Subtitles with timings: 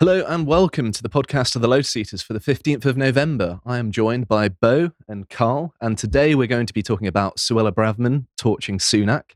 [0.00, 3.58] Hello and welcome to the podcast of the Lotus Eaters for the 15th of November.
[3.66, 7.38] I am joined by Beau and Carl, and today we're going to be talking about
[7.38, 9.32] Suella Braverman torching Sunak,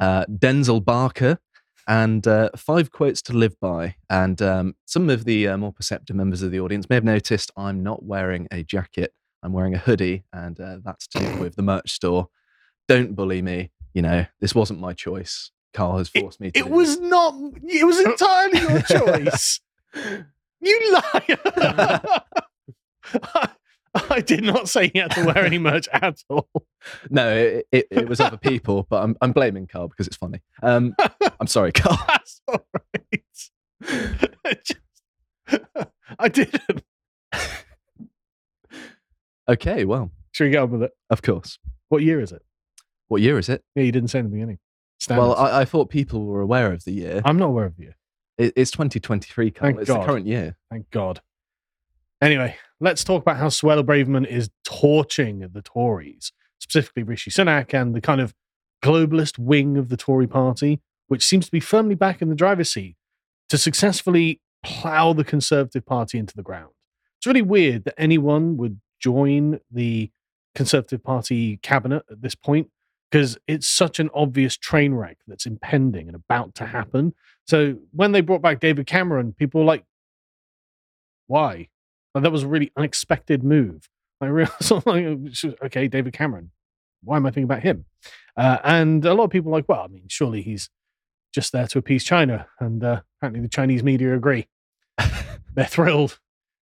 [0.00, 1.38] uh, Denzel Barca,
[1.86, 3.94] and uh, five quotes to live by.
[4.10, 7.52] And um, some of the uh, more perceptive members of the audience may have noticed
[7.56, 11.54] I'm not wearing a jacket, I'm wearing a hoodie, and uh, that's to do with
[11.54, 12.30] the merch store.
[12.88, 13.70] Don't bully me.
[13.94, 15.52] You know, this wasn't my choice.
[15.72, 16.58] Carl has forced me to.
[16.58, 17.08] It was this.
[17.08, 17.32] not.
[17.62, 19.60] It was entirely your choice.
[20.60, 21.38] You liar!
[24.08, 26.48] I, did not say he had to wear any merch at all.
[27.10, 30.40] No, it, it, it was other people, but I'm, I'm blaming Carl because it's funny.
[30.62, 30.94] Um,
[31.40, 31.98] I'm sorry, Carl.
[32.06, 33.24] That's all right.
[34.64, 34.80] Just-
[36.18, 36.82] I didn't.
[39.48, 40.92] Okay, well, Should we get on with it?
[41.10, 41.58] of course.
[41.88, 42.42] What year is it?
[43.08, 43.64] What year is it?
[43.74, 44.58] Yeah, you didn't say in the beginning.
[45.08, 47.22] Well, I, I thought people were aware of the year.
[47.24, 47.96] I'm not aware of the year.
[48.40, 49.68] It, it's 2023, Carl.
[49.68, 50.00] Thank it's God.
[50.00, 50.56] the current year.
[50.70, 51.20] Thank God.
[52.22, 57.94] Anyway, let's talk about how Suella Braverman is torching the Tories, specifically Rishi Sunak and
[57.94, 58.34] the kind of
[58.82, 62.72] globalist wing of the Tory party, which seems to be firmly back in the driver's
[62.72, 62.96] seat
[63.50, 66.70] to successfully plow the Conservative Party into the ground.
[67.18, 70.10] It's really weird that anyone would join the
[70.54, 72.70] Conservative Party cabinet at this point
[73.10, 77.12] because it's such an obvious train wreck that's impending and about to happen.
[77.46, 79.84] So when they brought back David Cameron, people were like,
[81.26, 81.68] why?
[82.14, 83.88] Like, that was a really unexpected move.
[84.20, 86.50] I realized, like, okay, David Cameron.
[87.02, 87.86] Why am I thinking about him?
[88.36, 90.68] Uh, and a lot of people are like, well, I mean, surely he's
[91.32, 92.46] just there to appease China.
[92.58, 94.48] And uh, apparently the Chinese media agree.
[95.54, 96.18] They're thrilled.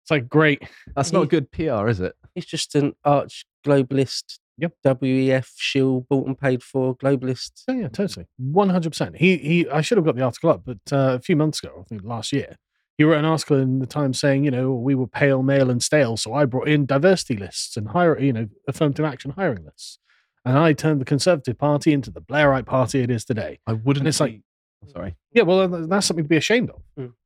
[0.03, 0.63] It's like, great.
[0.95, 2.16] That's not good PR, is it?
[2.33, 4.39] He's just an arch globalist.
[4.57, 4.73] Yep.
[4.85, 7.63] WEF Shield, bought and paid for globalists.
[7.67, 8.27] Yeah, yeah, totally.
[8.41, 9.17] 100%.
[9.17, 11.79] He, he, I should have got the article up, but uh, a few months ago,
[11.81, 12.55] I think last year,
[12.97, 15.83] he wrote an article in the Times saying, you know, we were pale, male, and
[15.83, 16.15] stale.
[16.15, 19.99] So I brought in diversity lists and hire, you know, affirmative action hiring lists.
[20.45, 23.59] And I turned the Conservative Party into the Blairite Party it is today.
[23.67, 24.03] I wouldn't.
[24.03, 24.41] And it's like,
[24.88, 25.17] sorry.
[25.33, 27.11] yeah, well, that's something to be ashamed of.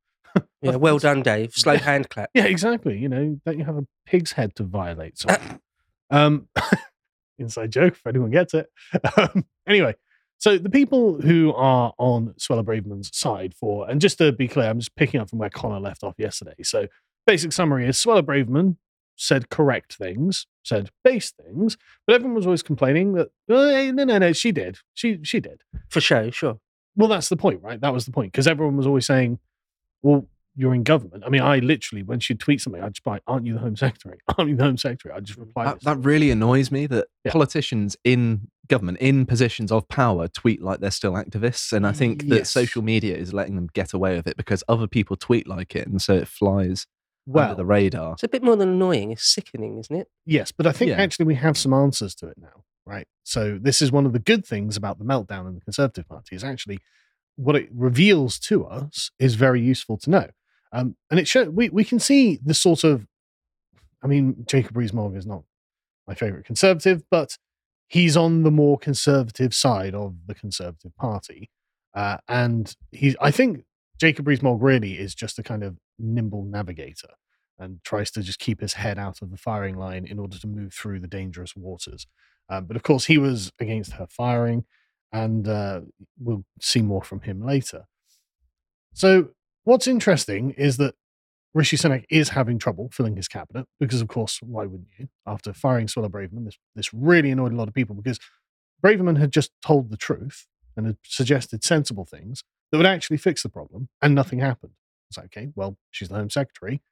[0.62, 1.54] Yeah, well done, Dave.
[1.54, 2.30] Slow hand clap.
[2.34, 2.96] Yeah, exactly.
[2.98, 5.24] You know, don't you have a pig's head to violate?
[6.12, 6.48] Um,
[7.40, 8.66] inside joke if anyone gets it.
[9.16, 9.94] Um, anyway,
[10.38, 14.68] so the people who are on Suella Braverman's side for, and just to be clear,
[14.68, 16.54] I'm just picking up from where Connor left off yesterday.
[16.62, 16.86] So,
[17.26, 18.76] basic summary is Suella Braverman
[19.16, 24.18] said correct things, said base things, but everyone was always complaining that "Oh, no, no,
[24.18, 25.60] no, she did, she she did.
[25.90, 26.58] For show, sure.
[26.96, 27.80] Well, that's the point, right?
[27.80, 29.38] That was the point because everyone was always saying,
[30.02, 30.26] "Well,
[30.60, 33.22] you're in government." I mean, I literally, when she'd tweet something, I'd just be like,
[33.26, 34.18] "Aren't you the Home Secretary?
[34.38, 35.46] Aren't you the Home Secretary?" I'd just mm.
[35.46, 35.64] reply.
[35.64, 37.32] That, that really annoys me that Yeah.
[37.32, 41.72] politicians in government, in positions of power, tweet like they're still activists.
[41.72, 44.86] And I think that social media is letting them get away with it because other
[44.86, 45.88] people tweet like it.
[45.88, 46.86] And so it flies
[47.26, 48.12] well, under the radar.
[48.12, 49.10] It's a bit more than annoying.
[49.10, 50.08] It's sickening, isn't it?
[50.24, 51.02] yes, but I think Yeah.
[51.02, 53.08] actually we have some answers to it now, right?
[53.24, 56.36] So this is one of the good things about the meltdown in the Conservative Party
[56.36, 56.78] is actually
[57.36, 60.28] what it reveals to us is very useful to know.
[60.72, 63.06] Um, and it show we we can see the sort of,
[64.02, 65.42] I mean, Jacob Rees-Mogg is not
[66.06, 67.36] my favorite conservative, but
[67.88, 71.50] he's on the more conservative side of the Conservative Party,
[71.94, 73.64] uh, and he I think
[73.98, 77.10] Jacob Rees-Mogg really is just a kind of nimble navigator
[77.58, 80.46] and tries to just keep his head out of the firing line in order to
[80.46, 82.06] move through the dangerous waters.
[82.48, 84.64] Um, but of course, he was against her firing,
[85.12, 85.82] and uh,
[86.18, 87.84] we'll see more from him later.
[88.94, 89.30] So,
[89.64, 90.94] what's interesting is that
[91.52, 95.08] Rishi Sunak is having trouble filling his cabinet because, of course, why wouldn't you?
[95.26, 98.20] After firing Suella Braverman, this this really annoyed a lot of people because
[98.84, 103.42] Braverman had just told the truth and had suggested sensible things that would actually fix
[103.42, 104.72] the problem, and nothing happened.
[105.08, 106.82] It's like, okay, well, she's the Home Secretary.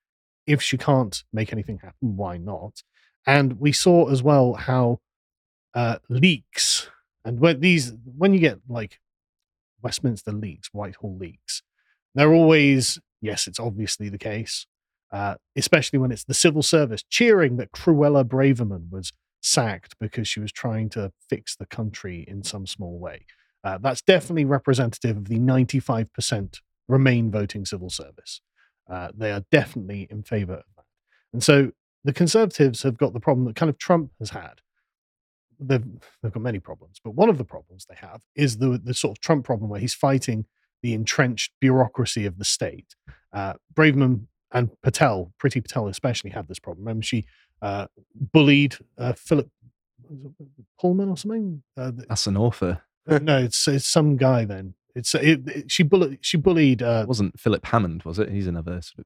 [0.46, 2.82] If she can't make anything happen, why not?
[3.26, 5.00] And we saw as well how
[5.74, 6.88] uh, leaks
[7.28, 9.00] and when these when you get like
[9.82, 11.62] Westminster leaks, Whitehall leaks,
[12.14, 14.66] they're always yes, it's obviously the case.
[15.10, 19.10] Uh, especially when it's the civil service cheering that Cruella Braverman was
[19.40, 23.24] sacked because she was trying to fix the country in some small way.
[23.64, 28.40] Uh, that's definitely representative of the 95% Remain voting civil service.
[28.90, 30.84] Uh, they are definitely in favor of that.
[31.34, 31.72] And so
[32.02, 34.62] the Conservatives have got the problem that kind of Trump has had.
[35.60, 35.84] They've,
[36.22, 39.18] they've got many problems, but one of the problems they have is the, the sort
[39.18, 40.46] of Trump problem where he's fighting
[40.82, 42.94] the entrenched bureaucracy of the state.
[43.32, 46.84] Uh, Braverman and Patel, Priti Patel especially, had this problem.
[46.86, 47.26] Remember, she
[47.62, 47.86] uh,
[48.32, 49.48] bullied uh, Philip
[50.80, 51.62] Pullman or something.
[51.76, 52.82] Uh, the- That's an author.
[53.06, 56.82] no, it's it's some guy then It's it, it- she bullied she bullied.
[56.82, 58.30] Uh, It wasn't Philip Hammond, was it?
[58.30, 59.04] He's another sort of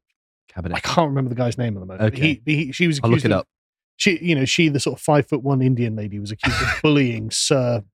[0.48, 0.76] cabinet.
[0.76, 2.14] I can't remember the guy's name at the moment.
[2.14, 2.40] Okay.
[2.46, 3.48] He, he she was I'll look it of- up.
[3.96, 6.69] She you know she the sort of five foot one Indian lady was accused of
[6.82, 7.84] bullying Sir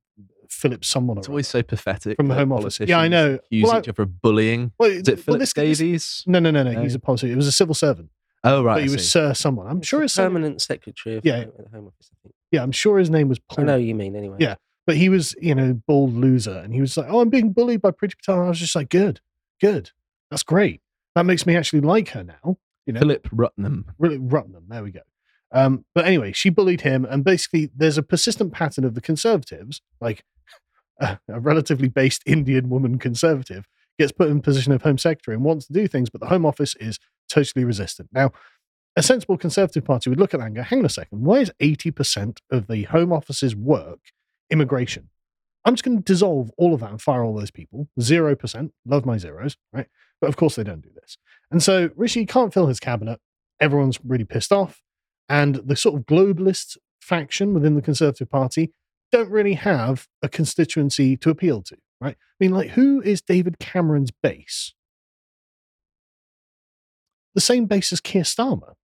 [0.49, 1.19] Philip someone.
[1.19, 2.17] It's always so pathetic.
[2.17, 2.81] From the Home Office.
[2.81, 3.35] Yeah, I know.
[3.35, 4.73] Accuse Well, I- each other of bullying.
[4.79, 6.25] Well, Is it well, Philip this- Davies?
[6.27, 6.73] No, no, no, no.
[6.73, 6.83] No?
[6.83, 7.31] He's a policy.
[7.31, 8.11] It was a civil servant,
[8.45, 8.75] Oh, right.
[8.77, 9.09] but he I was see.
[9.11, 9.67] Sir someone.
[9.67, 11.45] I'm sure it's permanent secretary of Yeah.
[11.45, 12.11] the Home Office.
[12.13, 12.35] I think.
[12.51, 12.63] yeah.
[12.63, 13.65] I'm sure his name was I Paul.
[13.67, 14.39] know you mean anyway.
[14.41, 14.57] Yeah.
[14.87, 17.83] But he was, you know, bald loser, and he was like, "Oh, I'm being bullied
[17.83, 19.21] by Priti Patel." And I was just like, "Good,
[19.61, 19.91] good,
[20.31, 20.81] that's great.
[21.15, 22.57] That makes me actually like her now."
[22.87, 23.85] You know, Philip Rutnam.
[23.99, 24.65] really Rutnam.
[24.69, 25.01] There we go.
[25.53, 29.83] Um, but anyway, she bullied him, and basically, there's a persistent pattern of the conservatives,
[30.01, 30.25] like
[31.01, 33.67] a, relatively based Indian woman conservative,
[33.99, 36.47] gets put in position of home secretary and wants to do things, but the Home
[36.47, 36.99] Office is
[37.29, 38.09] totally resistant.
[38.13, 38.33] Now,
[38.97, 41.39] a sensible conservative party would look at that and go, "Hang on a second, why
[41.39, 44.01] is eighty percent of the Home Office's work
[44.51, 45.11] immigration?"
[45.65, 47.89] I'm just going to dissolve all of that and fire all those people.
[48.01, 48.73] Zero percent.
[48.87, 49.87] Love my zeros, right?
[50.21, 51.19] But of course they don't do this.
[51.51, 53.21] And so Rishi can't fill his cabinet.
[53.61, 54.83] Everyone's really pissed off.
[55.29, 58.73] And the sort of globalist faction within the Conservative Party
[59.13, 62.17] don't really have a constituency to appeal to, right?
[62.19, 64.75] I mean, like, who is David Cameron's base?
[67.35, 68.75] The same base as Keir Starmer.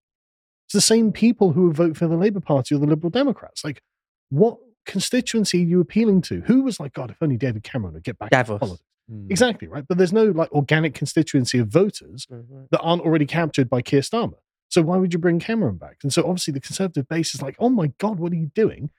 [0.67, 3.65] It's the same people who would vote for the Labour Party or the Liberal Democrats.
[3.65, 3.83] Like,
[4.31, 6.41] what constituency are you appealing to?
[6.43, 8.59] Who was like, God, if only David Cameron would get back Davos.
[8.59, 8.83] politics?
[9.09, 9.27] Hmm.
[9.31, 9.85] Exactly, right?
[9.87, 12.69] But there's no like organic constituency of voters Mhm.
[12.71, 14.39] that aren't already captured by Keir Starmer.
[14.71, 15.99] So why would you bring Cameron back?
[16.03, 18.91] And so obviously the Conservative base is like, oh my God, what are you doing?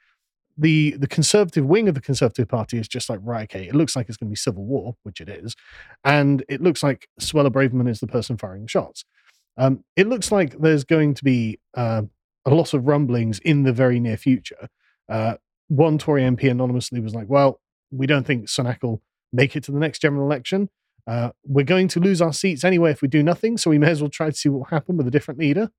[0.58, 3.96] The the Conservative wing of the Conservative Party is just like, right, okay, it looks
[3.96, 5.56] like it's going to be civil war, which it is,
[6.04, 9.04] and it looks like Suella Braverman is the person firing the shots.
[9.58, 12.10] Um, it looks like there's going to be um,
[12.46, 14.68] a lot of rumblings in the very near future.
[15.10, 15.36] Uh,
[15.68, 17.60] one Tory MP anonymously was like, well,
[17.92, 19.02] we don't think Sunak will
[19.34, 20.70] make it to the next general election.
[21.08, 23.92] Uh, we're going to lose our seats anyway if we do nothing, so we may
[23.92, 25.70] as well try to see what will happen with a different leader.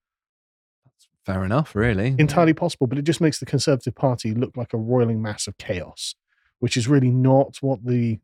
[1.27, 2.15] Fair enough, really.
[2.19, 5.59] Entirely possible, but it just makes the Conservative Party look like a roiling mass of
[5.59, 6.15] chaos,
[6.61, 8.21] which is really not what the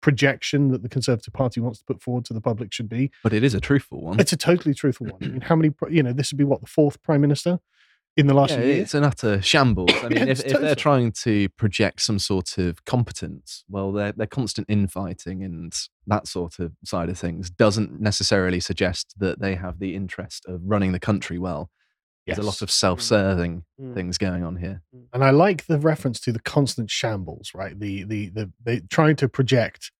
[0.00, 3.10] projection that the Conservative Party wants to put forward to the public should be.
[3.22, 4.18] But it is a truthful one.
[4.18, 5.18] It's a totally truthful one.
[5.22, 7.58] I mean, how many, you know, this would be what, the fourth prime minister
[8.16, 8.80] in the last Yeah, year?
[8.80, 9.90] it's an utter shambles.
[10.02, 14.12] I mean, Yeah, if, if they're trying to project some sort of competence, well, their
[14.12, 15.74] their constant infighting and
[16.06, 20.62] that sort of side of things doesn't necessarily suggest that they have the interest of
[20.64, 21.68] running the country well.
[22.26, 23.94] There's a lot of self-serving Mm.
[23.94, 24.82] things going on here.
[25.12, 27.78] and I like the reference to the constant shambles, right?
[27.78, 29.92] The the the they trying to project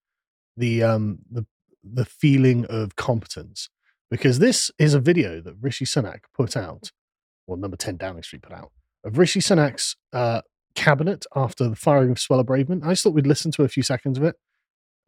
[0.57, 1.45] the um the
[1.83, 3.69] the feeling of competence
[4.11, 6.91] because this is a video that Rishi Sunak put out,
[7.45, 8.71] or number ten Downing Street put out
[9.03, 10.41] of Rishi Sunak's uh,
[10.75, 12.83] cabinet after the firing of Suella Braverman.
[12.85, 14.35] I just thought we'd listen to a few seconds of it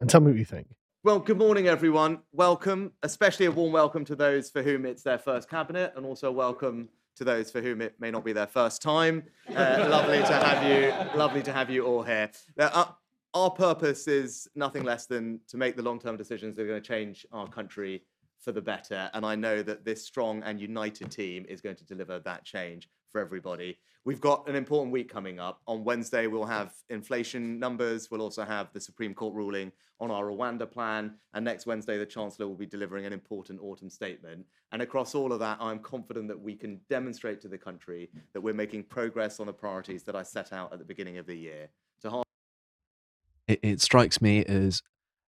[0.00, 0.68] and tell me what you think.
[1.02, 2.20] Well, good morning, everyone.
[2.32, 6.30] Welcome, especially a warm welcome to those for whom it's their first cabinet, and also
[6.30, 9.24] welcome to those for whom it may not be their first time.
[9.48, 11.18] Uh, lovely to have you.
[11.18, 12.30] Lovely to have you all here.
[12.56, 12.86] Now, uh,
[13.34, 16.86] our purpose is nothing less than to make the long-term decisions that are going to
[16.86, 18.02] change our country
[18.40, 19.10] for the better.
[19.14, 22.88] And I know that this strong and united team is going to deliver that change
[23.10, 23.78] for everybody.
[24.06, 25.60] We've got an important week coming up.
[25.66, 28.10] On Wednesday, we'll have inflation numbers.
[28.10, 31.16] We'll also have the Supreme Court ruling on our Rwanda plan.
[31.34, 34.46] And next Wednesday, the Chancellor will be delivering an important autumn statement.
[34.72, 38.40] And across all of that, I'm confident that we can demonstrate to the country that
[38.40, 41.36] we're making progress on the priorities that I set out at the beginning of the
[41.36, 41.68] year.
[42.02, 42.22] To
[43.46, 44.82] It, it strikes me as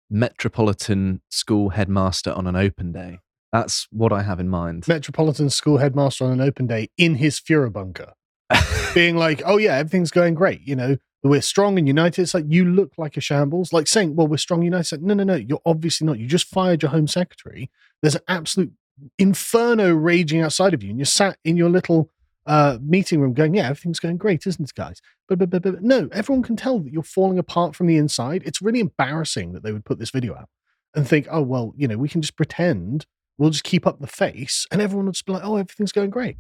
[0.09, 3.19] metropolitan school headmaster on an open day.
[3.53, 4.89] That's what I have in mind.
[4.89, 8.15] Metropolitan School headmaster on an open day in his Führer bunker,
[8.95, 10.61] being like, "Oh yeah, everything's going great.
[10.67, 13.73] You know, we're strong and united." It's like you look like a shambles.
[13.73, 15.35] Like saying, "Well, we're strong united." It's like, no, no, no.
[15.35, 16.19] You're obviously not.
[16.19, 17.71] You just fired your home secretary.
[18.01, 18.73] There's an absolute
[19.19, 22.11] inferno raging outside of you, and you're sat in your little
[22.47, 25.83] uh, meeting room going, "Yeah, everything's going great, isn't it, guys?" But, but, but, but
[25.83, 28.43] no, everyone can tell that you're falling apart from the inside.
[28.45, 30.49] It's really embarrassing that they would put this video out
[30.95, 33.07] and think, "Oh well, you know, we can just pretend."
[33.39, 36.11] We'll just keep up the face, and everyone will just be like, "Oh, everything's going
[36.11, 36.37] great."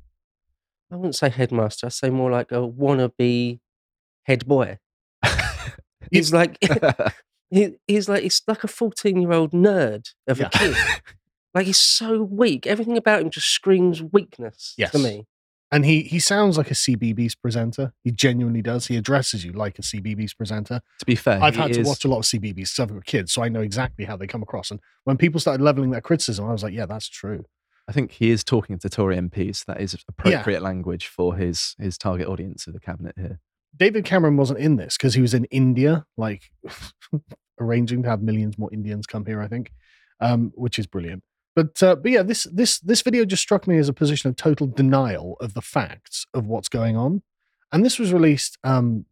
[0.92, 1.86] I wouldn't say headmaster.
[1.86, 3.60] I'd say more like a wannabe
[4.24, 4.78] head boy.
[6.10, 6.58] He's like
[7.50, 10.46] he, he's like he's like a fourteen year old nerd of Yeah.
[10.46, 10.76] a kid.
[11.54, 12.66] like he's so weak.
[12.66, 14.92] Everything about him just screams weakness Yes.
[14.92, 15.26] to me.
[15.70, 17.94] And he he sounds like a CBBC presenter.
[18.04, 18.88] He genuinely does.
[18.88, 20.82] He addresses you like a CBBC presenter.
[20.98, 23.06] to be fair, I've he had to watch a lot of CBBC because I've got
[23.06, 24.70] kids, so I know exactly how they come across.
[24.70, 27.46] And when people started leveling their criticism, I was like, "Yeah, that's true."
[27.88, 29.64] I think he is talking to Tory MPs.
[29.64, 33.40] That is appropriate language for his his target audience of the cabinet here.
[33.76, 36.50] David Cameron wasn't in this because he was in India like
[37.60, 39.40] arranging to have millions more Indians come here.
[39.40, 39.72] I think,
[40.20, 41.22] um, which is brilliant.
[41.54, 44.36] But uh, but yeah, this this this video just struck me as a position of
[44.36, 47.22] total denial of the facts of what's going on,
[47.72, 49.06] and this was released um,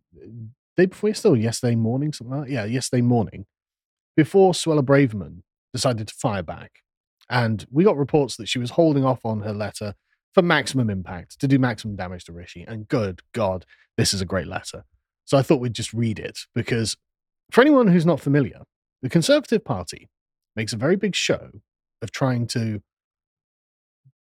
[0.77, 2.53] day before yesterday, or yesterday morning, something like that.
[2.53, 3.47] Yeah, yesterday morning,
[4.17, 5.43] before Suella Braverman
[5.75, 6.81] decided to fire back,
[7.31, 9.95] and we got reports that she was holding off on her letter
[10.35, 12.65] for maximum impact to do maximum damage to Rishi.
[12.67, 13.65] And good God,
[13.97, 14.85] this is a great letter.
[15.25, 16.97] So I thought we'd just read it because
[17.53, 18.63] for anyone who's not familiar,
[19.01, 20.11] the Conservative Party
[20.57, 21.51] makes a very big show
[22.03, 22.83] of trying to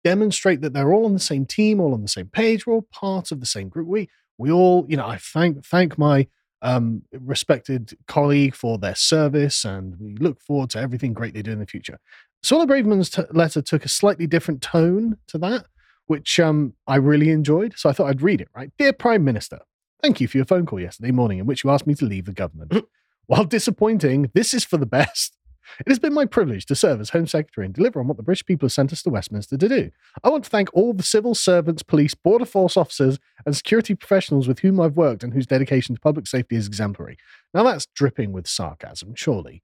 [0.04, 2.88] demonstrate that they're all on the same team, all on the same page, we're all
[2.92, 3.88] part of the same group.
[3.88, 6.26] We we all, you know, I thank thank my
[6.62, 11.52] um, respected colleague for their service, and we look forward to everything great they do
[11.52, 11.98] in the future.
[12.42, 15.66] Suella Braverman's t- letter took a slightly different tone to that,
[16.06, 17.74] which um, I really enjoyed.
[17.76, 18.48] So I thought I'd read it.
[18.54, 19.60] Right, dear Prime Minister,
[20.02, 22.24] thank you for your phone call yesterday morning in which you asked me to leave
[22.24, 22.72] the government.
[23.26, 25.36] While disappointing, this is for the best.
[25.78, 28.24] It has been my privilege to serve as Home Secretary and deliver on what the
[28.24, 29.90] British people have sent us to Westminster to do.
[30.24, 34.48] I want to thank all the civil servants, police, border force officers, and security professionals
[34.48, 37.18] with whom I've worked and whose dedication to public safety is exemplary.
[37.54, 39.62] Now that's dripping with sarcasm, surely,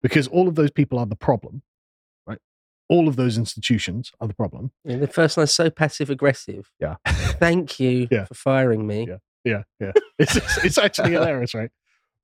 [0.00, 1.62] because all of those people are the problem?
[2.88, 4.70] All of those institutions are the problem.
[4.84, 6.70] Yeah, the first line's so passive aggressive.
[6.80, 6.96] Yeah.
[7.06, 8.24] Thank you Yeah.
[8.24, 9.06] for firing me.
[9.08, 9.16] Yeah.
[9.44, 9.92] Yeah, yeah.
[10.18, 11.70] It's it's, it's actually hilarious, right?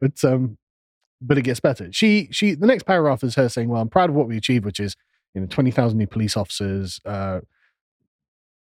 [0.01, 0.59] But um,
[1.21, 1.91] but it gets better.
[1.93, 4.65] She she the next paragraph is her saying, "Well, I'm proud of what we achieved,
[4.65, 4.97] which is
[5.35, 7.41] you know twenty thousand new police officers, uh,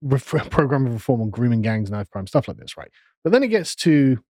[0.01, 2.91] ref- program of reform on grooming gangs, knife crime, stuff like this, right?"
[3.25, 4.21] But then it gets to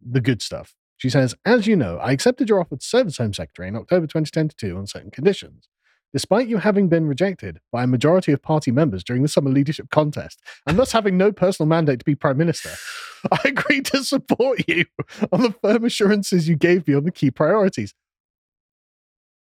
[0.00, 0.74] the good stuff.
[0.96, 3.76] She says, "As you know, I accepted your offer to serve as Home Secretary in
[3.76, 5.68] October 2022 on certain conditions."
[6.14, 9.90] Despite you having been rejected by a majority of party members during the summer leadership
[9.90, 12.70] contest and thus having no personal mandate to be Prime Minister,
[13.32, 14.84] I agreed to support you
[15.32, 17.92] on the firm assurances you gave me on the key priorities.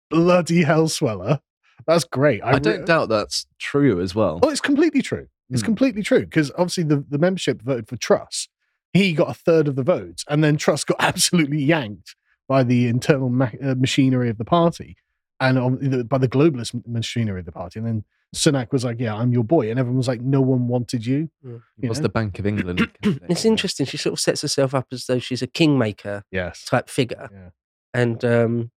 [0.09, 1.41] Bloody hell, Suella.
[1.87, 2.41] That's great.
[2.43, 4.39] I, re- don't doubt that's true as well.
[4.41, 5.27] Oh, it's completely true.
[5.49, 5.65] It's Hmm.
[5.65, 8.47] completely true because obviously the, the membership voted for Truss.
[8.93, 12.15] He got a third of the votes, and then Truss got absolutely yanked
[12.47, 14.95] by the internal ma- uh, machinery of the party
[15.41, 17.79] and um, by the globalist machinery of the party.
[17.79, 20.67] And then Sunak was like, "Yeah, I'm your boy," and everyone was like, "No one
[20.69, 21.61] wanted you." Mm.
[21.77, 22.03] you What's know?
[22.03, 22.79] the Bank of England?
[23.01, 23.23] candidate?
[23.29, 23.85] It's interesting.
[23.85, 26.63] She sort of sets herself up as though she's a kingmaker Yes.
[26.63, 27.29] type figure.
[27.31, 27.49] Yeah.
[27.93, 28.71] And um,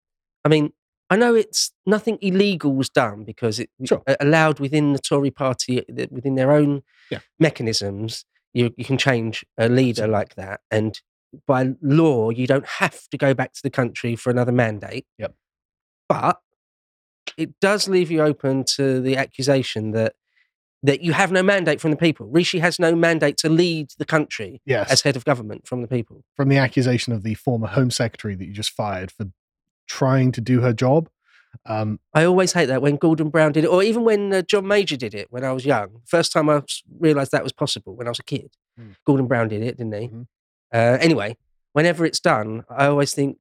[0.45, 0.73] I mean,
[1.11, 4.03] I know it's nothing illegal was done because it Sure.
[4.21, 7.19] allowed within the Tory party, within their own Yeah.
[7.39, 10.61] mechanisms, you, you can change a leader like that.
[10.71, 10.99] And
[11.47, 15.05] by law, you don't have to go back to the country for another mandate.
[15.19, 15.35] Yep.
[16.09, 16.41] But
[17.37, 20.15] it does leave you open to the accusation that
[20.85, 22.27] that you have no mandate from the people.
[22.27, 24.91] Rishi has no mandate to lead the country Yes.
[24.91, 26.25] as head of government from the people.
[26.35, 29.27] from the accusation of the former Home Secretary that you just fired for
[29.87, 31.09] trying to do her job.
[31.67, 34.67] Um, I always hate that when Gordon Brown did it, or even when uh, John
[34.67, 36.01] Major did it when I was young.
[36.07, 36.63] First time I
[36.99, 38.57] realised that was possible when I was a kid.
[38.81, 38.97] Mm.
[39.07, 40.09] Gordon Brown did it, didn't he?
[40.09, 40.27] Mhm.
[40.75, 41.37] Uh, anyway,
[41.75, 43.37] whenever it's done, I always think,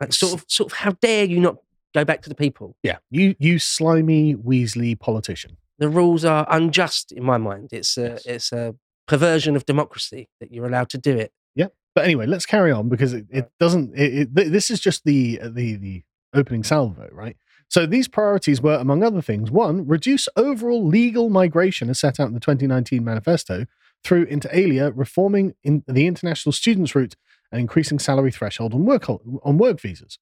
[0.00, 1.56] like, sort of, sort of, how dare you not
[1.94, 2.76] go back to the people?
[2.82, 5.56] yeah, you you slimy Weasley politician.
[5.78, 7.68] The rules are unjust in my mind.
[7.72, 8.26] It's a, Yes.
[8.26, 8.74] it's a
[9.06, 11.32] perversion of democracy that you're allowed to do it.
[11.54, 13.96] Yeah, but anyway, let's carry on because it, it doesn't.
[13.96, 16.02] It, it, this is just the the the
[16.34, 17.36] opening salvo, right?
[17.70, 22.28] So these priorities were, among other things, one, reduce overall legal migration as set out
[22.28, 23.66] in the 2019 manifesto
[24.02, 27.14] through inter alia reforming in the international students route
[27.52, 30.18] and increasing salary threshold on work on work visas.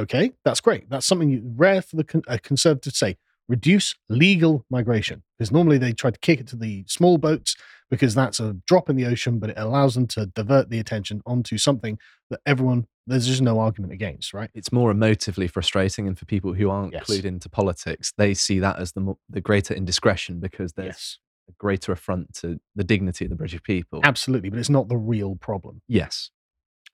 [0.00, 0.88] Okay, that's great.
[0.88, 3.16] That's something rare for the con- a conservative to say.
[3.48, 7.56] Reduce legal migration because normally they try to kick it to the small boats
[7.90, 11.20] because that's a drop in the ocean, but it allows them to divert the attention
[11.26, 11.98] onto something
[12.30, 14.50] that everyone there's just no argument against, right?
[14.54, 17.06] it's more emotively frustrating, and for people who aren't Yes.
[17.06, 21.18] clued into politics, they see that as the mo- the greater indiscretion because there's Yes,
[21.48, 24.00] a greater affront to the dignity of the British people.
[24.04, 25.82] absolutely, but it's not the real problem.
[25.88, 26.30] Yes,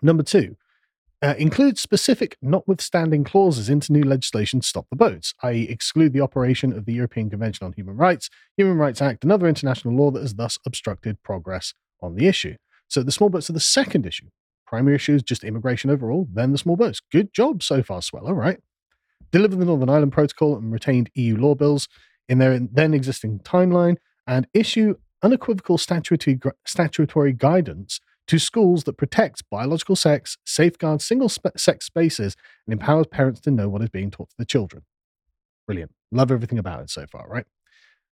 [0.02, 0.56] Number two,
[1.23, 6.20] uh, include specific notwithstanding clauses into new legislation to stop the boats, i.e., exclude the
[6.20, 10.11] operation of the European Convention on Human Rights, Human Rights Act, and other international law
[10.11, 12.56] that has thus obstructed progress on the issue.
[12.88, 14.26] So the small boats are the second issue.
[14.66, 17.00] Primary issue is just immigration overall, then the small boats.
[17.11, 18.58] Good job so far, Suella, right?
[19.32, 21.88] Deliver the Northern Ireland Protocol and retained EU law bills
[22.28, 23.96] in their then existing timeline,
[24.26, 31.87] and issue unequivocal statutory, statutory guidance to schools that protects biological sex, safeguards single sex
[31.87, 34.83] spaces, and empowers parents to know what is being taught to the children.
[35.66, 35.92] Brilliant.
[36.12, 37.47] Love everything about it so far, right?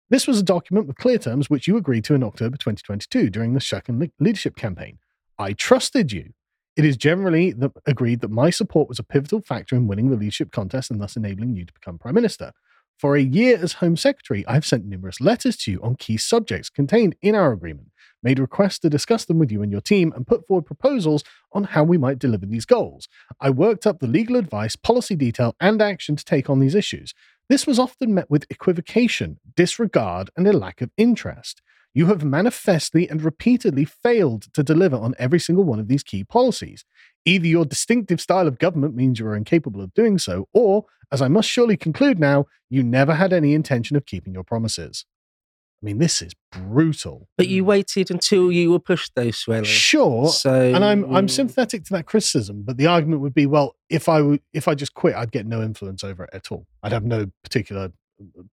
[0.09, 3.53] This was a document with clear terms which you agreed to in October 2022 during
[3.53, 4.99] the le- leadership campaign.
[5.39, 6.33] I trusted you.
[6.75, 10.17] It is generally the, agreed that my support was a pivotal factor in winning the
[10.17, 12.51] leadership contest and thus enabling you to become Prime Minister.
[12.97, 16.69] For a year as Home Secretary, I've sent numerous letters to you on key subjects
[16.69, 17.90] contained in our agreement,
[18.23, 21.23] made requests to discuss them with you and your team, and put forward proposals
[21.53, 23.07] on how we might deliver these goals.
[23.39, 27.13] I worked up the legal advice, policy detail, and action to take on these issues.
[27.49, 31.61] This was often met with equivocation, disregard, and a lack of interest.
[31.93, 36.23] You have manifestly and repeatedly failed to deliver on every single one of these key
[36.23, 36.85] policies.
[37.25, 41.21] Either your distinctive style of government means you are incapable of doing so, or, as
[41.21, 45.05] I must surely conclude now, you never had any intention of keeping your promises.
[45.81, 47.27] I mean, this is brutal.
[47.37, 49.65] But you waited until you were pushed, though, Swelly.
[49.65, 53.75] Sure, So, and I'm I'm sympathetic to that criticism, but the argument would be, well,
[53.89, 56.67] if I would if I just quit, I'd get no influence over it at all.
[56.83, 57.91] I'd have no particular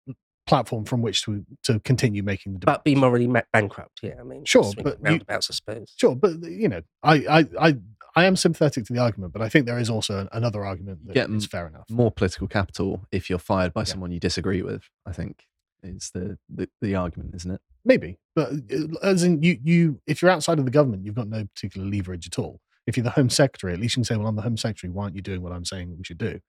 [0.08, 0.12] uh,
[0.46, 2.74] platform from which to to continue making the debate.
[2.76, 4.00] but be morally ma- bankrupt.
[4.02, 5.92] Yeah, I mean, Sure, swing but you- roundabouts, I suppose.
[5.98, 7.76] Sure, but you know, I I I,
[8.16, 11.06] I am sympathetic to the argument, but I think there is also an, another argument
[11.06, 11.84] that Get is m- fair enough.
[11.90, 13.84] More political capital if you're fired by Yeah.
[13.92, 14.84] someone you disagree with.
[15.04, 15.44] I think
[15.82, 17.60] is the, the the argument, isn't it?
[17.84, 21.28] Maybe, but uh, as in you you if you're outside of the government, you've got
[21.28, 22.60] no particular leverage at all.
[22.86, 24.90] If you're the Home Secretary, at least you can say, "Well, I'm the Home Secretary.
[24.90, 26.40] Why aren't you doing what I'm saying we should do?"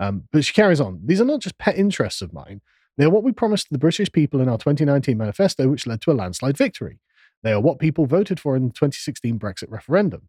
[0.00, 1.00] Um, but she carries on.
[1.04, 2.60] These are not just pet interests of mine.
[2.96, 6.12] They are what we promised the British people in our 2019 manifesto, which led to
[6.12, 7.00] a landslide victory.
[7.42, 10.28] They are what people voted for in the 2016 Brexit referendum.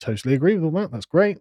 [0.00, 0.92] Totally agree with all that.
[0.92, 1.38] That's great.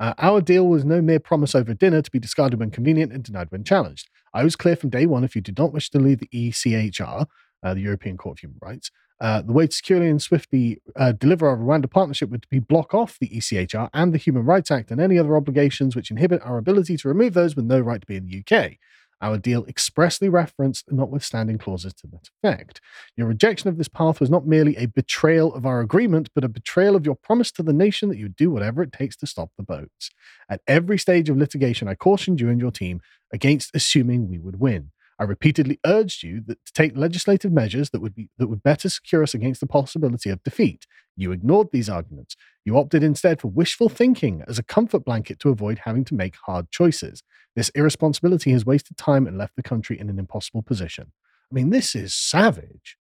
[0.00, 3.22] Uh, our deal was no mere promise over dinner to be discarded when convenient and
[3.22, 4.08] denied when challenged.
[4.32, 7.26] I was clear from day one if you did not wish to leave the ECHR,
[7.62, 8.90] uh, the European Court of Human Rights,
[9.20, 12.94] uh, the way to securely and swiftly uh, deliver our Rwanda partnership would be block
[12.94, 16.56] off the ECHR and the Human Rights Act and any other obligations which inhibit our
[16.56, 18.78] ability to remove those with no right to be in the UK.
[19.22, 22.80] Our deal expressly referenced notwithstanding clauses to that effect.
[23.16, 26.48] Your rejection of this path was not merely a betrayal of our agreement, but a
[26.48, 29.26] betrayal of your promise to the nation that you would do whatever it takes to
[29.26, 30.10] stop the boats.
[30.48, 33.00] At every stage of litigation, I cautioned you and your team
[33.32, 34.90] against assuming we would win.
[35.20, 38.88] I repeatedly urged you that to take legislative measures that would be that would better
[38.88, 40.86] secure us against the possibility of defeat.
[41.14, 42.36] You ignored these arguments.
[42.64, 46.36] You opted instead for wishful thinking as a comfort blanket to avoid having to make
[46.46, 47.22] hard choices.
[47.54, 51.12] This irresponsibility has wasted time and left the country in an impossible position.
[51.52, 52.96] I mean, this is savage.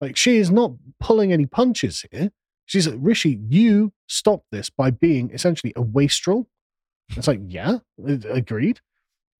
[0.00, 2.32] Like she is not pulling any punches here.
[2.66, 6.48] She's like, Rishi, you stopped this by being essentially a wastrel.
[7.16, 7.78] It's like, yeah,
[8.08, 8.80] uh, agreed.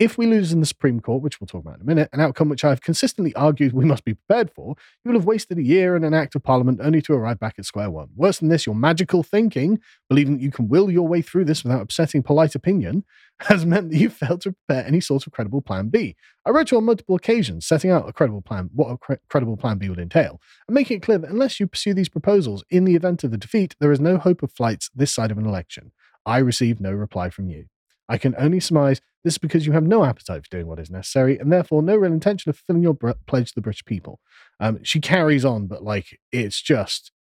[0.01, 2.21] If we lose in the Supreme Court, which we'll talk about in a minute, an
[2.21, 5.63] outcome which I've consistently argued we must be prepared for, you will have wasted a
[5.63, 8.09] year and an act of parliament only to arrive back at square one.
[8.17, 11.63] Worse than this, your magical thinking, believing that you can will your way through this
[11.63, 13.05] without upsetting polite opinion,
[13.41, 16.17] has meant that you've failed to prepare any sort of credible plan B.
[16.47, 19.15] I wrote to you on multiple occasions setting out a credible plan, what a cre-
[19.29, 22.65] credible plan B would entail, and making it clear that unless you pursue these proposals
[22.71, 25.37] in the event of the defeat, there is no hope of flights this side of
[25.37, 25.93] an election.
[26.25, 27.67] I received no reply from you.
[28.09, 30.91] I can only surmise this is because you have no appetite for doing what is
[30.91, 34.21] necessary and therefore no real intention of fulfilling your br- pledge to the British people.
[34.59, 37.13] Um, she carries on, but like it's just,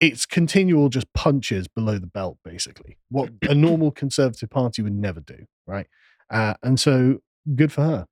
[0.00, 2.98] it's continual just punches below the belt, basically.
[3.10, 5.86] What a normal Conservative Party would never do, right?
[6.30, 7.18] Uh, and so
[7.54, 8.06] good for her.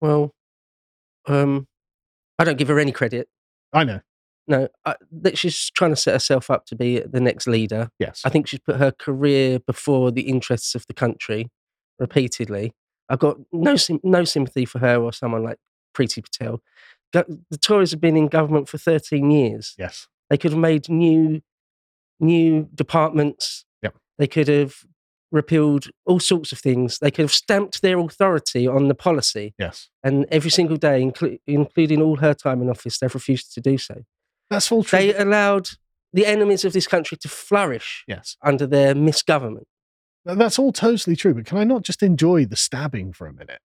[0.00, 0.34] Well,
[1.26, 1.68] um,
[2.38, 3.28] I don't give her any credit.
[3.72, 4.00] I know.
[4.50, 7.90] No, I, that she's trying to set herself up to be the next leader.
[7.98, 8.20] Yes.
[8.24, 11.48] I think she's put her career before the interests of the country
[11.98, 12.72] repeatedly.
[13.08, 15.58] I've got no no sympathy for her or someone like
[15.96, 16.60] Priti Patel.
[17.12, 19.74] Go- The Tories have been in government for 13 years.
[19.78, 20.08] yes.
[20.28, 21.42] They could have made new
[22.20, 23.64] new departments.
[23.82, 23.94] Yep.
[24.18, 24.74] They could have
[25.32, 26.98] repealed all sorts of things.
[26.98, 29.54] They could have stamped their authority on the policy.
[29.58, 29.88] Yes.
[30.02, 33.78] And every single day, inclu- including all her time in office, they've refused to do
[33.78, 34.02] so.
[34.50, 34.98] That's all true.
[34.98, 35.70] They allowed
[36.12, 38.36] the enemies of this country to flourish yes.
[38.42, 39.66] under their misgovernment.
[40.24, 41.34] That's all totally true.
[41.34, 43.60] But can I not just enjoy the stabbing for a minute?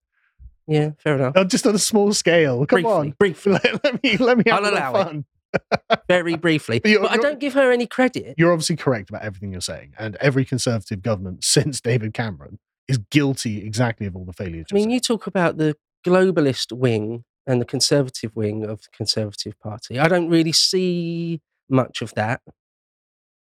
[0.68, 1.34] Yeah, fair enough.
[1.36, 2.66] Uh, Just on a small scale.
[2.66, 3.10] Come briefly, on.
[3.20, 5.04] briefly, Let, let me let me have I'll allow it.
[5.04, 5.26] fun.
[6.08, 6.82] very briefly.
[6.84, 8.36] You're- but I don't give her any credit.
[8.38, 12.98] You're obviously correct about everything you're saying, and every Conservative government since David Cameron is
[13.12, 14.68] guilty exactly of all the failures.
[14.72, 19.60] I mean, you talk about the globalist wing and the conservative wing of the Conservative
[19.60, 20.00] Party.
[20.00, 22.42] I don't really see much of that.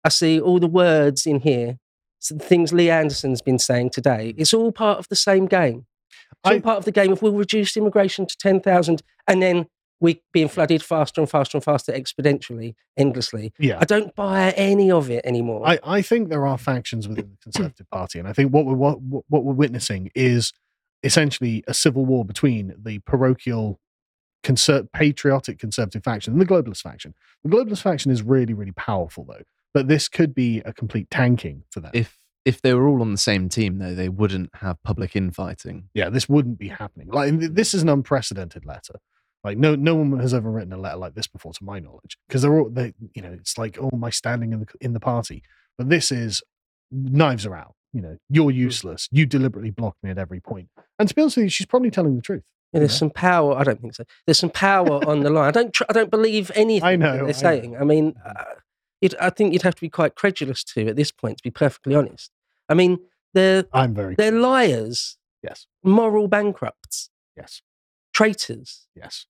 [0.03, 1.79] I see all the words in here,
[2.19, 4.33] so the things Lee Anderson's been saying today.
[4.37, 5.85] It's all part of the same game.
[6.43, 9.67] It's all part of the game of we'll reduce immigration to 10,000 and then
[9.99, 13.53] we're being flooded faster and faster and faster exponentially, endlessly.
[13.57, 15.67] yeah, I don't buy any of it anymore.
[15.67, 18.75] I, I think there are factions within the Conservative Party, and I think what we're
[18.75, 20.51] what, what we're witnessing is
[21.03, 23.79] essentially a civil war between the parochial,
[24.45, 27.13] conser- patriotic Conservative faction and the globalist faction.
[27.43, 29.43] The globalist faction is really really powerful though
[29.75, 31.91] but this could be a complete tanking for them.
[31.93, 35.89] If if they were all on the same team, though, they wouldn't have public infighting.
[35.93, 37.09] yeah, this wouldn't be happening.
[37.09, 38.95] Like this is an unprecedented letter.
[39.43, 42.17] Like no no one has ever written a letter like this before, to my knowledge,
[42.27, 45.01] because they're all they you know it's like oh my standing in the in the
[45.01, 45.43] party,
[45.77, 46.41] but this is
[46.89, 47.75] knives are out.
[47.91, 48.57] You know you're hmm.
[48.57, 49.09] useless.
[49.11, 50.69] You deliberately blocked me at every point.
[50.97, 52.43] And to be honest with you, she's probably telling the truth.
[52.75, 53.57] Yeah, there's some power.
[53.57, 54.03] I don't think so.
[54.25, 55.47] There's some power on the line.
[55.47, 55.73] I don't.
[55.73, 57.25] Tr- I don't believe anything know, that I know.
[57.25, 57.77] they're saying.
[57.77, 58.43] I mean, uh,
[59.01, 61.51] it, I think you'd have to be quite credulous to at this point, to be
[61.51, 62.31] perfectly honest.
[62.69, 62.99] I mean,
[63.33, 67.61] they're I'm very they're liars, yes moral bankrupts, yes
[68.13, 69.25] traitors, yes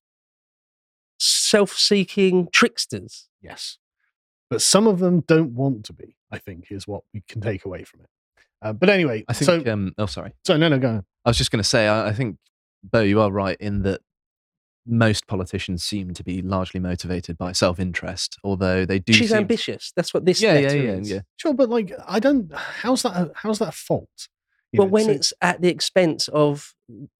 [1.19, 3.29] self-seeking tricksters.
[3.41, 3.77] yes.
[4.49, 6.15] But some of them don't want to be.
[6.31, 8.09] I think is what we can take away from it.
[8.61, 9.65] Uh, but anyway, I think.
[9.65, 10.33] so um, oh, sorry.
[10.45, 11.05] so no no go on.
[11.25, 11.87] I was just going to say.
[11.87, 12.37] I, I think,
[12.91, 14.01] Beau, you are right in that
[14.87, 19.13] most politicians seem to be largely motivated by self-interest, although they do.
[19.13, 19.91] She's seem- ambitious.
[19.95, 21.09] That's what this Yeah, yeah, letter yeah, is.
[21.09, 21.19] yeah.
[21.37, 22.51] Sure, but like I don't.
[22.53, 23.15] How's that?
[23.15, 24.27] A, how's that a fault?
[24.71, 26.75] You Well, know, when so- it's at the expense of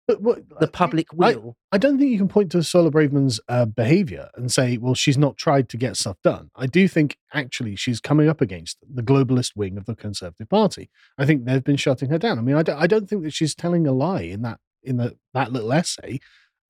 [0.07, 3.39] but what- the public I- will, I don't think you can point to Suella Braverman's
[3.49, 6.51] uh, behavior and say, well, she's not tried to get stuff done.
[6.55, 10.89] I do think actually she's coming up against the globalist wing of the Conservative Party.
[11.17, 12.37] I think they've been shutting her down.
[12.37, 14.97] I mean, I don't, I don't think that she's telling a lie in that in
[14.97, 16.19] the, that little essay.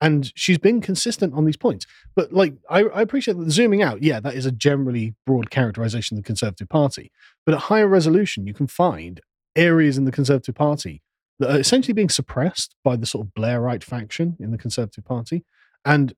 [0.01, 1.85] And she's been consistent on these points.
[2.15, 6.17] But like, I, I appreciate that zooming out, yeah, that is a generally broad characterization
[6.17, 7.11] of the Conservative Party.
[7.45, 9.21] But at higher resolution, you can find
[9.55, 11.01] areas in the Conservative Party
[11.39, 15.45] that are essentially being suppressed by the sort of Blairite faction in the Conservative Party.
[15.85, 16.13] And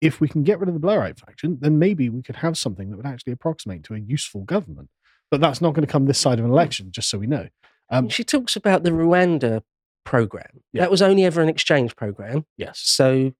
[0.00, 2.90] if we can get rid of the Blairite faction, then maybe we could have something
[2.90, 4.90] that would actually approximate to a useful government.
[5.30, 7.48] But that's not going to come this side of an election, just so we know.
[7.90, 9.62] Um, she talks about the Rwanda
[10.06, 10.62] program.
[10.72, 10.80] Yeah.
[10.82, 12.80] That was only ever an exchange program, yes.
[12.82, 13.32] so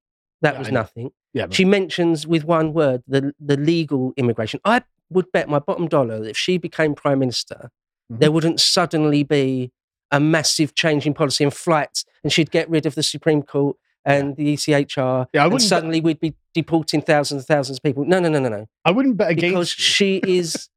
[0.43, 1.11] that Yeah, was nothing.
[1.33, 1.47] Yeah.
[1.51, 4.61] She mentions with one word the the legal immigration.
[4.65, 7.71] I would bet my bottom dollar that if she became prime minister,
[8.13, 8.19] Mhm.
[8.21, 9.71] there wouldn't suddenly be
[10.11, 13.77] a massive change in policy and flights, and she'd get rid of the Supreme Court
[14.05, 17.83] and the ECHR, Yeah, I and bet- suddenly we'd be deporting thousands and thousands of
[17.83, 18.05] people.
[18.05, 18.67] No, no, no, no, no.
[18.85, 19.79] I wouldn't bet Because against.
[19.79, 19.85] you.
[19.85, 20.69] she is,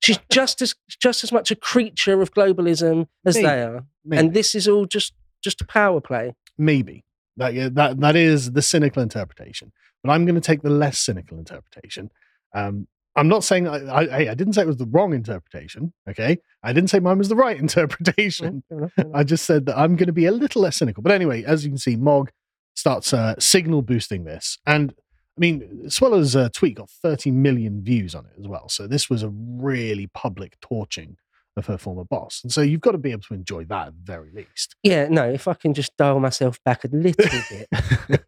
[0.00, 4.20] she's just as just as much a creature of globalism as Maybe, they are, maybe,
[4.20, 6.34] and this is all just just a power play.
[6.58, 7.04] maybe
[7.36, 9.72] that that that is the cynical interpretation.
[10.02, 12.10] But I'm going to take the less cynical interpretation.
[12.54, 15.92] Um, I'm not saying I, I, I didn't say it was the wrong interpretation.
[16.08, 18.62] Okay, I didn't say mine was the right interpretation.
[18.68, 19.16] Fair enough, fair enough.
[19.16, 21.02] I just said that I'm going to be a little less cynical.
[21.02, 22.30] But anyway, as you can see, Mogg
[22.74, 24.58] starts uh, signal boosting this.
[24.66, 24.94] And
[25.36, 28.68] I mean, Suella's uh, tweet got 30 million views on it as well.
[28.68, 31.16] So this was a really public torching
[31.60, 32.40] of her former boss.
[32.42, 34.74] And so you've got to be able to enjoy that at the very least.
[34.82, 37.68] Yeah, no, if I can just dial myself back a little bit.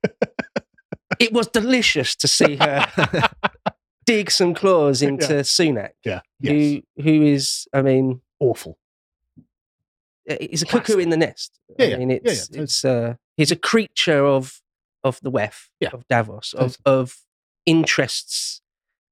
[1.18, 2.86] it was delicious to see her
[4.06, 6.20] dig some claws into Sunak, Yeah.
[6.40, 6.52] Yes.
[6.96, 8.78] who who is, I mean, Awful.
[10.26, 10.86] he's a Classic.
[10.86, 11.58] cuckoo in the nest.
[11.78, 14.60] Yeah, I yeah, mean, yeah, it's yeah, it's uh, he's a creature of
[15.04, 15.90] of the WEF, Yeah.
[15.92, 17.16] of Davos, of of
[17.66, 18.60] interests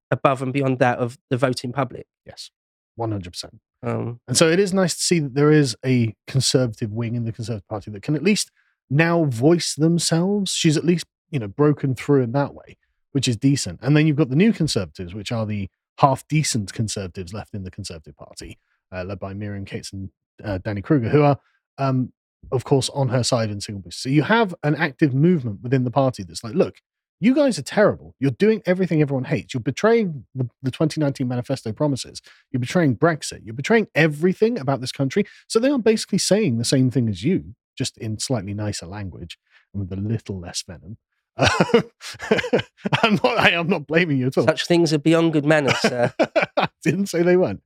[0.09, 2.05] above and beyond that of the voting public.
[2.25, 2.51] Yes.
[2.99, 3.59] 100%.
[3.83, 7.25] Um, And so it is nice to see that there is a conservative wing in
[7.25, 8.51] the Conservative Party that can at least
[8.89, 10.51] now voice themselves.
[10.51, 12.77] She's at least, you know, broken through in that way,
[13.11, 13.79] which is decent.
[13.81, 17.63] And then you've got the new conservatives, which are the half decent conservatives left in
[17.63, 18.59] the Conservative Party,
[18.91, 20.09] uh, led by Miriam Cates and
[20.43, 21.39] uh, Danny Kruger, who are,
[21.77, 22.11] um,
[22.51, 24.01] of course, on her side in single boost.
[24.01, 26.75] So you have an active movement within the party that's like, look,
[27.21, 28.15] you guys are terrible.
[28.19, 29.53] You're doing everything everyone hates.
[29.53, 32.19] You're betraying the, the 2019 manifesto promises.
[32.51, 33.41] You're betraying Brexit.
[33.45, 35.25] You're betraying everything about this country.
[35.47, 39.37] So they are basically saying the same thing as you, just in slightly nicer language
[39.71, 40.97] and with a little less venom.
[41.37, 43.39] I'm not.
[43.39, 44.45] I, am not blaming you at all.
[44.45, 46.13] such things are beyond good manners, sir.
[46.57, 47.61] I didn't say they weren't.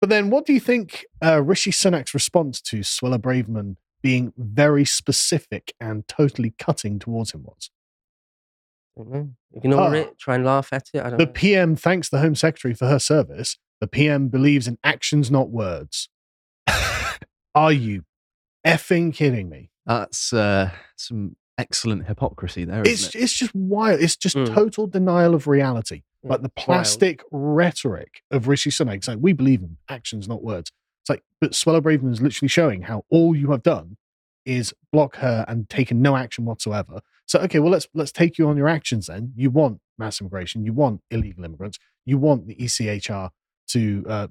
[0.00, 4.84] But then, what do you think uh, Rishi Sunak's response to Suella Braverman being very
[4.84, 7.70] specific and totally cutting towards him was?
[8.98, 9.30] Don't know.
[9.54, 9.92] Ignore Ah.
[9.92, 10.18] it.
[10.18, 11.00] Try and laugh at it.
[11.00, 11.32] I don't The know.
[11.32, 13.56] PM thanks the Home Secretary for her service.
[13.80, 16.08] The PM believes in actions, not words.
[17.54, 18.02] Are you
[18.66, 19.70] effing kidding me?
[19.86, 23.16] That's uh, some excellent hypocrisy there, It's it?
[23.22, 24.00] it's just wild.
[24.00, 24.52] It's just Mm.
[24.54, 26.02] total denial of reality.
[26.22, 26.66] Yeah, Like the wild.
[26.66, 28.96] plastic rhetoric of Rishi Sunak.
[28.96, 30.72] It's like we believe in actions, not words.
[31.02, 33.96] It's like, but Suella Braverman is literally showing how all you have done
[34.44, 37.00] is block her and taken no action whatsoever.
[37.28, 39.32] So okay, well let's let's take you on your actions then.
[39.36, 43.30] You want mass immigration, you want illegal immigrants, you want the ECHR
[43.68, 44.26] to uh,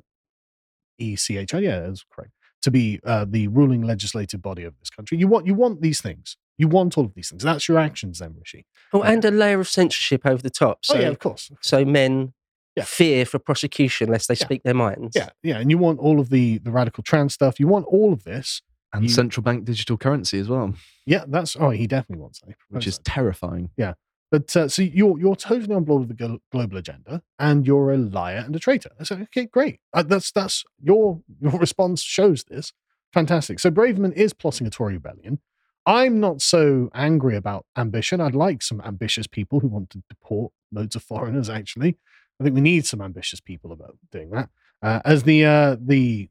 [0.99, 2.31] ECHR, yeah, that's correct,
[2.63, 5.17] to be uh, the ruling legislative body of this country.
[5.17, 6.38] You want you want these things.
[6.57, 7.43] You want all of these things.
[7.43, 8.65] That's your actions then, Rishi.
[8.91, 10.83] Oh, and a layer of censorship over the top.
[10.83, 11.51] So, oh yeah, of course.
[11.62, 12.33] so men
[12.75, 12.83] Yeah.
[12.86, 14.45] fear for prosecution lest they Yeah.
[14.45, 15.15] speak their minds.
[15.15, 17.60] Yeah, yeah, and you want all of the the radical trans stuff.
[17.60, 18.63] You want all of this.
[18.93, 20.73] And You- central bank digital currency as well,
[21.06, 22.56] Yeah, that's oh, he definitely wants that.
[22.69, 23.69] Which is terrifying.
[23.78, 23.93] Yeah,
[24.32, 27.97] but uh, so you're you're totally on board with the global agenda, and you're a
[27.97, 28.89] liar and a traitor.
[29.00, 29.80] I said, okay, great.
[29.93, 32.73] Uh, that's that's your your response shows this.
[33.13, 33.60] Fantastic.
[33.60, 35.39] So Braverman is plotting a Tory rebellion.
[35.86, 38.19] I'm not so angry about ambition.
[38.19, 41.50] I'd like some ambitious people who want to deport loads of foreigners.
[41.50, 41.97] Actually,
[42.39, 44.50] I think we need some ambitious people about doing that.
[44.82, 46.30] Uh, as the uh, the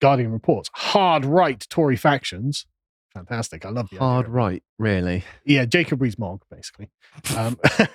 [0.00, 2.66] Guardian reports, hard right Tory factions.
[3.14, 3.64] Fantastic.
[3.66, 4.30] I love the Hard it.
[4.30, 5.24] right, really.
[5.44, 6.90] Yeah, Jacob Rees-Mogg, basically.
[7.36, 7.58] Um,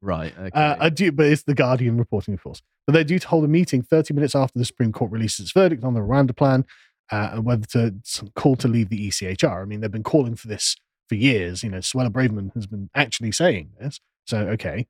[0.00, 0.32] Right.
[0.38, 0.50] Okay.
[0.54, 2.62] uh, I do, but it's the Guardian reporting, of course.
[2.86, 5.52] But they're due to hold a meeting 30 minutes after the Supreme Court releases its
[5.52, 6.64] verdict on the Rwanda plan
[7.10, 7.94] uh, and whether to
[8.36, 9.62] call to leave the ECHR.
[9.62, 10.76] I mean, they've been calling for this
[11.08, 11.64] for years.
[11.64, 13.98] You know, Suella Braverman has been actually saying this.
[14.24, 14.86] So, okay,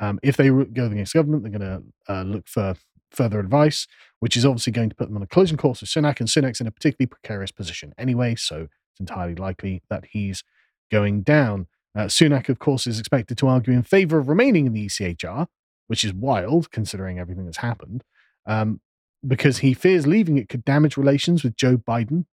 [0.00, 2.76] um, if they go against government, they're going to uh, look for
[3.14, 3.86] further advice,
[4.20, 6.60] which is obviously going to put them on a collision course with Sunak, and Sunak's
[6.60, 8.34] in a particularly precarious position anyway.
[8.34, 10.44] So, it's entirely likely that he's
[10.90, 11.66] going down.
[11.96, 15.46] Uh, Sunak, of course, is expected to argue in favor of remaining in the ECHR,
[15.86, 18.02] which is wild considering everything that's happened,
[18.46, 18.80] um,
[19.26, 22.26] because he fears leaving it could damage relations with Joe Biden.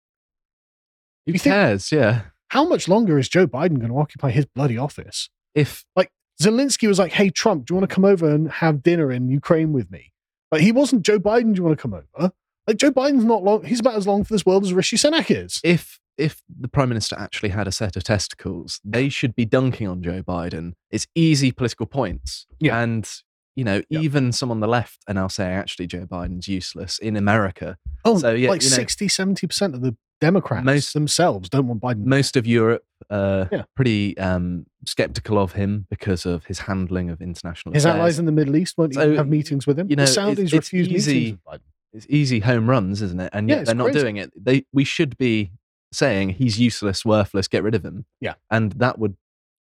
[1.25, 1.91] Who you think- cares?
[1.91, 2.23] Yeah.
[2.49, 5.29] How much longer is Joe Biden going to occupy his bloody office?
[5.55, 8.83] If like Zelensky was like, "Hey Trump, do you want to come over and have
[8.83, 10.10] dinner in Ukraine with me?"
[10.51, 11.53] Like he wasn't Joe Biden.
[11.53, 12.31] Do you want to come over?
[12.67, 13.63] Like Joe Biden's not long.
[13.63, 15.59] He's about as long for this world as Rishi Sunak is.
[15.63, 19.87] if if the prime minister actually had a set of testicles, they should be dunking
[19.87, 20.73] on Joe Biden.
[20.91, 22.45] It's easy political points.
[22.59, 22.79] Yeah.
[22.79, 23.09] And
[23.55, 23.99] you know, Yeah.
[23.99, 27.77] even some on the left are now saying actually Joe Biden's useless in America.
[28.05, 31.67] Oh, So, yeah, like you know- 60, 70 percent of the Democrats Most- themselves don't
[31.67, 32.05] want Biden.
[32.05, 33.63] Most of Europe uh Yeah.
[33.75, 37.99] pretty um skeptical of him because of his handling of international His affairs.
[37.99, 39.89] allies in the Middle East won't So, even have meetings with him.
[39.89, 41.65] you know, the Saudis it's refuse easy- meetings with Biden.
[41.93, 43.29] it's easy home runs, isn't it?
[43.33, 44.31] And yet it's they're not doing it.
[44.41, 45.51] They we should be
[45.91, 48.05] saying he's useless, worthless, get rid of him.
[48.21, 48.35] Yeah.
[48.49, 49.17] And that would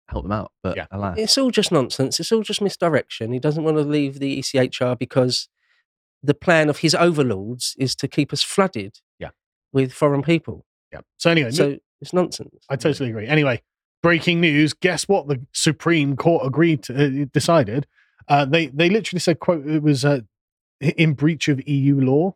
[0.10, 0.52] help them out.
[0.62, 0.86] But Yeah.
[0.92, 1.18] alas.
[1.18, 2.20] It's all just nonsense.
[2.20, 3.32] It's all just misdirection.
[3.32, 5.48] He doesn't want to leave the ECHR because
[6.22, 9.30] the plan of his overlords is to keep us flooded Yeah.
[9.74, 10.66] With foreign people.
[10.92, 11.02] Yeah.
[11.18, 12.66] So anyway, So it's nonsense.
[12.70, 13.28] I totally agree.
[13.28, 13.62] Anyway,
[14.02, 14.74] breaking news.
[14.74, 15.28] Guess what?
[15.28, 17.88] The Supreme Court agreed to uh, decided.
[18.28, 20.22] Uh, they they literally said, "quote It was uh,
[20.82, 22.36] in breach of EU law,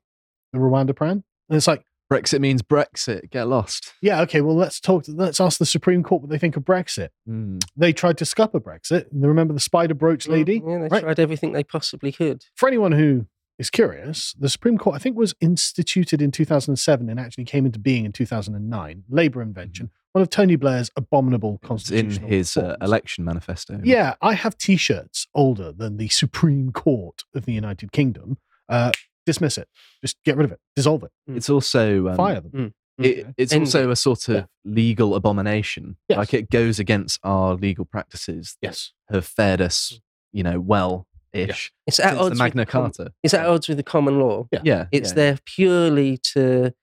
[0.52, 3.30] the Rwanda plan." And it's like, Brexit means Brexit.
[3.32, 3.94] Get lost.
[4.02, 4.42] yeah, okay.
[4.42, 5.06] Well, let's talk.
[5.08, 7.10] Let's ask the Supreme Court what they think of Brexit.
[7.26, 7.58] Hmm.
[7.76, 9.08] They tried to scupper Brexit.
[9.12, 10.62] Remember the spider brooch lady?
[10.66, 11.02] Yeah, they Right.
[11.04, 12.44] tried everything they possibly could.
[12.56, 13.26] For anyone who
[13.60, 17.80] is curious, the Supreme Court, I think, was instituted in 2007 and actually came into
[17.80, 19.04] being in 2009.
[19.10, 23.80] Labor invention, one of Tony Blair's abominable It's in his uh, election manifesto.
[23.84, 28.38] Yeah, I have T-shirts older than the Supreme Court of the United Kingdom.
[28.70, 28.92] Uh,
[29.26, 29.68] dismiss it.
[30.02, 30.60] Just get rid of it.
[30.76, 31.12] Dissolve it.
[31.28, 32.74] It's also um, Fire them.
[33.00, 34.46] It, it's End also a sort of Yeah.
[34.66, 35.98] legal abomination.
[36.10, 36.18] Yes.
[36.18, 38.94] Like it goes against our legal practices Yes.
[39.10, 40.00] have fared us,
[40.32, 43.14] you know, well ish It's at since odds the with Magna com- Carta.
[43.24, 44.48] It's at odds with the common law.
[44.52, 44.62] Yeah.
[44.64, 44.86] Yeah.
[44.92, 45.16] It's yeah.
[45.16, 46.74] there purely to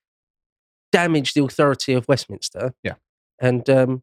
[0.92, 2.74] damage the authority of Westminster.
[2.82, 2.94] Yeah.
[3.40, 4.02] And um,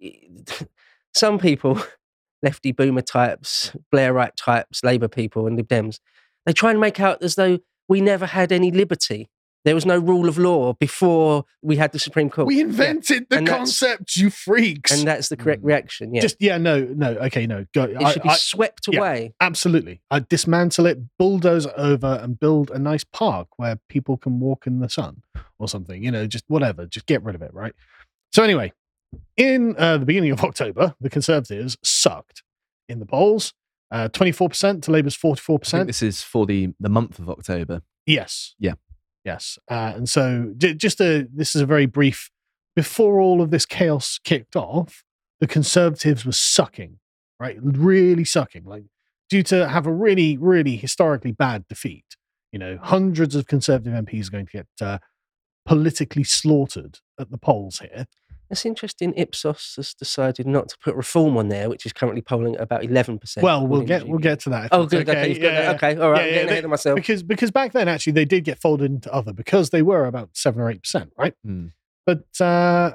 [1.14, 1.80] some people,
[2.42, 6.00] lefty boomer types, Blairite types, Labour people, and Lib Dems,
[6.44, 9.28] they try and make out as though we never had any liberty.
[9.66, 12.46] There was no rule of law before we had the Supreme Court.
[12.46, 12.62] We Yeah.
[12.66, 14.92] invented the And concept, you freaks.
[14.96, 15.66] And that's the correct Mm.
[15.66, 16.14] reaction.
[16.14, 16.20] Yeah.
[16.22, 17.66] Just yeah, no, no, okay, no.
[17.74, 17.82] Go.
[17.82, 19.00] it I- should be I- swept yeah.
[19.00, 19.34] away.
[19.40, 20.00] absolutely.
[20.08, 24.68] I dismantle it, bulldoze it over, and build a nice park where people can walk
[24.68, 25.22] in the sun
[25.58, 26.00] or something.
[26.02, 26.86] You know, just whatever.
[26.86, 27.74] Just get rid of it, right?
[28.32, 28.72] So anyway,
[29.36, 32.44] in uh, the beginning of October, the Conservatives sucked
[32.88, 33.52] in the polls.
[33.90, 35.86] Uh, 24% to Labour's 44%.
[35.88, 37.82] This is for the, the month of October.
[38.06, 38.54] Yes.
[38.60, 38.74] Yeah.
[39.26, 39.58] Yes.
[39.68, 42.30] Uh, and so, j- just a this is a very brief.
[42.76, 45.02] Before all of this chaos kicked off,
[45.40, 46.98] the Conservatives were sucking,
[47.40, 47.56] right?
[47.60, 48.84] Really sucking, like
[49.28, 52.04] due to have a really, really historically bad defeat.
[52.52, 54.98] You know, hundreds of Conservative MPs are going to get uh,
[55.66, 58.06] politically slaughtered at the polls here.
[58.50, 59.12] It's interesting.
[59.16, 62.84] Ipsos has decided not to put reform on there, which is currently polling at about
[62.84, 63.42] eleven percent.
[63.42, 64.68] Well, we'll get we'll get to that.
[64.72, 65.08] Oh, good.
[65.08, 65.74] Okay, you've got Yeah, that.
[65.82, 66.00] okay.
[66.00, 66.20] All right.
[66.20, 66.94] Yeah, I'm getting they- ahead of myself.
[66.96, 70.30] because because back then actually they did get folded into other because they were about
[70.34, 71.34] seven or eight percent, right?
[71.44, 71.66] Hmm.
[72.04, 72.92] But uh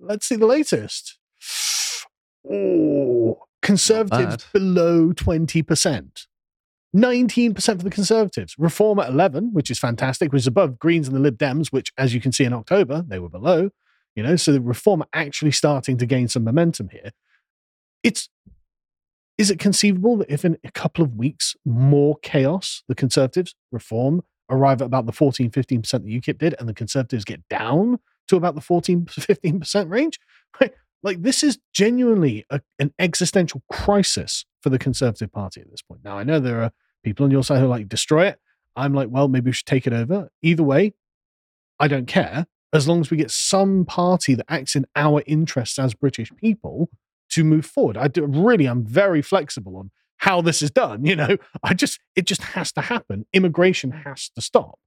[0.00, 1.18] let's see the latest.
[2.50, 6.26] Oh, conservatives below twenty percent.
[6.94, 8.54] 19% for the Conservatives.
[8.58, 11.90] Reform at 11, which is fantastic, which is above Greens and the Lib Dems, which,
[11.96, 13.70] as you can see in October, they were below.
[14.14, 17.12] You know, so the Reform actually starting to gain some momentum here.
[18.02, 18.28] It's
[19.38, 24.22] Is it conceivable that if in a couple of weeks more chaos, the Conservatives reform
[24.50, 27.98] arrive at about the 14, 15% that UKIP did, and the Conservatives get down
[28.28, 30.18] to about the 14, 15% range?
[31.04, 36.02] Like, this is genuinely a, an existential crisis for the Conservative Party at this point.
[36.04, 36.70] Now, I know there are
[37.02, 38.38] people on your side who like, destroy it.
[38.76, 40.28] I'm like, well, maybe we should take it over.
[40.42, 40.94] Either way,
[41.80, 45.78] I don't care as long as we get some party that acts in our interests
[45.78, 46.88] as British people
[47.30, 47.96] to move forward.
[47.96, 51.04] I do, really, I'm very flexible on how this is done.
[51.12, 53.26] You know, I just, it just has to happen.
[53.32, 54.78] Immigration has to stop.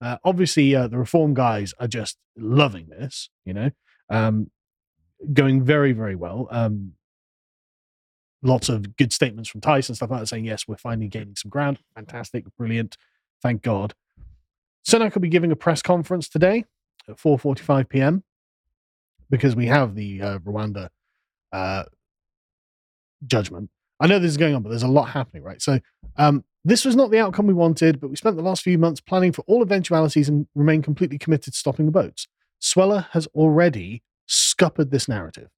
[0.00, 3.70] Uh, obviously, uh, the reform guys are just loving this, you know,
[4.08, 4.50] um,
[5.32, 6.48] going very, very well.
[6.50, 6.92] Um,
[8.42, 11.50] lots of good statements from Tice, stuff like that, saying, yes, we're finally gaining some
[11.50, 11.80] ground.
[11.94, 12.96] Fantastic, brilliant.
[13.42, 13.94] Thank God.
[14.88, 16.64] Sunak will be giving a press conference today
[17.08, 18.22] at 4.45 p.m.
[19.30, 20.88] because we have the uh, Rwanda
[21.52, 21.84] uh,
[23.26, 23.70] judgment.
[24.00, 25.60] I know this is going on, but there's a lot happening, right?
[25.60, 25.78] So
[26.16, 29.00] um, this was not the outcome we wanted, but we spent the last few months
[29.00, 32.26] planning for all eventualities and remain completely committed to stopping the boats.
[32.60, 35.48] Suella has already scuppered this narrative,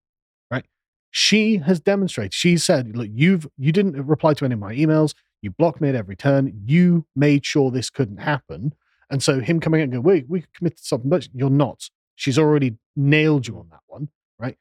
[0.51, 0.65] right?
[1.11, 2.33] She has demonstrated.
[2.33, 5.15] She said, "Look, you've you didn't reply to any of my emails.
[5.41, 6.63] You blocked me at every turn.
[6.65, 8.75] You made sure this couldn't happen."
[9.13, 11.91] And so him coming out and go, "We we committed something boats." You're not.
[12.17, 14.57] She's already nailed you on that one, right?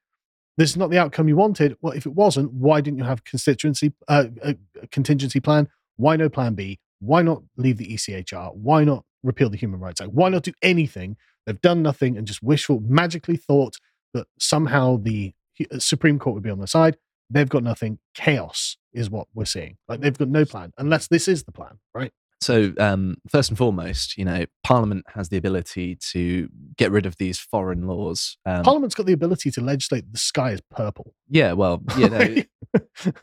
[0.57, 1.77] This is not the outcome you wanted.
[1.81, 4.55] Well, if it wasn't, why didn't you have constituency uh, a,
[4.91, 5.69] contingency plan?
[5.95, 6.79] Why no plan B?
[6.99, 8.53] Why not leave the ECHR?
[8.55, 10.11] Why not repeal the Human Rights Act?
[10.11, 11.15] Why not do anything?
[11.45, 13.77] They've done nothing and just wishful, magically thought
[14.13, 15.33] that somehow the
[15.71, 16.97] uh, Supreme Court would be on their side.
[17.29, 17.99] They've got nothing.
[18.13, 19.77] Chaos is what we're seeing.
[19.87, 22.11] Like they've got no plan, unless this is the plan, right?
[22.41, 27.15] So, um, first and foremost, you know, Parliament has the ability to get rid of
[27.17, 28.35] these foreign laws.
[28.47, 31.13] Um, Parliament's got the ability to legislate the sky is purple.
[31.29, 32.35] yeah, well, you know,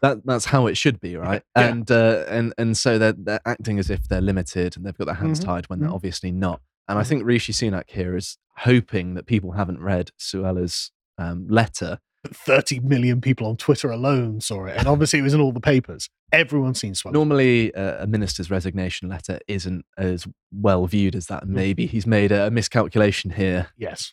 [0.02, 1.42] that that's how it should be, right?
[1.56, 1.68] Yeah.
[1.68, 5.06] And uh, and and so they're they're acting as if they're limited and they've got
[5.06, 5.44] their hands Mhm.
[5.44, 5.94] tied when they're Mhm.
[5.94, 6.60] obviously not.
[6.88, 7.06] And I Mhm.
[7.08, 11.98] think Rishi Sunak here is hoping that people haven't read Suella's um, letter.
[12.26, 14.76] 30 million people on Twitter alone saw it.
[14.76, 16.08] And obviously it was in all the papers.
[16.32, 17.12] Everyone's seen Suella.
[17.12, 21.46] Normally, uh, a minister's resignation letter isn't as well viewed as that.
[21.46, 24.12] Maybe he's made a, a miscalculation here, Yes.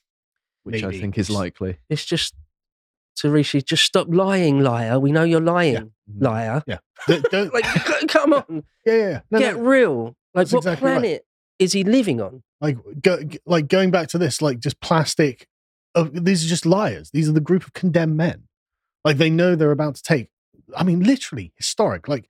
[0.64, 1.78] which I think is likely.
[1.90, 2.34] It's just
[3.18, 5.00] to Rishi, just stop lying, liar.
[5.00, 6.64] We know you're lying, liar.
[6.68, 6.78] Yeah.
[7.08, 7.66] don't- Like,
[8.08, 9.20] come on, yeah, yeah, yeah.
[9.32, 9.62] No, get no.
[9.64, 10.04] real.
[10.06, 11.00] Like, That's what exactly right.
[11.00, 11.26] planet
[11.60, 12.44] is he living on?
[12.62, 15.48] Like, go, like going back to this, like just plastic.
[15.96, 17.10] Uh, these are just liars.
[17.12, 18.44] These are the group of condemned men.
[19.04, 20.30] Like they know they're about to take.
[20.76, 22.08] I mean, literally historic.
[22.08, 22.30] Like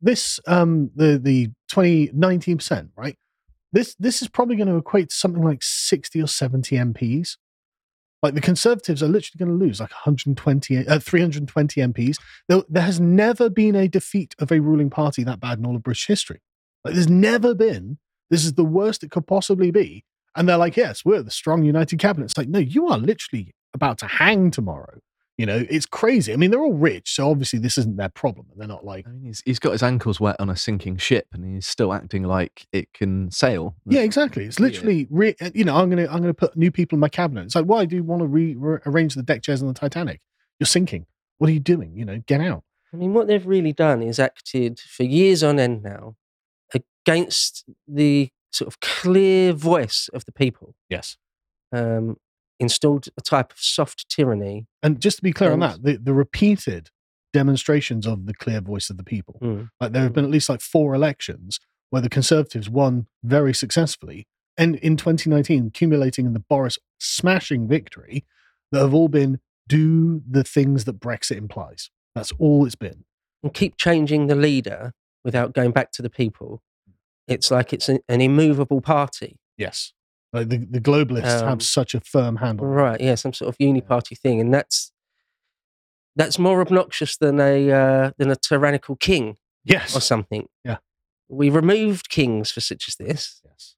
[0.00, 3.16] this, um, the the twenty nineteen percent, right?
[3.72, 7.36] This this is probably going to equate to something like sixty or seventy MPs.
[8.22, 12.16] Like the Conservatives are literally going to lose like 120, uh, 320 MPs.
[12.48, 15.76] There, there has never been a defeat of a ruling party that bad in all
[15.76, 16.40] of British history.
[16.84, 17.98] Like there's never been.
[18.30, 20.04] This is the worst it could possibly be.
[20.38, 22.26] And they're like, yes, we're the strong united cabinet.
[22.26, 25.00] It's like, no, you are literally about to hang tomorrow.
[25.36, 26.32] You know, it's crazy.
[26.32, 28.46] I mean, they're all rich, so obviously this isn't their problem.
[28.56, 31.26] They're not like, I mean, he's, he's got his ankles wet on a sinking ship
[31.32, 33.76] and he's still acting like it can sail.
[33.86, 34.46] yeah, exactly.
[34.46, 37.44] It's literally, re- you know, I'm gonna, I'm gonna put new people in my cabinet.
[37.44, 40.20] It's like, why do you want to re- rearrange the deck chairs on the Titanic?
[40.58, 41.06] You're sinking.
[41.38, 41.96] What are you doing?
[41.96, 42.64] You know, get out.
[42.92, 46.16] I mean, what they've really done is acted for years on end now
[46.74, 50.74] against the sort of clear voice of the people.
[50.88, 51.16] Yes.
[51.72, 52.16] Um,
[52.60, 54.66] installed a type of soft tyranny.
[54.82, 56.90] And just to be clear on that, the, the repeated
[57.32, 59.38] demonstrations of the clear voice of the people.
[59.42, 59.70] Mm.
[59.80, 64.26] Like there have been at least like four elections where the Conservatives won very successfully,
[64.58, 68.24] and in 2019, accumulating in the Boris smashing victory,
[68.72, 71.90] that have all been do the things that Brexit implies.
[72.14, 73.04] That's all it's been.
[73.42, 74.92] and keep changing the leader
[75.24, 76.62] without going back to the people.
[77.28, 79.38] It's like it's an, an immovable party.
[79.56, 79.92] Yes.
[80.32, 82.66] Like the, the globalists Um, have such a firm handle.
[82.66, 84.92] Right, yeah, some sort of uni-party thing, and that's
[86.16, 89.96] that's more obnoxious than a uh, than a tyrannical king Yes.
[89.96, 90.46] or something.
[90.64, 90.78] Yeah.
[91.28, 93.40] we removed kings for such as this.
[93.44, 93.74] yes.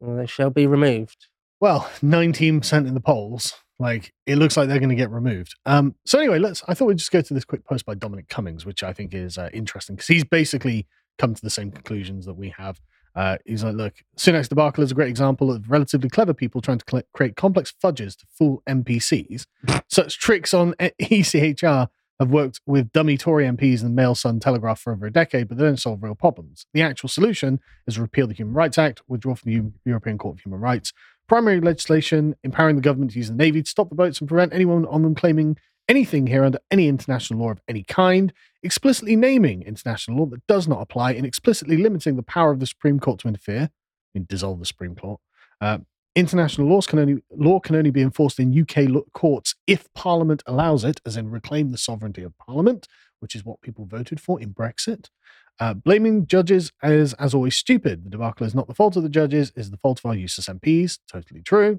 [0.00, 1.26] Well, they shall be removed.
[1.60, 3.54] Well, 19% in the polls.
[3.78, 5.54] Like it looks like they're going to get removed.
[5.66, 6.62] Um, so anyway, let's.
[6.68, 9.12] I thought we'd just go to this quick post by Dominic Cummings, which I think
[9.14, 10.86] is uh, interesting because he's basically
[11.18, 12.80] come to the same conclusions that we have.
[13.14, 16.78] Uh, he's like, look, Sunak's debacle is a great example of relatively clever people trying
[16.78, 19.46] to cl- create complex fudges to fool NPCs.
[19.88, 21.88] Such tricks on ECHR
[22.18, 25.48] have worked with dummy Tory MPs and the Mail Sun Telegraph for over a decade,
[25.48, 26.66] but they don't solve real problems.
[26.72, 30.36] The actual solution is repeal the Human Rights Act, withdraw from the Eu- European Court
[30.36, 30.92] of Human Rights,
[31.28, 34.54] primary legislation empowering the government to use the Navy to stop the boats and prevent
[34.54, 35.56] anyone on them claiming
[35.88, 40.68] anything here under any international law of any kind, explicitly naming international law that does
[40.68, 43.70] not apply, and explicitly limiting the power of the Supreme Court to interfere, I
[44.14, 45.20] mean, dissolve the Supreme Court.
[45.60, 45.78] Uh,
[46.14, 50.84] international laws can only law can only be enforced in UK courts if Parliament allows
[50.84, 52.86] it, as in reclaim the sovereignty of Parliament,
[53.20, 55.08] which is what people voted for in Brexit.
[55.60, 58.04] Uh, blaming judges is, as always, stupid.
[58.04, 60.48] The debacle is not the fault of the judges, is the fault of our useless
[60.48, 60.98] MPs.
[61.10, 61.78] Totally true.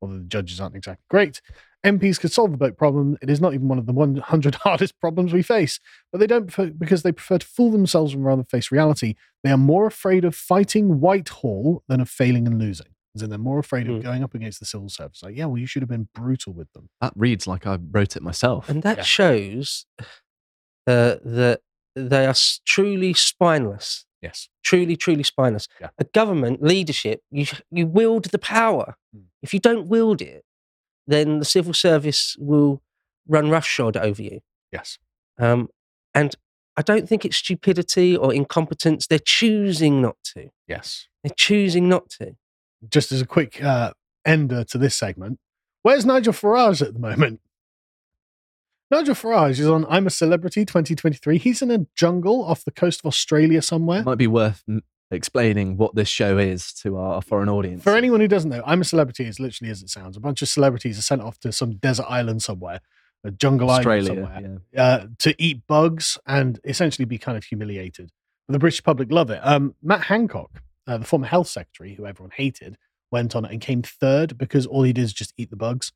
[0.00, 1.40] Although the judges aren't exactly great.
[1.84, 3.16] MPs could solve the boat problem.
[3.20, 5.80] It is not even one of the 100 hardest problems we face,
[6.12, 9.14] but they don't prefer, because they prefer to fool themselves and rather face reality.
[9.42, 12.86] They are more afraid of fighting Whitehall than of failing and losing.
[13.20, 14.00] And they're more afraid of Hmm.
[14.02, 15.22] going up against the civil service.
[15.22, 16.88] Like, yeah, well, you should have been brutal with them.
[17.02, 18.68] That reads like I wrote it myself.
[18.70, 19.02] And that Yeah.
[19.02, 19.84] shows
[20.86, 21.60] uh, that
[21.94, 24.06] they are truly spineless.
[24.22, 24.48] Yes.
[24.64, 25.68] Truly, truly spineless.
[25.80, 25.90] Yeah.
[25.98, 28.96] A government leadership, you you wield the power.
[29.14, 29.24] Mm.
[29.42, 30.44] If you don't wield it,
[31.06, 32.82] then the civil service will
[33.26, 34.40] run roughshod over you.
[34.70, 34.98] Yes.
[35.38, 35.68] Um,
[36.14, 36.34] and
[36.76, 39.06] I don't think it's stupidity or incompetence.
[39.06, 40.50] They're choosing not to.
[40.66, 41.08] Yes.
[41.22, 42.36] They're choosing not to.
[42.88, 43.92] Just as a quick uh,
[44.24, 45.38] ender to this segment,
[45.82, 47.40] where's Nigel Farage at the moment?
[48.90, 51.38] Nigel Farage is on I'm a Celebrity 2023.
[51.38, 54.02] He's in a jungle off the coast of Australia somewhere.
[54.02, 54.82] Might be worth m-
[55.12, 57.82] explaining what this show is to our foreign audience.
[57.82, 60.16] For anyone who doesn't know, I'm a Celebrity is literally as it sounds.
[60.16, 62.80] A bunch of celebrities are sent off to some desert island somewhere,
[63.22, 64.82] a jungle island somewhere, yeah.
[64.82, 68.10] uh, to eat bugs and essentially be kind of humiliated.
[68.48, 69.40] But the British public love it.
[69.42, 72.76] Um, Matt Hancock, uh, the former health secretary, who everyone hated,
[73.10, 75.92] went on it and came third because all he did is just eat the bugs.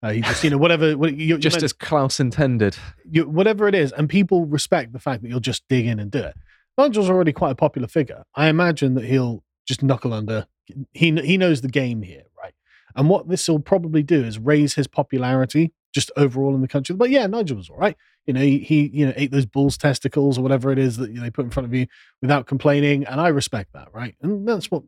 [0.00, 2.76] Uh, he just, you know, whatever, what, you, you Just meant- as Klaus intended.
[3.10, 6.10] you, whatever it is, and people respect the fact that you'll just dig in and
[6.10, 6.36] do it.
[6.78, 8.22] Nigel's already quite a popular figure.
[8.34, 10.46] I imagine that he'll just knuckle under.
[10.92, 12.54] He he knows the game here, right?
[12.94, 16.94] And what this will probably do is raise his popularity just overall in the country.
[16.94, 17.96] But yeah, Nigel was all right.
[18.26, 21.14] You know, he, he you know ate those bull's testicles or whatever it is that
[21.14, 21.86] they put in front of you
[22.22, 24.14] without complaining, and I respect that, right?
[24.22, 24.82] And that's what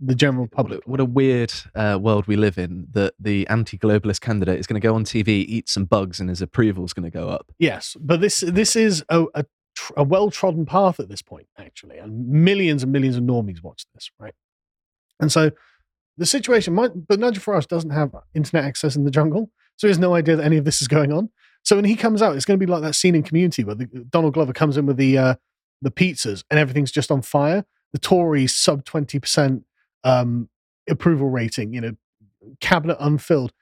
[0.00, 0.80] the general What a, public.
[0.86, 4.86] what a weird uh, world we live in that the anti-globalist candidate is going to
[4.86, 7.52] go on TV, eat some bugs, and his approval is going to go up.
[7.58, 9.44] Yes, but this this is a, a,
[9.74, 13.62] tr- a well trodden path at this point, actually, and millions and millions of normies
[13.62, 14.34] watch this, right?
[15.20, 15.50] And so
[16.16, 19.90] the situation might, but Nigel Farage doesn't have internet access in the jungle, so he
[19.90, 21.30] has no idea that any of this is going on.
[21.64, 23.74] So when he comes out, it's going to be like that scene in Community where
[23.74, 25.34] the, Donald Glover comes in with the uh,
[25.82, 27.64] the pizzas and everything's just on fire.
[27.92, 29.64] The Tories sub twenty percent
[30.04, 30.48] um,
[30.88, 31.96] approval rating, you know,
[32.60, 33.52] cabinet unfilled,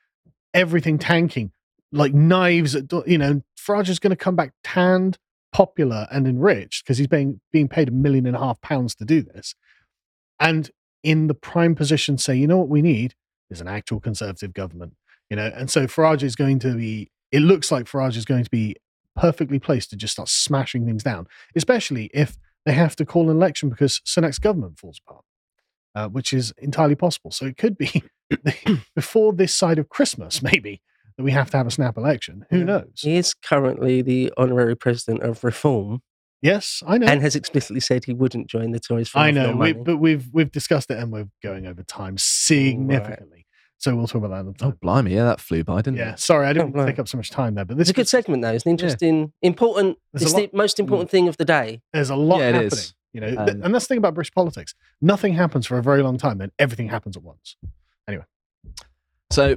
[0.53, 1.53] everything tanking,
[1.93, 2.75] like knives.
[2.75, 5.19] At, you know, Farage is going to come back tanned,
[5.53, 9.05] popular, and enriched because he's being being paid a million and a half pounds to
[9.05, 9.55] do this,
[10.41, 10.71] and
[11.03, 13.15] in the prime position, say, you know what we need
[13.51, 14.95] is an actual conservative government.
[15.31, 17.11] You know, and so Farage is going to be.
[17.31, 18.77] It looks like Farage is going to be
[19.17, 21.27] perfectly placed to just start smashing things down,
[21.57, 25.25] especially if they have to call an election because Sunak's government falls apart,
[25.95, 27.31] uh, which is entirely possible.
[27.31, 28.03] So it could be
[28.95, 30.83] before this side of Christmas, maybe,
[31.17, 32.47] that we have to have a snap election.
[32.51, 32.65] Who Yeah.
[32.65, 32.91] knows?
[33.01, 36.03] He is currently the honorary president of Reform
[36.41, 37.07] Yes, I know.
[37.07, 40.29] and has explicitly said he wouldn't join the Tories for I know, we, but we've
[40.33, 43.47] we've discussed it and we're going over time significantly.
[43.79, 46.21] So we'll talk about that another Oh, blimey, yeah, that flew by, didn't yeah, it?
[46.21, 46.93] sorry, I didn't blimey.
[46.93, 48.53] take up so much time there, but It's a good segment, though.
[48.53, 49.99] It's an interesting, important.
[50.13, 51.81] There's a It's lot- the most important thing of the day.
[51.93, 52.73] there's a lot Yeah, it happening.
[52.73, 52.95] is.
[53.13, 54.75] You know, th- Um, and that's the thing about British politics.
[55.01, 57.57] Nothing happens for a very long time, then everything happens at once.
[58.09, 58.25] Anyway,
[59.31, 59.57] so,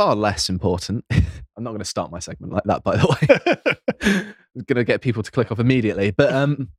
[0.00, 1.04] far less important.
[1.10, 4.24] I'm not going to start my segment like that, by the way.
[4.56, 6.10] I'm going to get people to click off immediately.
[6.10, 6.70] But um,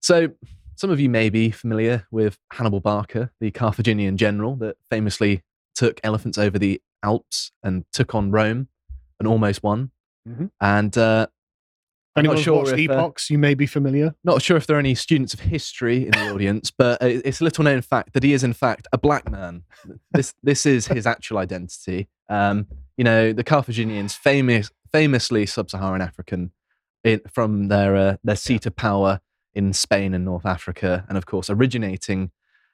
[0.00, 0.28] so
[0.76, 5.42] some of you may be familiar with Hannibal Barca, the Carthaginian general that famously
[5.74, 8.68] took elephants over the Alps and took on Rome
[9.18, 9.90] and almost won.
[10.28, 10.50] Mhm.
[10.60, 11.28] And uh,
[12.16, 14.14] Not sure watched if, uh, Epochs, you may be familiar.
[14.22, 17.40] not sure if there are any students of history in the audience, but uh, it's
[17.40, 19.62] a little known fact that he is in fact a black man.
[20.10, 22.08] This this is his actual identity.
[22.28, 26.52] Um, you know, the Carthaginians, famous, famously sub-Saharan African,
[27.02, 29.20] in, from their uh, their seat of power
[29.54, 32.30] in Spain and North Africa, and of course originating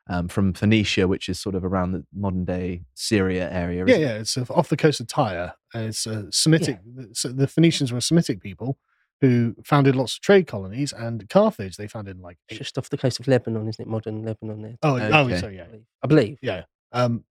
[0.08, 3.84] um, from Phoenicia, which is sort of around the modern day Syria area.
[3.86, 4.00] Yeah, it?
[4.00, 5.54] yeah, it's uh, off the coast of Tyre.
[5.74, 6.80] It's uh, Semitic.
[7.12, 8.78] So the Phoenicians were a Semitic people
[9.20, 12.38] who founded lots of trade colonies, and Carthage they founded in like.
[12.50, 13.88] Eight- just off the coast of Lebanon, isn't it?
[13.88, 14.76] Modern Lebanon there.
[14.82, 15.40] oh, oh, Okay.
[15.40, 15.66] so yeah,
[16.02, 16.38] I believe.
[16.42, 16.64] Yeah.
[16.92, 17.24] Um,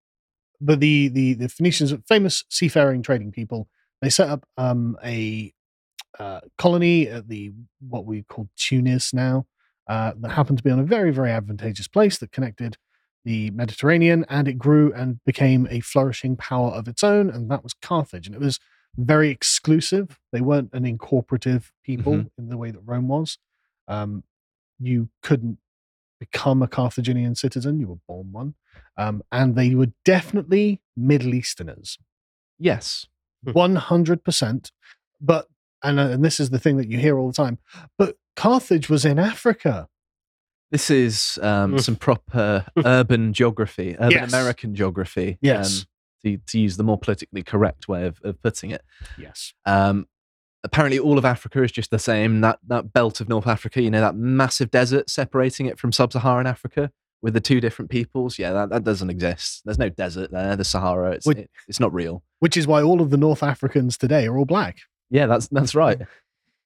[0.59, 3.67] but the the the Phoenicians, famous seafaring trading people,
[4.01, 5.53] they set up um, a
[6.19, 9.45] uh, colony at the what we call Tunis now.
[9.87, 12.77] Uh, that happened to be on a very very advantageous place that connected
[13.23, 17.63] the Mediterranean, and it grew and became a flourishing power of its own, and that
[17.63, 18.25] was Carthage.
[18.27, 18.59] And it was
[18.97, 20.19] very exclusive.
[20.31, 22.29] They weren't an incorporative people Mhm.
[22.37, 23.37] in the way that Rome was.
[23.87, 24.23] Um,
[24.79, 25.59] you couldn't
[26.19, 28.55] become a Carthaginian citizen; you were born one,
[28.97, 31.97] um, and they were definitely Middle Easterners,
[32.59, 33.07] Yes.
[33.45, 33.51] Hmm.
[33.51, 34.71] one hundred percent.
[35.21, 35.47] But
[35.83, 37.59] and uh, and this is the thing that you hear all the time.
[37.97, 39.87] But Carthage was in Africa.
[40.71, 41.81] This is um, Mm.
[41.81, 44.29] some proper urban geography, urban Yes.
[44.33, 45.37] American geography.
[45.41, 45.85] Yes.
[46.25, 48.81] To, to use the more politically correct way of, of putting it.
[49.19, 49.53] Yes.
[49.65, 50.07] Um,
[50.63, 52.41] apparently, all of Africa is just the same.
[52.41, 56.47] That that belt of North Africa, you know, that massive desert separating it from sub-Saharan
[56.47, 56.91] Africa
[57.21, 58.37] with the two different peoples.
[58.39, 59.61] Yeah, that, that doesn't exist.
[59.65, 60.55] There's no desert there.
[60.55, 62.23] The Sahara, it's Would- it- it's not real.
[62.39, 64.77] Which is why all of the North Africans today are all black.
[65.09, 65.99] Yeah, that's that's right.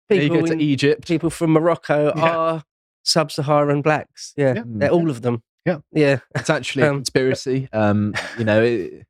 [0.09, 1.07] Then you People, go to in- Egypt.
[1.07, 2.37] people from Morocco Yeah.
[2.37, 2.63] are
[3.03, 4.33] sub-Saharan blacks.
[4.37, 4.63] Yeah, Yeah.
[4.65, 5.43] they're all of them.
[5.65, 5.79] Yeah.
[5.91, 6.19] yeah.
[6.35, 7.69] It's actually a Um, conspiracy.
[7.71, 9.09] Um, you know, it, it's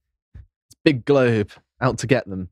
[0.84, 2.49] big globe out to get them.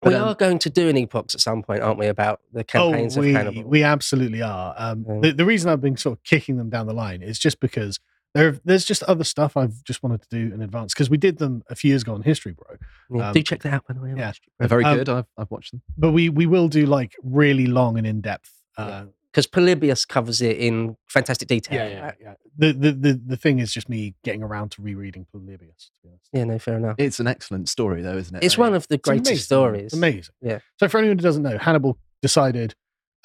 [0.00, 2.06] But, we um, are going to do an Epochs at some point, aren't we?
[2.08, 3.62] About the campaigns oh, we, of Hannibal.
[3.62, 4.74] we absolutely are.
[4.76, 5.20] Um, Yeah.
[5.22, 8.00] the, the reason I've been sort of kicking them down the line is just because
[8.34, 11.38] there, there's just other stuff I've just wanted to do in advance because we did
[11.38, 12.78] them a few years ago on History Bro.
[13.16, 14.12] Yeah, um, do check that out, by the way.
[14.16, 14.32] yeah.
[14.58, 15.08] They're very Um, good.
[15.08, 15.82] I've, I've watched them.
[15.96, 18.50] But we we will do like really long and in depth.
[18.76, 21.88] Uh, because Polybius covers it in fantastic detail.
[21.88, 22.34] yeah, yeah, yeah.
[22.58, 25.90] The, the the the thing is just me getting around to rereading Polybius.
[26.02, 26.14] To be.
[26.34, 26.96] Yeah, no, fair enough.
[26.98, 28.44] It's an excellent story, though, isn't it?
[28.44, 29.44] It's I- one of the It's greatest amazing.
[29.44, 29.84] stories.
[29.84, 30.34] It's amazing.
[30.42, 30.58] Yeah.
[30.78, 32.74] So for anyone who doesn't know, Hannibal decided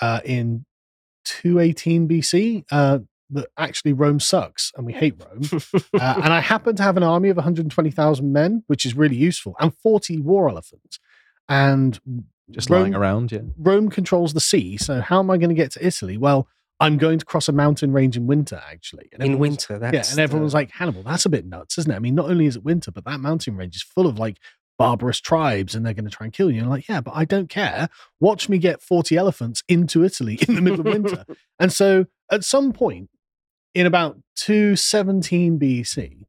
[0.01, 0.65] uh, in
[1.25, 2.99] 218 BC uh,
[3.31, 5.41] that actually Rome sucks and we hate Rome.
[5.99, 9.55] uh, and I happen to have an army of 120,000 men, which is really useful,
[9.59, 10.99] and 40 war elephants.
[11.49, 11.99] And
[12.51, 13.31] just Rome, lying around.
[13.31, 13.41] Yeah.
[13.57, 14.77] Rome controls the sea.
[14.77, 16.17] So how am I going to get to Italy?
[16.17, 16.47] Well,
[16.79, 19.09] I'm going to cross a mountain range in winter, actually.
[19.13, 19.79] And in winter.
[19.79, 21.95] That's yeah, and everyone's the- like, Hannibal, that's a bit nuts, isn't it?
[21.95, 24.37] I mean, not only is it winter, but that mountain range is full of like
[24.77, 26.57] barbarous tribes and they're going to try and kill you.
[26.57, 27.89] And I'm like, yeah, but I don't care.
[28.19, 31.25] Watch me get 40 elephants into Italy in the middle of winter.
[31.59, 33.09] And so at some point
[33.73, 36.25] in about 217 BC,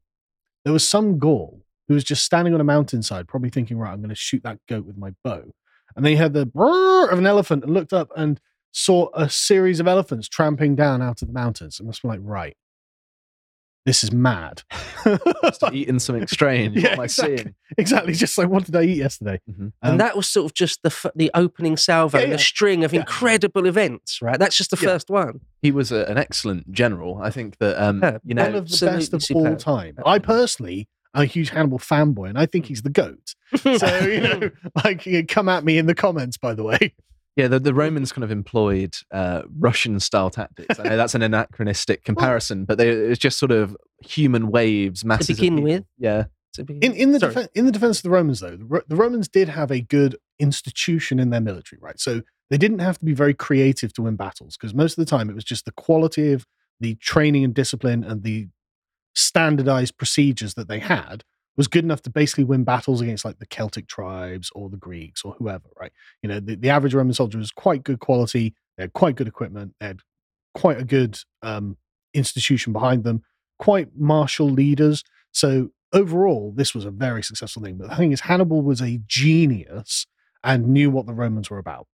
[0.63, 3.99] there was some Gaul who was just standing on a mountainside, probably thinking, right, I'm
[3.99, 5.51] going to shoot that goat with my bow.
[5.95, 8.39] And then he heard the brrr of an elephant and looked up and
[8.71, 11.79] saw a series of elephants tramping down out of the mountains.
[11.79, 12.55] It must be like, right,
[13.85, 14.61] this is mad.
[15.43, 16.75] Just eating something strange.
[16.75, 17.37] Yeah, what am I exactly.
[17.37, 17.55] seeing?
[17.77, 18.13] exactly.
[18.13, 19.39] Just like, what did I eat yesterday?
[19.49, 19.59] Mhm.
[19.61, 22.35] Um, and that was sort of just the f- the opening salvo Yeah, in yeah.
[22.35, 22.99] a string of Yeah.
[22.99, 24.37] incredible events, right?
[24.37, 24.89] That's just the Yeah.
[24.89, 25.39] first one.
[25.61, 27.19] He was a, an excellent general.
[27.23, 29.95] I think that um, Yeah, you one of the best of all time.
[30.05, 30.85] I personally am
[31.21, 33.35] a huge Hannibal fanboy, and I think he's the goat.
[33.57, 34.49] So you know,
[34.83, 36.37] like, you come at me in the comments.
[36.37, 36.93] By the way,
[37.35, 40.79] yeah, the, the Romans kind of employed uh, Russian style tactics.
[40.79, 45.31] I know that's an anachronistic comparison, but they, it's just sort of human waves, masses.
[45.31, 45.63] of begin people.
[45.71, 45.85] with.
[45.97, 47.33] yeah, To begin- in in the Sorry.
[47.33, 49.81] defen- in the defense of the Romans, though, the, Ro- the Romans did have a
[49.81, 50.15] good
[50.53, 51.99] institution in their military, right?
[51.99, 55.09] So they didn't have to be very creative to win battles because most of the
[55.09, 56.45] time it was just the quality of
[56.79, 58.47] the training and discipline and the
[59.19, 61.23] standardized procedures that they had
[61.57, 65.23] was good enough to basically win battles against like the Celtic tribes or the Greeks
[65.23, 65.91] or whoever, right?
[66.23, 68.53] You know, the, the average Roman soldier was quite good quality.
[68.77, 69.73] They had quite good equipment.
[69.79, 69.99] They had
[70.53, 71.75] quite a good um,
[72.13, 73.23] institution behind them,
[73.57, 75.03] quite martial leaders.
[75.33, 77.75] So overall, this was a very successful thing.
[77.77, 80.07] But the thing is, Hannibal was a genius
[80.43, 81.87] and knew what the Romans were about.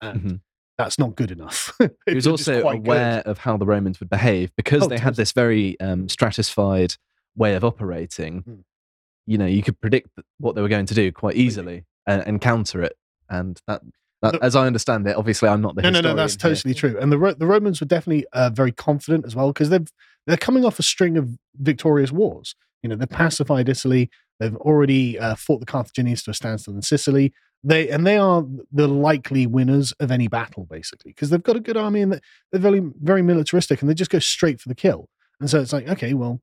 [0.00, 0.40] And Mhm.
[0.82, 1.72] That's not good enough.
[2.06, 2.88] he was also quite good.
[2.88, 6.94] aware of how the Romans would behave because Oh, they had this very um, stratified
[7.36, 8.42] way of operating.
[8.42, 8.64] Mm.
[9.26, 10.08] You know, you could predict
[10.38, 12.96] what they were going to do quite easily and, and counter it.
[13.30, 13.82] And that,
[14.20, 16.50] that as I understand it, obviously I'm not the No, no, no, that's here.
[16.50, 16.98] totally true.
[17.00, 19.88] And the Ro- the Romans were definitely uh, very confident as well because they've
[20.26, 22.54] they're coming off a string of victorious wars.
[22.82, 24.10] You know, they've pacified Italy.
[24.42, 27.32] They've already uh, fought the Carthaginians to a standstill in Sicily.
[27.62, 31.60] They and they are the likely winners of any battle, basically, because they've got a
[31.60, 32.12] good army and
[32.50, 35.08] they're very very militaristic and they just go straight for the kill.
[35.38, 36.40] And so it's like, okay, well,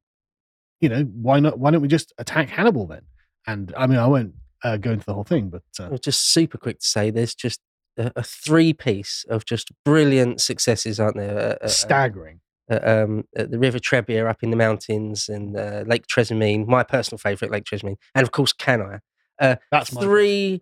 [0.80, 1.60] you know, why not?
[1.60, 3.02] Why don't we just attack Hannibal then?
[3.46, 4.34] And I mean, I won't
[4.64, 7.36] uh, go into the whole thing, but uh, Well, just super quick to say, there's
[7.36, 7.60] just
[7.98, 11.58] a, a three piece of just brilliant successes, aren't there?
[11.68, 12.40] Staggering.
[12.70, 16.84] Uh, um, at the River Trebia up in the mountains and uh, Lake Trasimene, my
[16.84, 19.00] personal favourite, Lake Trasimene, and of course Cannae.
[19.42, 20.62] Uh, That's my three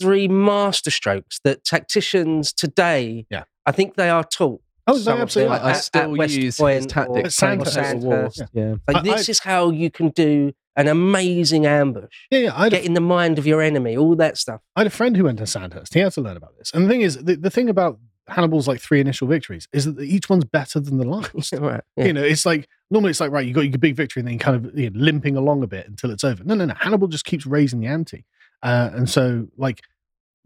[0.00, 3.44] three masterstrokes that tacticians today, Yeah.
[3.64, 4.60] I think they are taught.
[4.88, 6.86] Oh, they some of them absolutely at- I, I at still West use Point his
[6.86, 7.40] tactics.
[7.42, 7.74] At playing Sandhurst.
[7.74, 8.42] Total Sandhurst.
[8.52, 8.74] Yeah.
[8.86, 12.12] Like I- this I- is how you can do an amazing ambush.
[12.30, 12.54] Yeah, yeah.
[12.54, 14.60] I had a Get in the mind of your enemy, all that stuff.
[14.76, 15.94] I had a friend who went to Sandhurst.
[15.94, 16.70] He had to learn about this.
[16.74, 17.98] And the thing is, the, the thing about
[18.28, 21.52] Hannibal's like three initial victories is that each one's better than the last.
[21.52, 21.82] right.
[21.96, 22.04] Yeah.
[22.06, 24.34] You know, it's like normally it's like right, you got your big victory and then
[24.34, 26.42] you kind of you know, limping along a bit until it's over.
[26.44, 26.74] No, no, no.
[26.74, 28.24] Hannibal just keeps raising the ante,
[28.62, 29.82] uh, and so like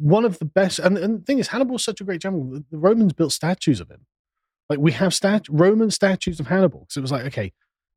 [0.00, 0.78] one of the best.
[0.78, 2.44] And, and the thing is, Hannibal's such a great general.
[2.70, 4.06] The, Romans built statues of him.
[4.68, 6.86] Like we have stat- Roman statues of Hannibal.
[6.88, 7.52] So it was like, okay,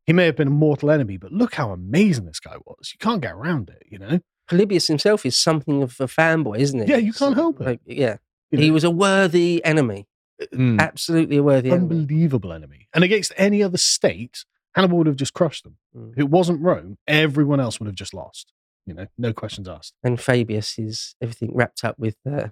[0.06, 2.92] he may have been a mortal enemy, but look how amazing this guy was.
[2.94, 4.20] You can't get around it, you know?
[4.48, 6.90] Polybius himself is something of a fanboy, isn't he?
[6.90, 7.66] Yeah, you can't help it.
[7.66, 8.18] Like, yeah,
[8.60, 8.74] he know?
[8.74, 10.08] was a worthy enemy,
[10.54, 10.80] Mm.
[10.80, 12.88] absolutely a worthy unbelievable enemy.
[12.94, 14.46] And against any other state,
[14.76, 15.78] Hannibal would have just crushed them.
[15.96, 16.12] Mm.
[16.14, 18.52] If it wasn't Rome, everyone else would have just lost.
[18.86, 19.94] You know, no questions asked.
[20.04, 22.48] And Fabius is everything wrapped up with uh,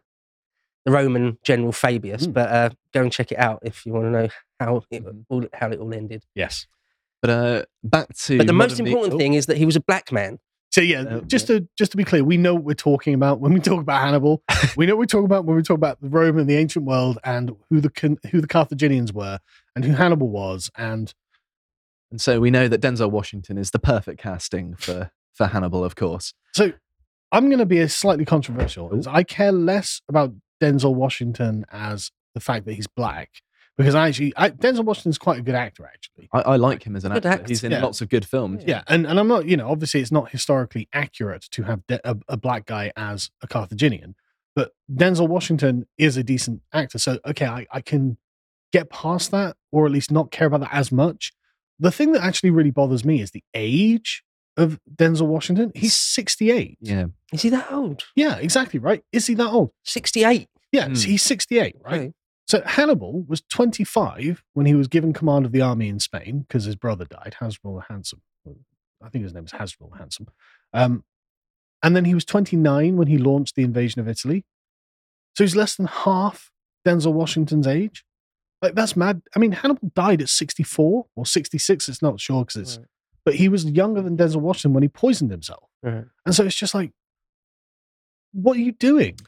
[0.86, 2.28] the Roman general Fabius.
[2.28, 2.34] Mm.
[2.34, 4.28] But uh, go and check it out if you want to know
[4.60, 5.26] how it Mhm.
[5.30, 6.24] all how it all ended.
[6.36, 6.68] Yes.
[7.22, 9.82] But uh, back to But the most important oh, thing is that he was a
[9.82, 10.39] black man.
[10.72, 13.53] So yeah, just to just to be clear, we know what we're talking about when
[13.53, 14.41] we talk about Hannibal.
[14.78, 16.86] we know what we're talking about when we talk about the Rome and the ancient
[16.86, 19.39] world and who the Can- who the Carthaginians were
[19.76, 20.72] and who Hannibal was.
[20.78, 21.13] And
[22.09, 25.95] And so we know that Denzel Washington is the perfect casting for for Hannibal, of
[25.95, 26.34] course.
[26.53, 26.72] so
[27.34, 28.91] I'm going to be a slightly controversial.
[29.07, 33.41] I care less about Denzel Washington as the fact that he's black
[33.78, 36.30] because I actually I, Denzel Washington's quite a good actor actually.
[36.34, 37.41] I, I like him as an Good actor.
[37.41, 37.49] actor.
[37.49, 37.82] He's in Yeah.
[37.84, 38.63] lots of good films.
[38.65, 42.09] Yeah, and, and I'm not, you know, obviously it's not historically accurate to have de-
[42.09, 44.15] a, a black guy as a Carthaginian,
[44.55, 46.97] but Denzel Washington is a decent actor.
[46.97, 48.17] So, okay, I, I can
[48.74, 51.34] get past that or at least not care about that as much.
[51.80, 54.24] The thing that actually really bothers me is the age
[54.57, 55.72] of Denzel Washington.
[55.74, 56.78] He's 68.
[56.82, 57.05] Yeah.
[57.34, 58.03] Is he that old?
[58.15, 59.03] Yeah, exactly right.
[59.11, 59.72] Is he that old?
[59.84, 60.49] Sixty-eight.
[60.72, 60.93] Yeah, Hmm.
[60.95, 61.93] he's 68, right?
[61.93, 62.13] Okay.
[62.52, 66.66] So Hannibal was 25 when he was given command of the army in Spain because
[66.66, 68.22] his brother died, Hasdrubal the Handsome.
[69.02, 70.28] I think his name is Hasdrubal the Handsome.
[70.74, 71.06] Um,
[71.82, 74.43] and then he was 29 when he launched the invasion of Italy.
[75.38, 76.52] So he's less than half
[76.86, 78.04] Denzel Washington's age.
[78.62, 79.22] Like that's mad.
[79.34, 81.88] I mean, Hannibal died at 64 or 66.
[81.88, 82.88] It's not sure because it's, Right.
[83.24, 85.70] but he was younger than Denzel Washington when he poisoned himself.
[85.82, 86.04] Right.
[86.26, 86.91] And so it's just like,
[88.34, 89.20] what are you doing?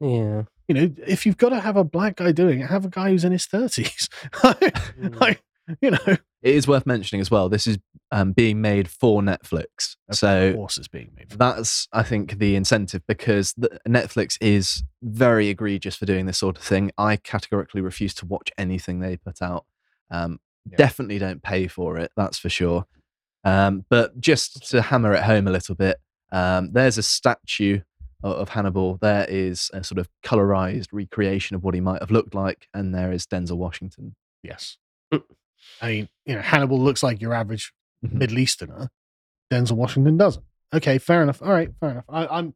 [0.00, 0.42] Yeah.
[0.68, 3.10] You know, if you've got to have a black guy doing it, have a guy
[3.10, 4.08] who's in his thirties.
[4.42, 5.20] Mm.
[5.20, 5.42] like,
[5.80, 7.48] you know, It is worth mentioning as well.
[7.48, 7.78] This is
[8.10, 9.96] um, being made for Netflix.
[10.08, 11.30] of So course it's being made.
[11.30, 16.38] For that's, I think, the incentive because the, Netflix is very egregious for doing this
[16.38, 16.90] sort of thing.
[16.98, 19.64] I categorically refuse to watch anything they put out.
[20.10, 20.38] Um,
[20.70, 20.76] Yeah.
[20.76, 22.84] Definitely don't pay for it, that's for sure.
[23.44, 25.96] Um, but just to hammer it home a little bit,
[26.30, 27.80] um, there's a statue
[28.22, 28.98] of, Hannibal.
[29.00, 32.94] There is a sort of colorized recreation of what he might have looked like, and
[32.94, 34.14] there is Denzel Washington.
[34.42, 34.76] yes.
[35.80, 37.72] I mean, you know, Hannibal looks like your average
[38.04, 38.12] Mhm.
[38.14, 38.88] Middle Easterner.
[39.52, 40.44] Denzel Washington doesn't.
[40.74, 41.40] Okay, fair enough.
[41.42, 42.04] All right, fair enough.
[42.08, 42.54] I, I'm,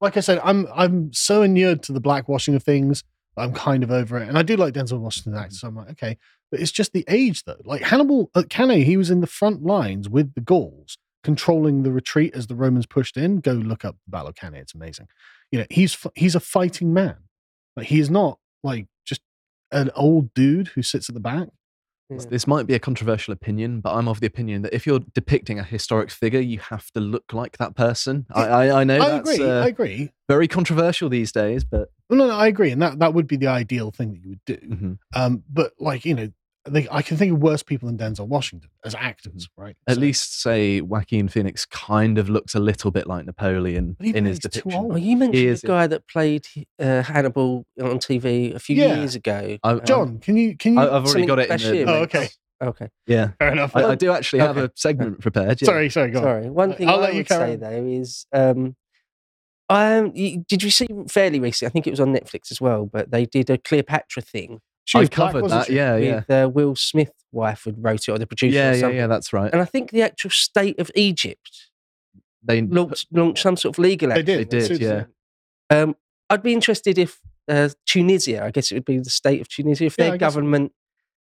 [0.00, 3.02] like I said, I'm I'm so inured to the blackwashing of things.
[3.36, 5.54] I'm kind of over it, and I do like Denzel Washington's actor.
[5.56, 6.16] So I'm like, okay,
[6.50, 7.56] but it's just the age though.
[7.64, 11.90] Like Hannibal at Cannae, he was in the front lines with the Gauls, controlling the
[11.90, 13.40] retreat as the Romans pushed in.
[13.40, 15.08] Go look up the Battle of Cannae; it's amazing.
[15.50, 17.16] You know, he's he's a fighting man.
[17.76, 19.20] Like he is not like just
[19.72, 21.48] an old dude who sits at the back.
[22.10, 22.18] Yeah.
[22.28, 25.58] This might be a controversial opinion, but I'm of the opinion that if you're depicting
[25.58, 28.26] a historic figure, you have to look like that person.
[28.30, 29.48] I, I, I know I that's agree.
[29.50, 30.10] uh, I agree.
[30.28, 33.46] very controversial these days, but No, no, I agree, and that that would be the
[33.46, 34.56] ideal thing that you would do.
[34.58, 34.98] mhm.
[35.16, 36.28] Um, but like you know,
[36.66, 39.76] they, I can think of worse people than Denzel Washington as actors, right?
[39.86, 44.24] at So- least say Joaquin Phoenix kind of looks a little bit like Napoleon in
[44.24, 44.72] his he's depiction.
[44.72, 44.88] old.
[44.90, 46.46] Well, you mentioned is the guy that played
[46.78, 48.96] uh, Hannibal on TV a few Yeah.
[48.96, 49.58] years ago.
[49.62, 50.80] I- Um, John, can you can you?
[50.80, 51.92] I, I've already got it in the.
[51.92, 52.28] Oh, okay.
[52.62, 52.88] Okay.
[53.06, 53.76] Yeah, fair enough.
[53.76, 55.60] I, I do actually have a segment prepared.
[55.60, 55.66] Yeah.
[55.66, 56.24] Sorry, sorry, go on.
[56.24, 56.50] Sorry.
[56.50, 57.60] One thing I'll I let you would carry say on.
[57.60, 58.76] though is, um,
[59.68, 61.68] um, did you see fairly recently?
[61.68, 64.98] I think it was on Netflix as well, but they did a Cleopatra thing She
[64.98, 65.72] I was black, covered wasn't that.
[65.72, 68.54] Yeah, yeah, with uh, Will Smith wife had wrote it or the producer.
[68.56, 68.96] yeah, or yeah, something.
[68.98, 69.06] yeah.
[69.06, 69.50] That's right.
[69.52, 71.50] And I think the actual state of Egypt
[72.42, 74.26] They launched, launched some sort of legal They action.
[74.26, 74.50] did.
[74.50, 75.04] They did, yeah.
[75.70, 75.96] Um,
[76.30, 77.18] I'd be interested if
[77.48, 80.16] uh, Tunisia, I guess it would be the state of Tunisia, if Yeah, their I
[80.16, 80.20] so.
[80.20, 80.72] government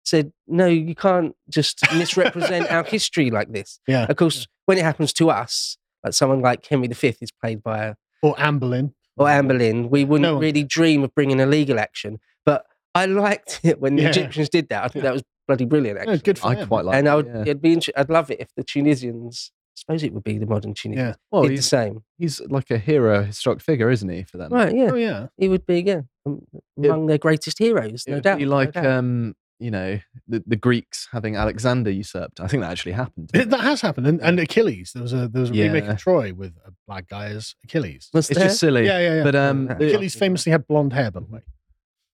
[0.04, 3.78] said, no, you can't just misrepresent our history like this.
[3.86, 4.06] Yeah.
[4.08, 7.84] Of course, when it happens to us, like someone like Henry V is played by
[7.84, 8.92] a, Or Anne Boleyn.
[9.16, 12.18] or Anne Boleyn, we wouldn't No really dream of bringing a legal action.
[12.44, 14.08] But I liked it when the Yeah.
[14.10, 14.84] Egyptians did that.
[14.84, 15.10] I think Yeah.
[15.10, 16.18] that was bloody brilliant, Yeah, actually.
[16.18, 16.68] good for I them.
[16.68, 16.96] quite like.
[16.96, 17.40] and it, I would, yeah.
[17.42, 20.46] it'd be inter- I'd love it if the Tunisians, I suppose it would be the
[20.46, 21.14] modern Tunisians, Yeah.
[21.30, 22.04] Well, did the he's, same.
[22.18, 24.22] he's like a hero, historic figure, isn't he?
[24.24, 24.90] For them, Right, yeah.
[24.92, 25.26] Oh yeah.
[25.36, 26.42] He would be, yeah, um,
[26.76, 28.38] It- among their greatest heroes, It no would doubt.
[28.38, 28.86] be no like doubt.
[28.86, 32.40] um, you know, the, the Greeks having Alexander usurped.
[32.40, 33.30] I think that actually happened.
[33.32, 34.90] It- that has happened, and, and Achilles.
[34.92, 35.92] There was a there was a remake Yeah.
[35.92, 38.10] of Troy with a black guy as Achilles.
[38.12, 38.48] Was It's there?
[38.48, 38.86] just silly.
[38.86, 39.22] Yeah, yeah, yeah.
[39.24, 41.40] But um, the- Achilles famously had blonde hair, by the way.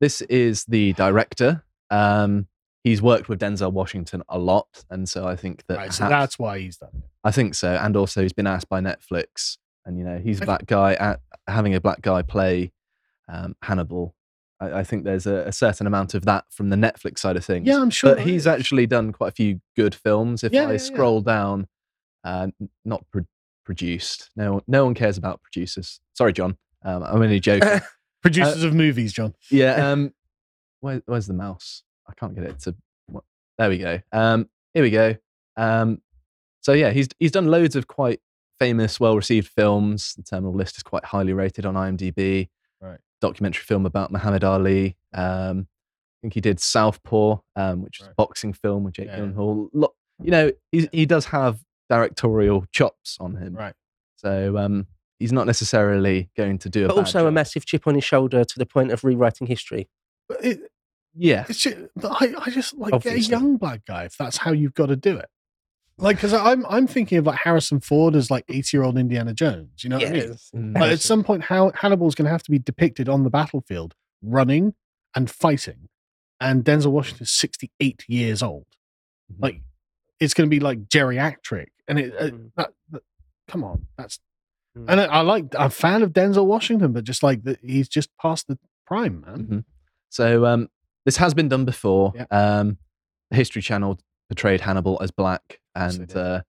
[0.01, 1.65] This is the director.
[1.91, 2.47] Um,
[2.85, 6.23] he's worked with Denzel Washington a lot, and so I think that Right, so perhaps-
[6.23, 7.05] that's why he's done it.
[7.25, 7.73] I think so.
[7.75, 11.21] And also, he's been asked by Netflix, and you know, he's a black guy at
[11.49, 12.73] having a black guy play
[13.29, 14.15] um, Hannibal.
[14.61, 17.45] I, I think there's a, a certain amount of that from the Netflix side of
[17.45, 17.67] things.
[17.67, 18.11] Yeah, I'm sure.
[18.11, 18.47] but there he's is.
[18.47, 20.45] actually done quite a few good films.
[20.45, 20.79] If Yeah, yeah, I yeah.
[20.79, 21.67] scroll down,
[22.25, 23.27] uh, n- not pro-
[23.65, 24.31] produced.
[24.37, 26.01] No, one- no one cares about producers.
[26.15, 26.57] Sorry, John.
[26.85, 27.81] Um, I'm only joking.
[28.35, 29.35] producers of movies, John.
[29.51, 29.91] yeah.
[29.93, 30.13] Um,
[30.81, 31.83] where, where's the mouse?
[32.09, 32.75] I can't get it to.
[33.07, 33.25] What,
[33.59, 34.01] there we go.
[34.13, 35.17] Um, here we go.
[35.57, 36.01] Um,
[36.61, 38.21] so yeah, he's he's done loads of quite
[38.61, 40.15] famous, well-received films.
[40.17, 42.49] The Terminal List is quite highly rated on IMDb.
[42.81, 42.99] Right.
[43.21, 44.97] Documentary film about Muhammad Ali.
[45.15, 49.19] Um, I think he did Southpaw, um, which is a boxing film with Jake Yeah.
[49.21, 49.69] Gyllenhaal.
[50.23, 53.55] You know, he he does have directorial chops on him.
[53.55, 53.75] Right.
[54.17, 54.87] So um,
[55.19, 57.35] he's not necessarily going to do a but bad also a job.
[57.35, 59.89] massive chip on his shoulder to the point of rewriting history.
[60.29, 60.61] But it,
[61.15, 61.45] Yeah.
[61.49, 64.53] it's just, but I, I just like get a young black guy if that's how
[64.53, 65.29] you've got to do it.
[65.99, 69.33] Like, because I'm I'm thinking of like Harrison Ford as like 80 year old Indiana
[69.33, 69.83] Jones.
[69.83, 70.29] You know what I mean?
[70.29, 70.51] Yes.
[70.55, 70.79] Mm.
[70.79, 73.95] Like, at some point, how Hannibal's going to have to be depicted on the battlefield,
[74.23, 74.75] running
[75.15, 75.89] and fighting,
[76.39, 78.67] and Denzel Washington is 68 years old.
[79.33, 79.37] Mhm.
[79.43, 79.63] Like,
[80.21, 82.15] it's going to be like geriatric, and it.
[82.15, 82.51] Uh, Mm.
[82.59, 83.03] that, that,
[83.49, 84.19] come on, that's.
[84.77, 84.85] Mm.
[84.89, 85.47] And I, I like.
[85.59, 89.23] I'm a fan of Denzel Washington, but just like that, he's just past the prime,
[89.27, 89.47] man.
[89.47, 89.65] Mhm.
[90.11, 90.69] So um,
[91.05, 92.13] this has been done before.
[92.15, 92.27] Yeah.
[92.31, 92.79] Um,
[93.31, 93.99] the History Channel
[94.29, 96.43] portrayed Hannibal as black, and uh,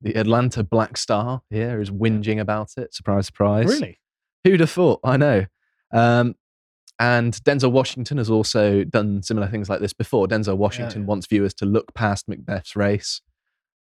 [0.00, 2.94] the Atlanta Black Star here is whinging about it.
[2.94, 3.68] Surprise, surprise.
[3.68, 3.98] Really?
[4.44, 5.00] Who'd have thought?
[5.04, 5.46] I know.
[5.92, 6.34] Um,
[6.98, 10.26] and Denzel Washington has also done similar things like this before.
[10.26, 11.06] Denzel Washington yeah.
[11.06, 13.20] wants viewers to look past Macbeth's race.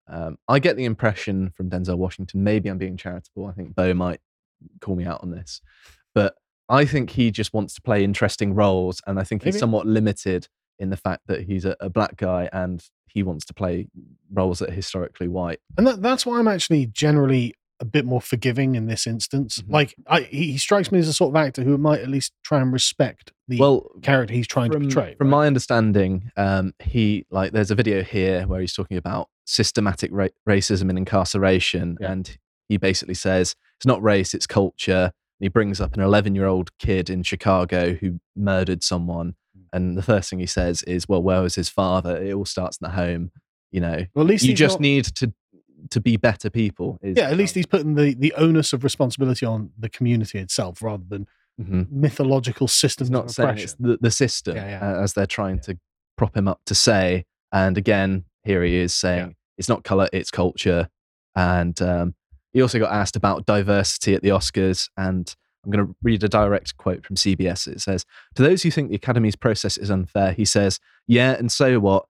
[0.07, 3.45] Um, I get the impression from Denzel Washington, maybe I'm being charitable.
[3.45, 4.19] I think Beau might
[4.79, 5.61] call me out on this,
[6.13, 6.35] but
[6.69, 9.01] I think he just wants to play interesting roles.
[9.05, 10.47] And I think he's somewhat limited
[10.79, 13.87] in the fact that he's a, a black guy and he wants to play
[14.31, 15.59] roles that are historically white.
[15.77, 19.57] And that, that's why I'm actually generally a bit more forgiving in this instance.
[19.61, 19.71] Mhm.
[19.71, 22.31] Like, I, he, he strikes me as a sort of actor who might at least
[22.43, 25.15] try and respect the Well, character he's trying from, to portray.
[25.15, 25.37] from right?
[25.39, 30.27] my understanding, um, he like there's a video here where he's talking about systematic ra-
[30.47, 32.11] racism and incarceration, Yeah.
[32.11, 32.37] and
[32.69, 35.11] he basically says it's not race, it's culture.
[35.39, 39.63] And he brings up an 11 year old kid in Chicago who murdered someone, Mm.
[39.73, 42.15] and the first thing he says is, "Well, where was his father?
[42.15, 43.31] It all starts in the home."
[43.71, 45.33] You know, well, at least you just not- need to
[45.89, 46.99] to be better people.
[47.01, 50.81] Is, yeah, at least he's putting the, the onus of responsibility on the community itself
[50.81, 51.27] rather than
[51.59, 51.91] Mhm.
[51.91, 54.93] mythological systems He's not of saying it's the, the system Yeah, yeah.
[54.99, 55.61] uh, as they're trying Yeah.
[55.73, 55.79] to
[56.17, 57.25] prop him up to say.
[57.51, 60.87] And again, here he is saying it's not color, it's culture.
[61.35, 62.15] And um,
[62.53, 64.89] he also got asked about diversity at the Oscars.
[64.97, 67.67] And I'm going to read a direct quote from CBS.
[67.67, 68.05] It says,
[68.35, 72.05] To those who think the Academy's process is unfair, he says, Yeah, and so what?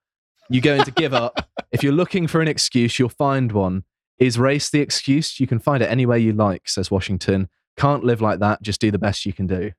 [0.52, 1.50] You going to give up?
[1.72, 3.84] if you're looking for an excuse, you'll find one.
[4.20, 5.40] Is race the excuse?
[5.40, 7.50] You can find it anywhere you like, says Washington.
[7.78, 8.62] Can't live like that.
[8.62, 9.72] Just do the best you can do.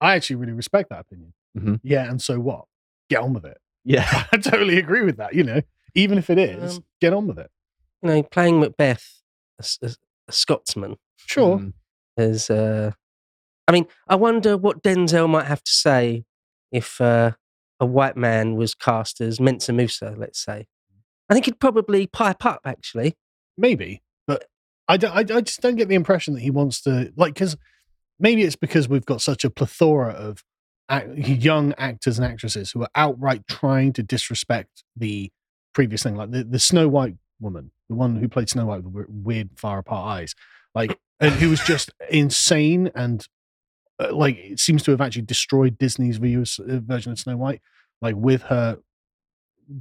[0.00, 1.32] I actually really respect that opinion.
[1.56, 1.80] Mhm.
[1.82, 2.66] Yeah, and so what?
[3.08, 3.56] Get on with it.
[3.84, 4.24] Yeah.
[4.32, 5.34] I totally agree with that.
[5.34, 5.62] You know,
[5.94, 7.50] even if it is, Um, get on with it.
[8.02, 9.22] You know, playing Macbeth,
[9.82, 9.94] a
[10.30, 11.58] Scotsman, Sure.
[11.58, 11.72] Mm.
[12.18, 12.50] is.
[12.50, 12.92] Uh,
[13.66, 16.24] I mean, I wonder what Denzel might have to say
[16.72, 17.32] if uh,
[17.80, 20.66] a white man was cast as Mansa Musa, let's say.
[20.92, 21.00] Mm.
[21.30, 23.16] I think he'd probably pipe up, actually.
[23.56, 24.44] maybe but
[24.88, 27.56] I, don't, I, I just don't get the impression that he wants to like because
[28.18, 30.44] maybe it's because we've got such a plethora of
[30.90, 35.30] ac- young actors and actresses who are outright trying to disrespect the
[35.74, 39.06] previous thing like the, the snow white woman the one who played snow white with
[39.08, 40.34] weird far apart eyes
[40.74, 43.26] like and who was just insane and
[44.12, 47.60] like it seems to have actually destroyed disney's uh, version of snow white
[48.00, 48.78] like with her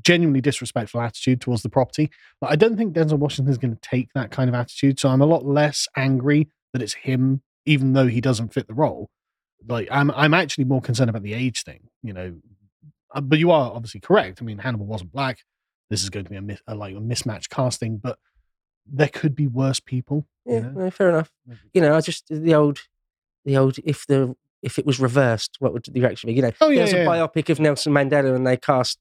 [0.01, 2.09] genuinely disrespectful attitude towards the property
[2.41, 4.99] but I don't think Denzel Washington is going to take that kind of attitude.
[4.99, 8.73] So I'm a lot less angry that it's him, even though he doesn't fit the
[8.73, 9.09] role.
[9.67, 12.35] Like I'm, I'm actually more concerned about the age thing, you know.
[13.13, 14.39] Uh, But you are obviously correct.
[14.41, 15.39] I mean, Hannibal wasn't black.
[15.89, 18.19] This is going to be a, mis- a like a mismatched casting, but
[18.85, 20.27] there could be worse people.
[20.45, 20.69] Yeah, You know?
[20.71, 21.31] no, fair enough.
[21.73, 22.79] You know, I just the old,
[23.47, 23.77] the old.
[23.83, 26.33] If the if it was reversed, what would the reaction be?
[26.33, 27.09] You know, Oh, yeah, there's yeah, a yeah.
[27.27, 28.99] biopic of Nelson Mandela, and they cast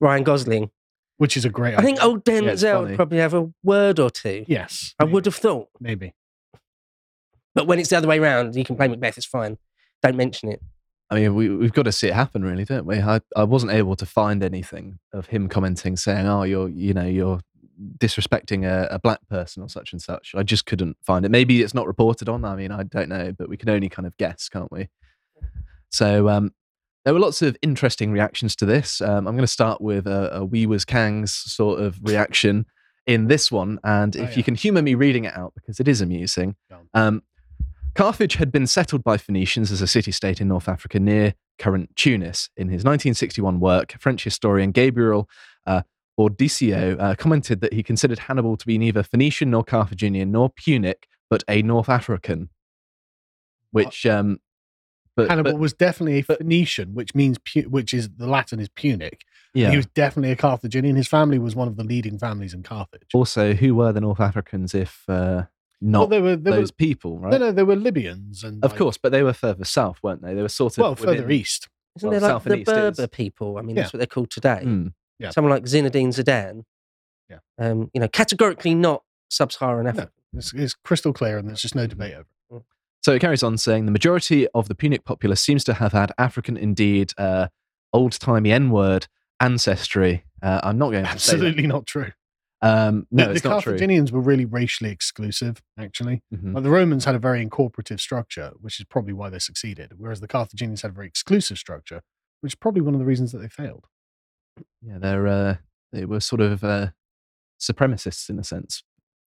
[0.00, 0.70] Ryan Gosling.
[1.18, 1.78] Which is a great.
[1.78, 2.86] I think old Denzel funny.
[2.88, 4.44] would probably have a word or two.
[4.48, 6.14] yes, I maybe, would have thought, maybe.
[7.54, 9.16] but when it's the other way around, you can play Macbeth.
[9.18, 9.58] It's fine.
[10.02, 10.60] Don't mention it.
[11.10, 12.98] I mean, we, we've got to see it happen, really, don't we?
[12.98, 17.04] I, I wasn't able to find anything of him commenting, saying, "Oh, you're, you know,
[17.06, 17.40] you're
[17.98, 21.30] disrespecting a, a black person or such and such." I just couldn't find it.
[21.30, 22.44] Maybe it's not reported on.
[22.44, 24.88] I mean, I don't know, but we can only kind of guess, can't we?
[25.90, 26.52] So um,
[27.04, 29.00] there were lots of interesting reactions to this.
[29.00, 32.66] Um, I'm going to start with a, a Wee Was Kang's sort of reaction
[33.06, 34.36] in this one, and Oh, if yeah.
[34.36, 36.54] you can humour me reading it out because it is amusing.
[36.94, 37.22] Um,
[37.94, 41.94] Carthage had been settled by Phoenicians as a city state in North Africa near current
[41.94, 42.48] Tunis.
[42.56, 45.28] In his 1961 work, French historian Gabriel
[45.66, 45.82] uh,
[46.18, 51.06] Audisio uh, commented that he considered Hannibal to be neither Phoenician nor Carthaginian nor Punic,
[51.30, 52.50] but a North African.
[53.70, 54.38] Which, um,
[55.16, 58.60] but, Hannibal but- was definitely a but- Phoenician, which means pu- which is the Latin
[58.60, 59.22] is Punic.
[59.54, 59.70] yeah.
[59.70, 60.96] He was definitely a Carthaginian.
[60.96, 63.08] His family was one of the leading families in Carthage.
[63.14, 65.44] also, who were the North Africans if uh,
[65.80, 67.32] well, not they were, they were those people, right?
[67.32, 70.22] no, no, they were Libyans, and Of like- course, but they were further south, weren't
[70.22, 70.34] they?
[70.34, 71.68] They were sort of well, further east.
[71.96, 72.74] Isn't Well, there like South and the East is.
[72.96, 73.58] Berber people?
[73.58, 73.82] I mean, Yeah.
[73.82, 74.62] that's what they're called today.
[74.64, 74.92] Mm.
[75.22, 75.30] Yeah.
[75.30, 76.64] Someone like Zinedine Zidane.
[77.30, 77.38] Yeah.
[77.58, 80.10] Um, you know, categorically not sub-Saharan Africa.
[80.34, 82.26] It's, it's crystal clear, and there's just no debate over.
[82.50, 82.62] it.
[83.02, 86.12] So it carries on saying the majority of the Punic populace seems to have had
[86.18, 87.48] African, indeed, uh,
[87.92, 89.08] old timey N word
[89.40, 90.24] ancestry.
[90.42, 91.34] Uh, I'm not going to say.
[91.34, 92.12] Absolutely not true.
[92.60, 93.72] Um, no, the, it's the not true.
[93.72, 96.22] Carthaginians were really racially exclusive, actually.
[96.32, 96.54] Mhm.
[96.54, 100.20] Like the Romans had a very incorporative structure, which is probably why they succeeded, whereas
[100.20, 102.02] the Carthaginians had a very exclusive structure,
[102.40, 103.86] which is probably one of the reasons that they failed.
[104.84, 105.56] Yeah, they're uh,
[105.92, 106.88] they were sort of uh,
[107.60, 108.82] supremacists in a sense.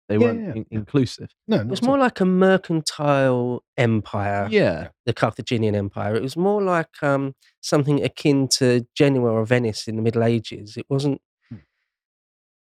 [0.07, 1.29] They Yeah, weren't yeah, in- inclusive.
[1.47, 6.15] No, It was more like a mercantile empire, Yeah, the Carthaginian Empire.
[6.15, 10.77] It was more like um, something akin to Genoa or Venice in the Middle Ages.
[10.77, 11.21] It wasn't.
[11.49, 11.57] Hmm.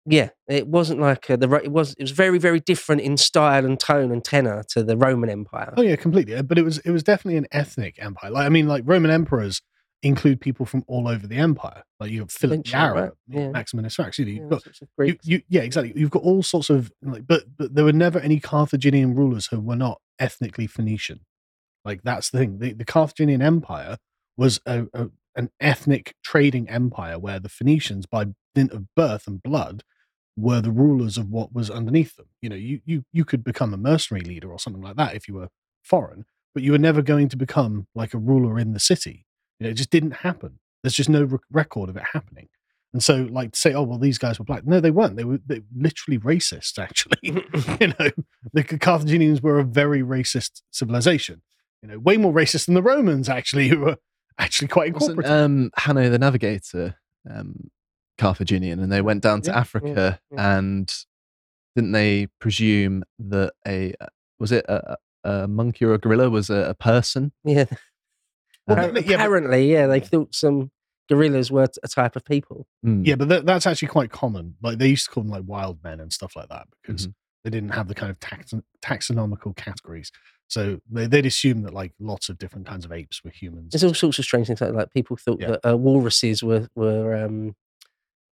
[0.06, 1.50] Yeah, it wasn't like uh, the.
[1.62, 1.94] It was.
[1.94, 5.74] It was very, very different in style and tone and tenor to the Roman Empire.
[5.76, 6.40] Oh yeah, completely.
[6.42, 8.30] But it was it was definitely an ethnic empire.
[8.30, 9.62] Like I mean, like Roman emperors
[10.02, 11.82] include people from all over the empire.
[12.00, 13.10] Like you have Philip the Eventually, right?
[13.28, 13.50] Yeah.
[13.50, 14.18] Maximinus Thrax.
[14.18, 14.64] You know, Yeah, you've got
[15.06, 15.92] you, you, yeah, exactly.
[15.96, 19.60] You've got all sorts of like, but but there were never any Carthaginian rulers who
[19.60, 21.20] were not ethnically Phoenician.
[21.84, 22.58] Like that's the thing.
[22.58, 23.98] The, the Carthaginian Empire
[24.36, 29.42] was a, a an ethnic trading empire where the Phoenicians, by dint of birth and
[29.42, 29.82] blood,
[30.36, 32.26] were the rulers of what was underneath them.
[32.40, 35.28] You know, you you you could become a mercenary leader or something like that if
[35.28, 35.48] you were
[35.82, 36.24] foreign,
[36.54, 39.26] but you were never going to become like a ruler in the city.
[39.62, 40.58] You know, it just didn't happen.
[40.82, 42.48] There's just no rec- record of it happening.
[42.92, 44.66] And so, like to say, oh well, these guys were black.
[44.66, 45.16] No, they weren't.
[45.16, 46.78] They were they were literally racist.
[46.78, 48.10] Actually, you know,
[48.52, 51.42] the Carthaginians were a very racist civilization.
[51.82, 53.96] You know, way more racist than the Romans, actually, who were
[54.38, 55.30] actually quite Wasn't, incorporative.
[55.44, 56.96] um, Hanno the Navigator
[57.30, 57.70] um,
[58.18, 60.58] Carthaginian, and they went down to Yeah, yeah, Africa, yeah.
[60.58, 60.92] and
[61.76, 63.94] didn't they presume that a
[64.38, 67.32] was it a, a a monkey or a gorilla was a, a person?
[67.44, 67.66] yeah.
[68.66, 70.70] Well, Uh, but- yeah, but- Apparently, yeah, they thought some
[71.08, 72.66] gorillas were a type of people.
[72.84, 74.54] mm, yeah, but that, that's actually quite common.
[74.62, 77.14] Like they used to call them like wild men and stuff like that because Mhm.
[77.44, 80.10] they didn't have the kind of tax- taxonomical categories.
[80.48, 83.72] So they, they'd assume that like lots of different kinds of apes were humans.
[83.72, 85.52] There's all sorts of strange things like, like people thought Yeah.
[85.62, 87.56] that uh, walruses were were um,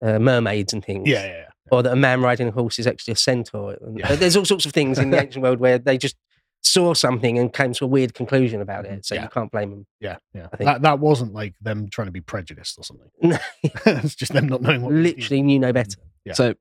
[0.02, 1.08] uh, mermaids and things.
[1.08, 1.46] yeah, yeah, yeah.
[1.70, 3.76] Or that a man riding a horse is actually a centaur.
[3.80, 4.12] And Yeah.
[4.12, 6.16] uh, There's all sorts of things in the ancient world where they just
[6.62, 9.04] saw something and came to a weird conclusion about it.
[9.06, 9.22] So Yeah.
[9.24, 9.86] you can't blame them.
[10.00, 10.46] Yeah, yeah.
[10.52, 13.10] I think- That that wasn't like them trying to be prejudiced or something.
[13.22, 13.38] No.
[13.86, 14.92] it's just them not knowing what.
[14.92, 15.96] Literally knew no better.
[16.24, 16.34] Yeah.
[16.34, 16.54] So,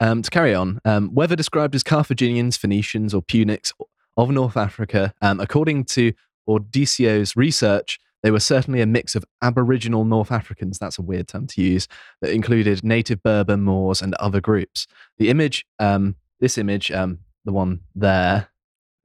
[0.00, 3.72] um, to carry on, um, whether described as Carthaginians, Phoenicians, or Punics
[4.16, 6.12] of North Africa, um, according to
[6.48, 11.46] Audisio's research, they were certainly a mix of Aboriginal North Africans, that's a weird term
[11.48, 11.86] to use,
[12.20, 14.86] that included native Berber, Moors, and other groups.
[15.18, 18.48] The image, um, this image, um, the one there,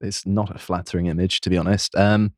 [0.03, 2.33] is not a flattering image, to be honest, um,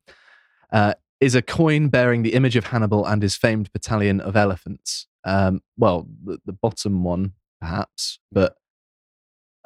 [0.72, 5.06] uh, is a coin bearing the image of Hannibal and his famed battalion of elephants.
[5.24, 8.56] Um, well, the, the bottom one, perhaps, but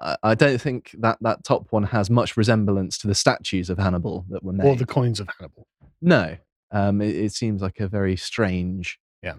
[0.00, 3.78] I, I don't think that that top one has much resemblance to the statues of
[3.78, 4.66] Hannibal that were made.
[4.66, 5.66] or the coins of Hannibal.
[6.00, 6.36] no,
[6.70, 9.34] um, it, it seems like a very strange Yeah.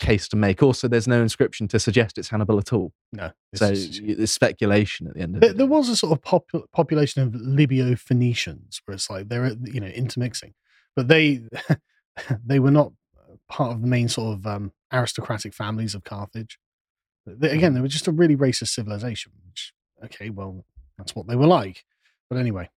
[0.00, 0.62] Case to make.
[0.62, 2.92] Also, there's no inscription to suggest it's Hannibal at all.
[3.12, 5.56] No, so just- there's speculation at the end of there, it.
[5.56, 9.80] there was a sort of popu- population of Libyo Phoenicians where it's like they're you
[9.80, 10.54] know intermixing,
[10.96, 11.42] but they
[12.44, 12.92] they were not
[13.48, 16.58] part of the main sort of um, aristocratic families of Carthage.
[17.26, 19.32] They, again, they were just a really racist civilization.
[19.46, 19.72] Which
[20.04, 20.64] okay, well
[20.98, 21.84] that's what they were like.
[22.28, 22.70] But anyway,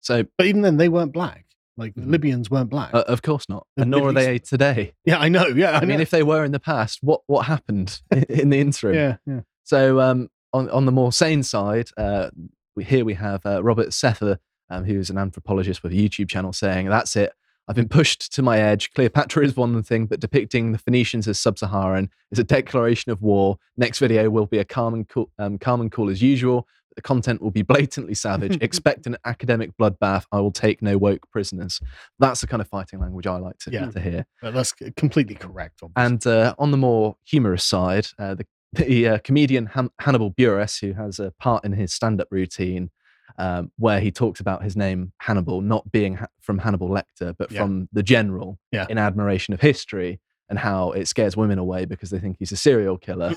[0.00, 1.46] So, but even then they weren't black.
[1.76, 2.10] Like the Mhm.
[2.10, 2.94] Libyans weren't black.
[2.94, 4.94] uh, of course not, The and nor are they today.
[5.04, 5.46] yeah, I know.
[5.46, 8.60] Yeah, I, I, mean, if they were in the past, what what happened in the
[8.60, 8.94] interim?
[8.94, 9.40] yeah, yeah.
[9.64, 12.30] So um, on on the more sane side, uh,
[12.76, 14.38] we, here we have uh, Robert Sepehr,
[14.70, 17.32] um, who's an anthropologist with a YouTube channel, saying, "That's it.
[17.66, 18.92] I've been pushed to my edge.
[18.92, 23.56] Cleopatra is one thing, but depicting the Phoenicians as sub-Saharan is a declaration of war.
[23.78, 26.68] Next video will be a calm and cool, um, calm and cool as usual.
[26.96, 28.56] The content will be blatantly savage.
[28.60, 30.24] Expect an academic bloodbath.
[30.30, 31.80] I will take no woke prisoners.
[32.18, 33.90] That's the kind of fighting language I like to, Yeah.
[33.90, 34.26] to hear.
[34.42, 35.80] That's completely correct.
[35.82, 36.04] Obviously.
[36.12, 40.80] And uh, on the more humorous side, uh, the, the uh, comedian Han- Hannibal Buress,
[40.80, 42.90] who has a part in his stand up routine,
[43.38, 47.50] um, where he talks about his name Hannibal not being ha- from Hannibal Lecter, but
[47.50, 47.60] Yeah.
[47.62, 48.86] from the general Yeah.
[48.88, 52.56] in admiration of history and how it scares women away because they think he's a
[52.56, 53.34] serial killer.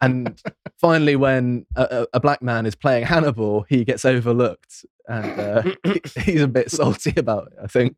[0.00, 0.40] and
[0.80, 6.02] finally, when a, a, black man is playing Hannibal, he gets overlooked and uh, he-
[6.22, 7.96] he's a bit salty about it, I think.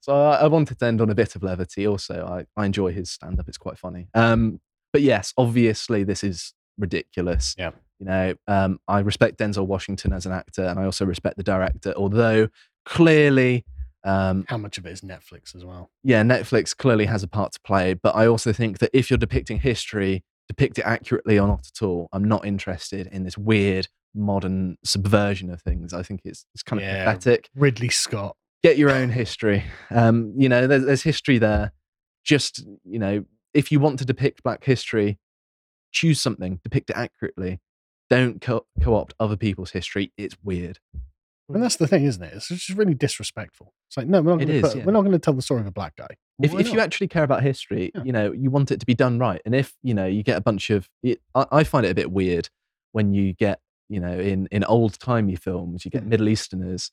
[0.00, 1.86] so I, I wanted to end on a bit of levity.
[1.86, 4.08] Also, I, I enjoy his stand up, it's quite funny.
[4.14, 4.60] Um,
[4.92, 7.54] but yes, obviously, this is ridiculous.
[7.58, 7.72] Yeah.
[7.98, 11.42] You know, um, I respect Denzel Washington as an actor and I also respect the
[11.42, 12.48] director, although
[12.84, 13.64] clearly.
[14.06, 15.90] Um, How much of it is Netflix as well?
[16.04, 19.18] yeah, Netflix clearly has a part to play, but I also think that if you're
[19.18, 22.08] depicting history, depict it accurately or not at all.
[22.12, 25.92] I'm not interested in this weird modern subversion of things.
[25.92, 27.04] I think it's it's kind of Yeah.
[27.12, 27.50] pathetic.
[27.54, 28.36] Ridley Scott.
[28.62, 29.64] Get your own history.
[29.90, 31.72] Um, you know, there's, there's history there.
[32.24, 35.18] Just you know, if you want to depict Black history,
[35.92, 37.60] choose something, depict it accurately.
[38.08, 40.12] Don't co- co-opt other people's history.
[40.16, 40.78] It's weird.
[41.48, 42.32] And that's the thing, isn't it?
[42.34, 43.72] It's just really disrespectful.
[43.88, 44.84] It's like, no, we're not going to yeah.
[44.84, 46.08] we're not going to tell the story of a black guy.
[46.42, 48.02] if, Why if you actually care about history, Yeah.
[48.02, 49.40] you know, you want it to be done right.
[49.44, 51.94] And if, you know, you get a bunch of, it, I, I find it a
[51.94, 52.48] bit weird
[52.92, 56.08] when you get, you know, in, in old timey films, you get Mm.
[56.08, 56.90] Middle Easterners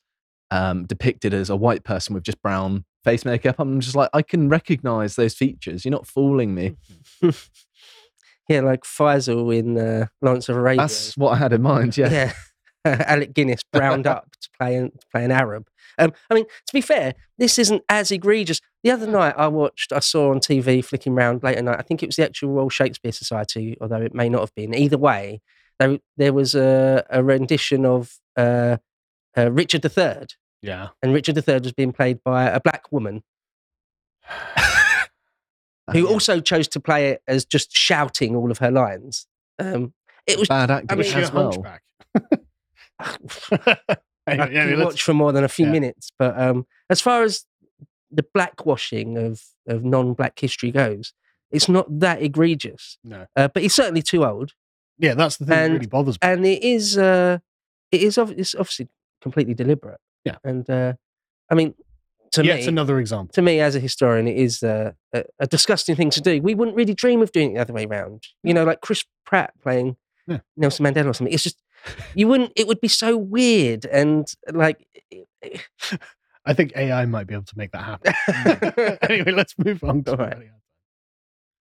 [0.52, 3.56] um, depicted as a white person with just brown face makeup.
[3.58, 5.84] I'm just like, I can recognize those features.
[5.84, 6.76] You're not fooling me.
[8.48, 10.82] yeah, like Faisal in uh, Lawrence of Arabia.
[10.82, 11.96] That's what I had in mind.
[11.98, 12.10] Yeah.
[12.10, 12.32] yeah.
[13.08, 15.68] Alec Guinness browned up to play an, to play an Arab.
[15.98, 18.60] Um, I mean, to be fair, this isn't as egregious.
[18.82, 21.78] The other night, I watched, I saw on TV flicking round late at night.
[21.78, 24.74] I think it was the actual Royal Shakespeare Society, although it may not have been.
[24.74, 25.40] Either way,
[25.78, 28.76] there, there was a, a rendition of uh,
[29.36, 30.26] uh, Richard III,
[30.62, 30.88] Yeah.
[31.02, 33.22] and Richard III was being played by a black woman
[35.92, 36.02] who Uh, Yeah.
[36.04, 39.26] also chose to play it as just shouting all of her lines.
[39.58, 39.94] Um,
[40.26, 41.64] it was bad acting mean, Was she a as well.
[44.26, 45.72] I yeah, watch for more than a few yeah.
[45.72, 46.10] minutes.
[46.18, 47.44] But um, as far as
[48.10, 51.12] the blackwashing of, of non-black history goes,
[51.50, 52.98] it's not that egregious.
[53.04, 53.26] No.
[53.36, 54.52] Uh, but he's certainly too old,
[54.98, 56.18] Yeah, that's the thing that And- really bothers me.
[56.22, 57.38] and it is uh,
[57.92, 58.88] it is ob- it's obviously
[59.20, 60.00] completely deliberate.
[60.24, 60.36] Yeah.
[60.42, 60.94] and uh,
[61.50, 61.74] I mean,
[62.32, 63.32] to Yet me, another example.
[63.34, 66.40] to me as a historian, it is uh, a, a disgusting thing to do.
[66.42, 68.24] We wouldn't really dream of doing it the other way around.
[68.42, 69.96] You know, like Chris Pratt playing
[70.26, 70.38] Yeah.
[70.56, 71.32] Nelson Mandela or something.
[71.34, 71.60] It's just
[72.14, 72.52] you wouldn't.
[72.56, 74.86] It would be so weird and like.
[76.46, 78.98] I think AI might be able to make that happen.
[79.10, 80.04] anyway, let's move on.
[80.04, 80.36] To right.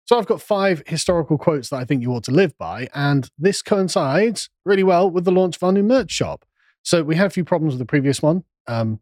[0.05, 3.29] So I've got five historical quotes that I think you ought to live by, and
[3.39, 6.45] this coincides really well with the launch of our new merch shop.
[6.83, 9.01] So we had a few problems with the previous one, um,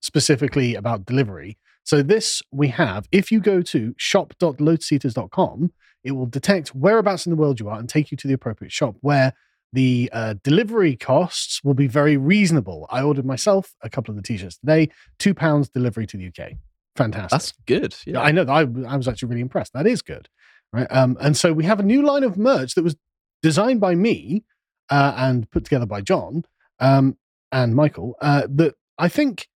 [0.00, 1.58] specifically about delivery.
[1.84, 3.06] So this we have.
[3.12, 5.72] If you go to shop.lotuseaters.com,
[6.02, 8.72] it will detect whereabouts in the world you are and take you to the appropriate
[8.72, 9.32] shop where
[9.74, 12.86] the uh, delivery costs will be very reasonable.
[12.90, 16.52] I ordered myself a couple of the t-shirts today, two pounds delivery to the UK.
[16.96, 17.30] Fantastic.
[17.30, 17.96] That's good.
[18.06, 18.20] Yeah.
[18.20, 18.44] I know.
[18.44, 19.72] I, I was actually really impressed.
[19.72, 20.28] That is good,
[20.72, 20.86] right?
[20.90, 22.94] Um, and so we have a new line of merch that was
[23.42, 24.44] designed by me
[24.90, 26.44] uh, and put together by John
[26.78, 27.18] um,
[27.50, 28.14] and Michael.
[28.20, 29.48] Uh, that I think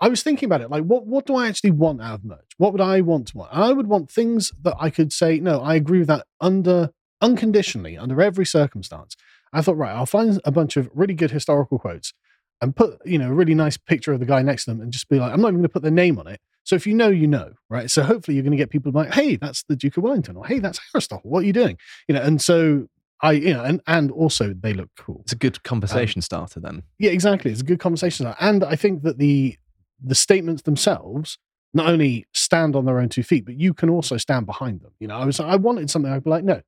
[0.00, 0.70] I was thinking about it.
[0.70, 2.52] Like, what what do I actually want out of merch?
[2.56, 3.50] What would I want to want?
[3.52, 6.90] I would want things that I could say, no, I agree with that under
[7.24, 9.16] unconditionally, under every circumstance.
[9.52, 12.12] I thought, right, I'll find a bunch of really good historical quotes
[12.60, 14.92] and put, you know, a really nice picture of the guy next to them and
[14.92, 16.40] just be like, I'm not even going to put their name on it.
[16.64, 17.90] So if you know, you know, right?
[17.90, 20.46] So hopefully you're going to get people like, hey, that's the Duke of Wellington, or
[20.46, 21.30] hey, that's Aristotle.
[21.30, 21.78] What are you doing?
[22.08, 22.88] You know, and so
[23.20, 25.20] I, you know, and and also they look cool.
[25.22, 26.82] It's a good um, conversation starter then.
[26.98, 27.50] Yeah, exactly.
[27.50, 28.38] It's a good conversation, starter.
[28.40, 29.56] and I think that the
[30.02, 31.38] the statements themselves
[31.74, 34.92] not only stand on their own two feet, but you can also stand behind them.
[35.00, 36.62] You know, I was I wanted something I'd be like, no,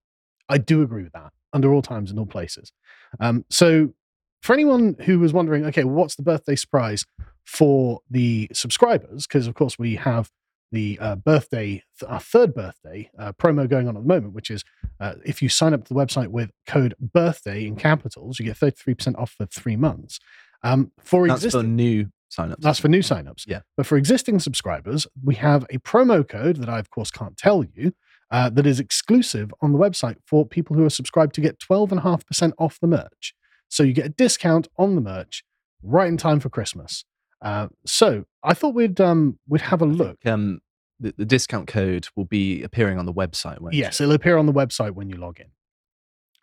[0.48, 2.72] I do agree with that under all times and all places.
[3.20, 3.94] Um, so
[4.42, 7.04] for anyone who was wondering, okay, well, what's the birthday surprise
[7.44, 9.26] for the subscribers?
[9.26, 10.30] Because of course we have
[10.72, 14.50] the uh, birthday, th- our third birthday uh, promo going on at the moment, which
[14.50, 14.64] is
[15.00, 18.56] uh, if you sign up to the website with code birthday in capitals, you get
[18.58, 20.18] 33% off for three months.
[20.62, 22.56] Um, for That's existing, for new signups.
[22.58, 23.44] that's for new signups.
[23.46, 23.60] Yeah.
[23.76, 27.64] But for existing subscribers, we have a promo code that I, of course, can't tell
[27.64, 27.92] you
[28.30, 32.52] uh, that is exclusive on the website for people who are subscribed to get 12.5%
[32.58, 33.34] off the merch.
[33.68, 35.44] So you get a discount on the merch
[35.82, 37.04] right in time for Christmas.
[37.42, 40.24] Uh, so I thought we'd um, we'd have a look.
[40.24, 40.60] Um,
[40.98, 43.58] the, the discount code will be appearing on the website.
[43.72, 44.04] Yes, it?
[44.04, 45.48] it'll appear on the website when you log in.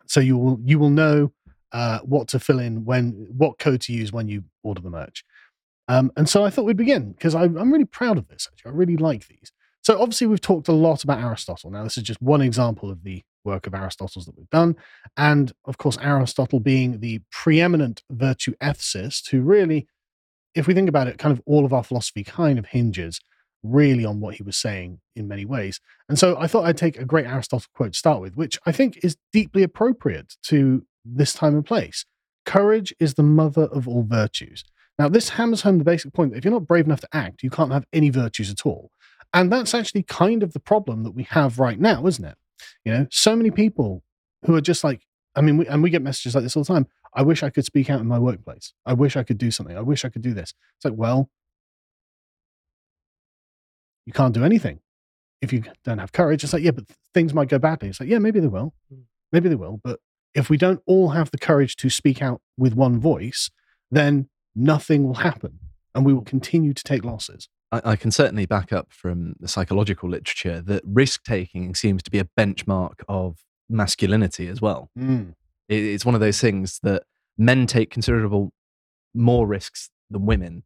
[0.06, 1.32] So you will you will know
[1.72, 5.24] uh, what to fill in when what code to use when you order the merch.
[5.88, 8.48] Um, and so I thought we'd begin because I'm really proud of this.
[8.50, 9.52] Actually, I really like these.
[9.84, 11.70] So obviously we've talked a lot about Aristotle.
[11.70, 14.76] Now this is just one example of the work of Aristotle's that we've done.
[15.16, 19.86] And of course, Aristotle being the preeminent virtue ethicist who really,
[20.54, 23.20] if we think about it, kind of all of our philosophy kind of hinges
[23.62, 25.80] really on what he was saying in many ways.
[26.08, 28.72] And so I thought I'd take a great Aristotle quote to start with, which I
[28.72, 32.06] think is deeply appropriate to this time and place.
[32.46, 34.64] Courage is the mother of all virtues.
[34.98, 37.42] Now, this hammers home the basic point that if you're not brave enough to act,
[37.42, 38.90] you can't have any virtues at all.
[39.34, 42.36] And that's actually kind of the problem that we have right now, isn't it?
[42.84, 44.04] You know, so many people
[44.46, 45.02] who are just like,
[45.34, 46.86] I mean, we, and we get messages like this all the time.
[47.14, 48.72] I wish I could speak out in my workplace.
[48.86, 49.76] I wish I could do something.
[49.76, 50.54] I wish I could do this.
[50.76, 51.30] It's like, well,
[54.06, 54.78] you can't do anything
[55.42, 56.44] if you don't have courage.
[56.44, 57.88] It's like, yeah, but things might go badly.
[57.88, 58.72] It's like, yeah, maybe they will.
[58.88, 59.02] Hmm.
[59.32, 59.80] Maybe they will.
[59.82, 59.98] But
[60.34, 63.50] if we don't all have the courage to speak out with one voice,
[63.90, 65.58] then nothing will happen
[65.94, 67.48] and we will continue to take losses.
[67.74, 72.10] I, I can certainly back up from the psychological literature that risk taking seems to
[72.10, 74.90] be a benchmark of masculinity as well.
[74.98, 75.34] Mm.
[75.68, 77.04] It, it's one of those things that
[77.36, 78.52] men take considerable
[79.14, 80.64] more risks than women,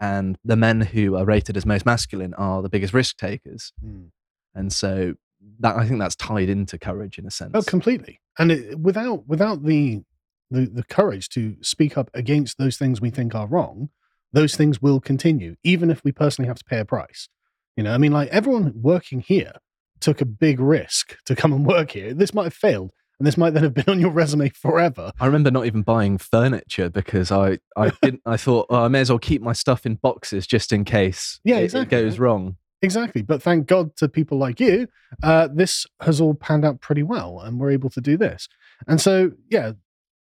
[0.00, 3.72] and the men who are rated as most masculine are the biggest risk takers.
[3.84, 4.10] Mm.
[4.54, 5.14] And so
[5.60, 7.52] that I think that's tied into courage in a sense.
[7.54, 8.20] Oh, completely.
[8.38, 10.02] And it, without without the,
[10.50, 13.90] the the courage to speak up against those things we think are wrong,
[14.32, 17.28] those things will continue, even if we personally have to pay a price.
[17.76, 19.52] You know, I mean, like everyone working here
[20.00, 22.14] took a big risk to come and work here.
[22.14, 25.12] This might have failed, and this might then have been on your resume forever.
[25.20, 29.00] I remember not even buying furniture because I I didn't I thought oh, I may
[29.00, 31.98] as well keep my stuff in boxes just in case Yeah, it- exactly.
[31.98, 32.56] it goes wrong.
[32.82, 33.20] Exactly.
[33.20, 34.88] But thank God to people like you,
[35.22, 38.48] uh, this has all panned out pretty well, and we're able to do this.
[38.88, 39.72] And so, yeah,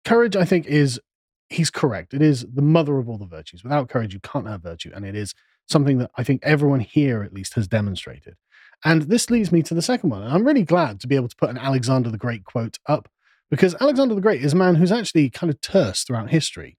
[0.04, 1.00] courage, I think, is
[1.50, 2.14] he's correct.
[2.14, 3.64] It is the mother of all the virtues.
[3.64, 4.92] Without courage, you can't have virtue.
[4.94, 5.34] And it is
[5.68, 8.36] something that I think everyone here, at least, has demonstrated.
[8.86, 10.24] And this leads me to the second one.
[10.24, 13.10] And I'm really glad to be able to put an Alexander the Great quote up
[13.50, 16.78] because Alexander the Great is a man who's actually kind of terse throughout history.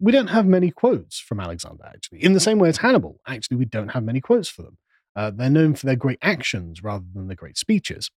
[0.00, 2.24] We don't have many quotes from Alexander, actually.
[2.24, 4.78] In the same way as Hannibal, actually, we don't have many quotes for them.
[5.14, 8.10] Uh, they're known for their great actions rather than their great speeches.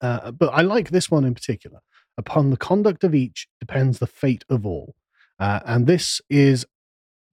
[0.00, 1.80] Uh, but I like this one in particular.
[2.16, 4.94] Upon the conduct of each depends the fate of all.
[5.38, 6.64] Uh, and this is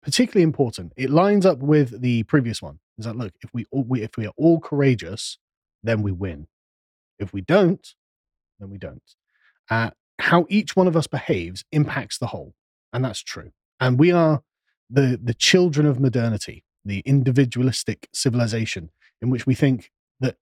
[0.02, 0.94] particularly important.
[0.98, 2.80] It lines up with the previous one.
[2.98, 5.38] Is that look, if we, all, we if we are all courageous,
[5.84, 6.48] then we win.
[7.20, 7.88] If we don't,
[8.60, 9.04] then we don't.
[9.70, 12.54] Uh, how each one of us behaves impacts the whole,
[12.94, 13.52] and that's true.
[13.80, 14.42] And we are
[14.90, 18.90] the the children of modernity, the individualistic civilization
[19.22, 19.92] in which we think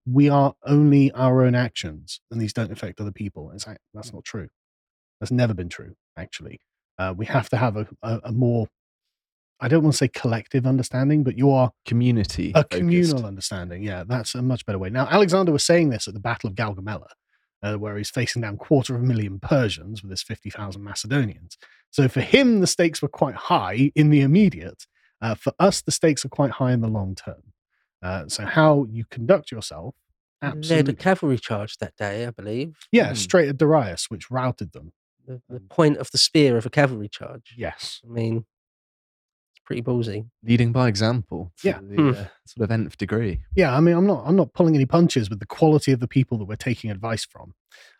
[0.05, 3.51] we are only our own actions and these don't affect other people.
[3.53, 4.49] It's, that's not true.
[5.19, 6.59] That's never been true, actually.
[6.97, 8.67] Uh, we have to have a, a, a more,
[9.59, 12.49] I don't want to say collective understanding, but you are Community.
[12.51, 12.79] a focused.
[12.79, 13.83] communal understanding.
[13.83, 14.89] Yeah, that's a much better way.
[14.89, 17.07] Now, Alexander was saying this at the Battle of Gaugamela,
[17.61, 21.57] uh, where he's facing down quarter of a million Persians with his 50,000 Macedonians.
[21.91, 24.87] So for him, the stakes were quite high in the immediate.
[25.21, 27.50] Uh, for us, the stakes are quite high in the long term.
[28.01, 29.95] Uh, so how you conduct yourself,
[30.43, 30.75] Absolutely.
[30.77, 32.75] Led a cavalry charge that day, I believe.
[32.91, 33.13] Yeah, Hmm.
[33.15, 34.91] straight at Darius, which routed them.
[35.27, 37.53] The, the Um, point of the spear of a cavalry charge.
[37.55, 38.01] Yes.
[38.03, 38.37] I mean,
[39.51, 40.27] it's pretty ballsy.
[40.41, 41.51] Leading by example.
[41.61, 41.79] to Yeah.
[41.79, 42.09] The, Hmm.
[42.09, 43.41] uh, sort of nth degree.
[43.55, 46.07] yeah, I mean, I'm not, I'm not pulling any punches with the quality of the
[46.07, 47.53] people that we're taking advice from.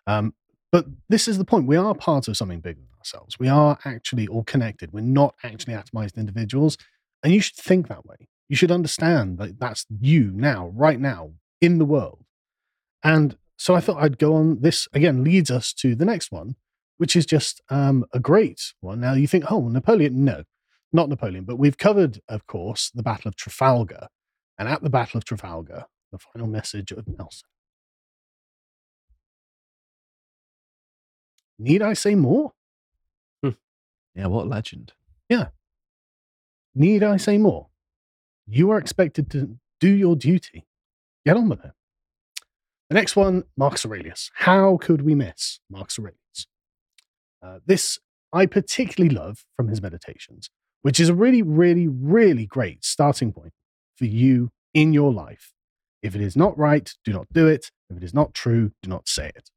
[0.08, 0.34] Um,
[0.72, 1.68] but this is the point.
[1.68, 3.38] We are part of something bigger than ourselves.
[3.38, 4.94] We are actually all connected.
[4.94, 6.76] We're not actually atomized individuals.
[7.22, 8.28] And you should think that way.
[8.52, 12.26] You should understand that that's you now, right now, in the world.
[13.02, 14.60] And so I thought I'd go on.
[14.60, 16.58] This again leads us to the next one,
[16.98, 19.00] which is just um, a great one.
[19.00, 20.26] Now you think, oh, Napoleon?
[20.26, 20.44] No,
[20.92, 21.46] not Napoleon.
[21.46, 24.10] But we've covered, of course, the Battle of Trafalgar.
[24.60, 27.48] And at the Battle of Trafalgar, the final message of Nelson.
[31.58, 32.52] Need I say more?
[33.42, 34.92] Yeah, what a legend.
[35.30, 35.48] Yeah.
[36.76, 37.71] Need I say more?
[38.54, 40.66] You are expected to do your duty.
[41.26, 41.72] Get on with it.
[42.90, 44.30] The next one, Marcus Aurelius.
[44.34, 46.48] How could we miss Marcus Aurelius?
[47.42, 47.98] Uh, this
[48.34, 50.50] I particularly love from his meditations,
[50.82, 53.54] which is a really, really, really great starting point
[53.96, 55.54] for you in your life.
[56.04, 57.72] If it is not right, do not do it.
[57.90, 59.50] If it is not true, do not say it.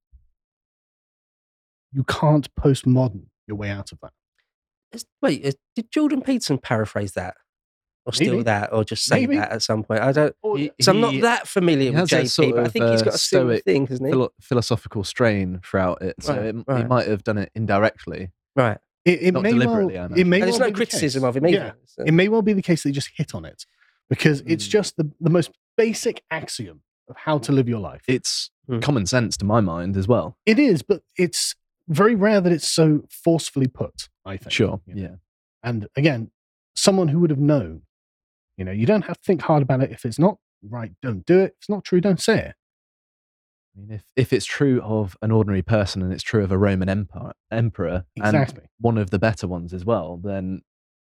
[1.92, 5.04] You can't postmodern your way out of that.
[5.20, 7.34] wait, did Jordan Peterson paraphrase that?
[8.06, 8.42] Or steal Maybe.
[8.44, 8.72] that?
[8.72, 9.36] Or just say Maybe.
[9.36, 10.00] that at some point?
[10.00, 10.36] I don't.
[10.56, 13.04] He- So I'm not that familiar with JP, sort but I of, think he's uh,
[13.06, 14.12] got a similar stoic thing, hasn't he?
[14.12, 16.14] philo- philosophical strain throughout it.
[16.20, 18.30] So Right, it, he might have done it indirectly.
[18.56, 18.78] right.
[19.06, 20.76] It, it Not may deliberately, I well, it may And there's well no be the
[20.76, 21.28] criticism case.
[21.28, 21.56] of him either.
[21.56, 21.72] Yeah.
[21.86, 23.66] so- it may well be the case that you just hit on it
[24.08, 24.70] because it's Mm.
[24.70, 28.02] just the, the most basic axiom of how to live your life.
[28.08, 28.80] It's Hmm.
[28.80, 30.38] common sense to my mind as well.
[30.46, 31.54] It is, but it's
[31.86, 34.08] very rare that it's so forcefully put.
[34.24, 34.52] I think.
[34.52, 34.80] Sure.
[34.86, 35.02] you know.
[35.02, 35.14] Yeah.
[35.62, 36.30] And again,
[36.74, 37.82] someone who would have known.
[38.56, 39.90] You know, you don't have to think hard about it.
[39.90, 41.52] If it's not right, don't do it.
[41.52, 42.54] If it's not true, don't say it.
[43.76, 46.58] I mean, if, if it's true of an ordinary person and it's true of a
[46.58, 48.64] Roman empire, emperor and Exactly.
[48.80, 50.62] one of the better ones as well, then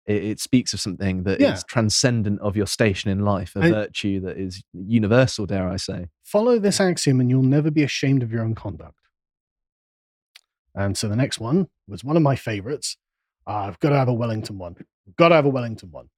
[0.05, 1.59] it, it speaks of something that is Yeah.
[1.69, 6.07] transcendent of your station in life, a I- virtue that is universal, dare I say.
[6.25, 8.99] Follow this axiom and you'll never be ashamed of your own conduct.
[10.75, 12.97] And so the next one was one of my favorites.
[13.47, 14.75] Uh, I've got to have a Wellington one.
[15.07, 16.09] I've got to have a Wellington one.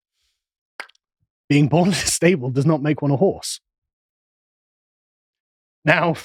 [1.49, 3.59] Being born in a stable does not make one a horse.
[5.85, 6.15] Now,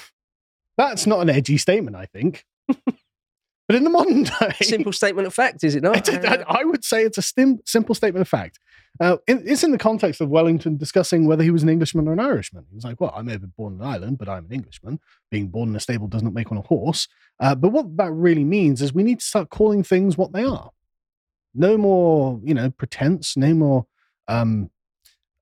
[0.77, 2.45] that's not an edgy statement, I think.
[2.67, 6.07] but in the modern day, Simple statement of fact, is it not?
[6.25, 8.59] I- I would say it's a stim- simple statement of fact.
[8.99, 12.13] Uh, in, it's in the context of Wellington discussing whether he was an Englishman or
[12.13, 12.65] an Irishman.
[12.69, 15.01] He was like, "Well, I may have been born in Ireland, but I'm an Englishman.
[15.31, 18.11] Being born in a stable does not make one a horse." Uh, but what that
[18.13, 20.71] really means is we need to start calling things what they are.
[21.53, 23.35] No more, you know, pretense.
[23.35, 23.85] No more
[24.29, 24.69] um,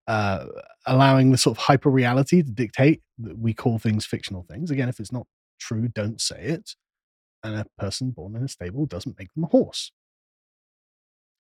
[0.08, 0.46] uh,
[0.86, 4.72] allowing the sort of hyper reality to dictate that we call things fictional things.
[4.72, 5.28] Again, if it's not
[5.60, 6.76] true, don't say it.
[7.44, 9.92] And a person born in a stable doesn't make them a horse.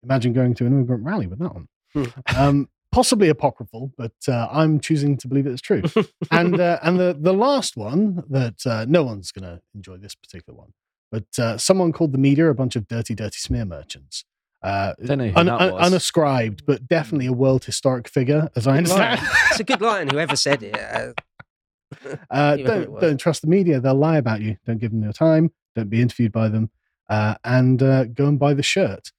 [0.03, 1.67] Imagine going to an immigrant rally with that one.
[1.93, 2.03] Hmm.
[2.35, 5.81] Um, possibly apocryphal, but uh, I'm choosing to believe it's true.
[6.31, 10.15] and uh, and the the last one that uh, no one's going to enjoy this
[10.15, 10.73] particular one,
[11.11, 14.25] but uh, someone called the media a bunch of dirty, dirty smear merchants.
[14.63, 18.65] Uh, Don't know who un- that un- unascribed, but definitely a world historic figure, as
[18.67, 19.19] I understand.
[19.51, 20.07] it's a good line.
[20.09, 20.77] Whoever said it.
[20.79, 21.13] Uh,
[22.31, 24.57] Uh, don't don't trust the media; they'll lie about you.
[24.65, 25.51] Don't give them your time.
[25.75, 26.71] Don't be interviewed by them,
[27.09, 29.11] uh, and uh, go and buy the shirt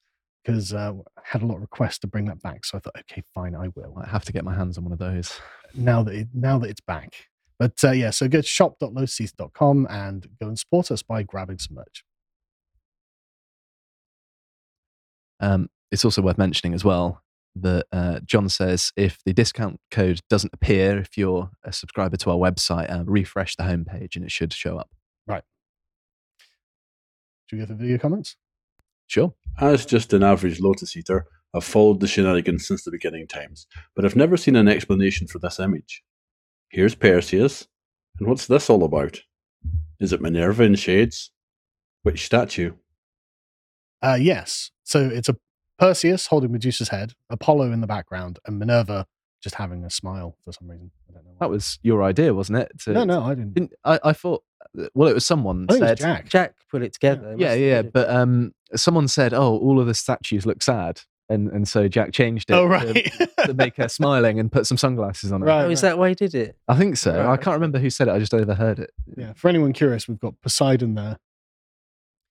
[0.42, 2.64] because uh, I had a lot of requests to bring that back.
[2.64, 3.96] So I thought, okay, fine, I will.
[4.02, 5.38] I have to get my hands on one of those.
[5.74, 7.14] Now that it, now that it's back,
[7.58, 11.76] but uh, yeah, so go to shop.lotuseaters.com and go and support us by grabbing some
[11.76, 12.02] merch.
[15.40, 17.22] Um, it's also worth mentioning as well
[17.56, 22.30] that uh, John says if the discount code doesn't appear, if you're a subscriber to
[22.30, 24.90] our website, uh, refresh the homepage and it should show up.
[25.26, 25.44] Right.
[27.46, 28.36] Should we go the video comments?
[29.06, 29.34] Sure.
[29.60, 34.04] As just an average Lotus Eater, I've followed the shenanigans since the beginning times, but
[34.04, 36.02] I've never seen an explanation for this image.
[36.68, 37.68] Here's Perseus,
[38.18, 39.20] and what's this all about?
[40.00, 41.30] Is it Minerva in shades?
[42.02, 42.72] Which statue?
[44.04, 44.70] Uh, yes.
[44.84, 45.36] So it's a
[45.78, 49.06] Perseus holding Medusa's head, Apollo in the background, and Minerva
[49.42, 50.90] just having a smile for some reason.
[51.08, 51.32] I don't know.
[51.40, 52.72] That was your idea, wasn't it?
[52.84, 53.54] To- no, no, I didn't.
[53.54, 54.42] Didn't, I, I thought,
[54.94, 56.28] well, it was someone I think it was said, Jack.
[56.28, 57.32] Jack put it together.
[57.32, 61.00] It yeah, must- yeah, but um, someone said, oh, all of the statues look sad.
[61.30, 63.12] And, and so Jack changed it Oh, to- right.
[63.46, 65.46] to, make her smiling and put some sunglasses on her.
[65.46, 65.64] Right.
[65.64, 66.56] Oh, is that why he did it?
[66.68, 67.26] I think so.
[67.28, 68.12] I can't remember who said it.
[68.12, 68.90] I just overheard it.
[69.16, 69.32] yeah.
[69.34, 71.18] For anyone curious, we've got Poseidon there.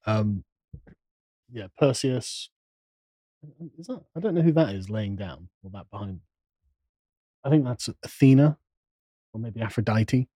[0.06, 0.44] Um,
[1.54, 2.50] yeah, Perseus.
[3.78, 4.02] Is that?
[4.16, 6.22] I don't know who that is laying down or that behind.
[7.44, 8.58] I think that's Athena,
[9.34, 10.30] or maybe Aphrodite.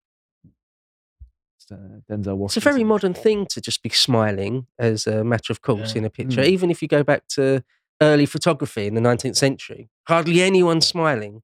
[1.56, 1.76] It's, uh,
[2.10, 2.46] Denzel Washington.
[2.46, 6.00] It's a very modern thing to just be smiling as a matter of course Yeah.
[6.00, 6.42] in a picture.
[6.42, 6.48] Mm.
[6.48, 7.64] Even if you go back to
[8.02, 11.42] early photography in the 19th century, hardly anyone smiling.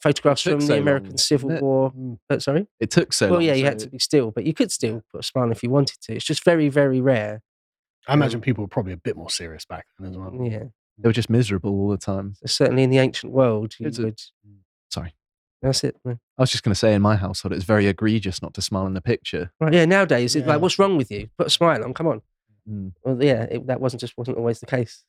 [0.00, 1.60] Photographs from so the American long, Civil it?
[1.62, 1.90] War.
[1.90, 2.18] Mm.
[2.30, 2.68] Uh, sorry?
[2.78, 3.42] It took so well, long.
[3.42, 5.64] yeah, you so had to be still, but you could still put a smile if
[5.64, 6.14] you wanted to.
[6.14, 7.42] It's just very, very rare.
[8.08, 10.34] I imagine people were probably a bit more serious back then as well.
[10.42, 10.64] Yeah.
[10.98, 12.34] They were just miserable all the time.
[12.44, 14.20] Certainly in the ancient world, you It's a- would.
[14.90, 15.14] Sorry.
[15.62, 15.96] That's it.
[16.04, 16.14] yeah.
[16.38, 18.86] I was just going to say in my household, it's very egregious not to smile
[18.86, 19.50] in the picture.
[19.60, 20.52] Right, yeah, nowadays, it's Yeah.
[20.54, 21.28] like, what's wrong with you?
[21.36, 22.22] Put a smile on, come on.
[22.68, 22.92] Mm.
[23.02, 25.04] Well, yeah, it, that wasn't just wasn't always the case.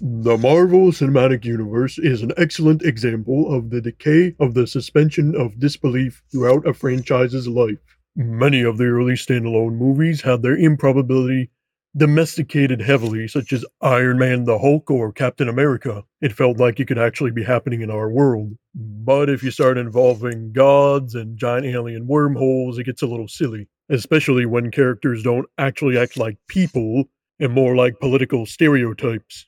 [0.00, 5.58] The Marvel Cinematic Universe is an excellent example of the decay of the suspension of
[5.60, 7.78] disbelief throughout a franchise's life.
[8.14, 11.50] Many of the early standalone movies had their improbability
[11.96, 16.04] domesticated heavily, such as Iron Man, the Hulk, or Captain America.
[16.20, 18.56] It felt like it could actually be happening in our world.
[18.74, 23.68] But if you start involving gods and giant alien wormholes, it gets a little silly,
[23.90, 27.04] especially when characters don't actually act like people
[27.38, 29.46] and more like political stereotypes.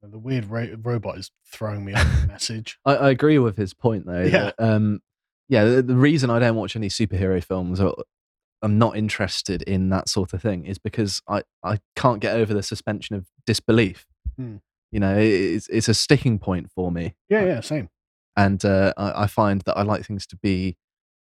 [0.00, 2.78] The weird ro- robot is throwing me off the message.
[2.84, 4.22] I, I agree with his point, though.
[4.22, 4.30] Yeah.
[4.30, 5.00] that, um,
[5.48, 5.64] yeah.
[5.64, 7.94] The, the reason I don't watch any superhero films or
[8.62, 12.52] I'm not interested in that sort of thing is because I, I can't get over
[12.52, 14.06] the suspension of disbelief.
[14.36, 14.56] Hmm.
[14.90, 17.14] You know, it, it's, it's a sticking point for me.
[17.28, 17.88] Yeah, yeah, same.
[18.36, 20.76] and uh, I, I find that I like things to be,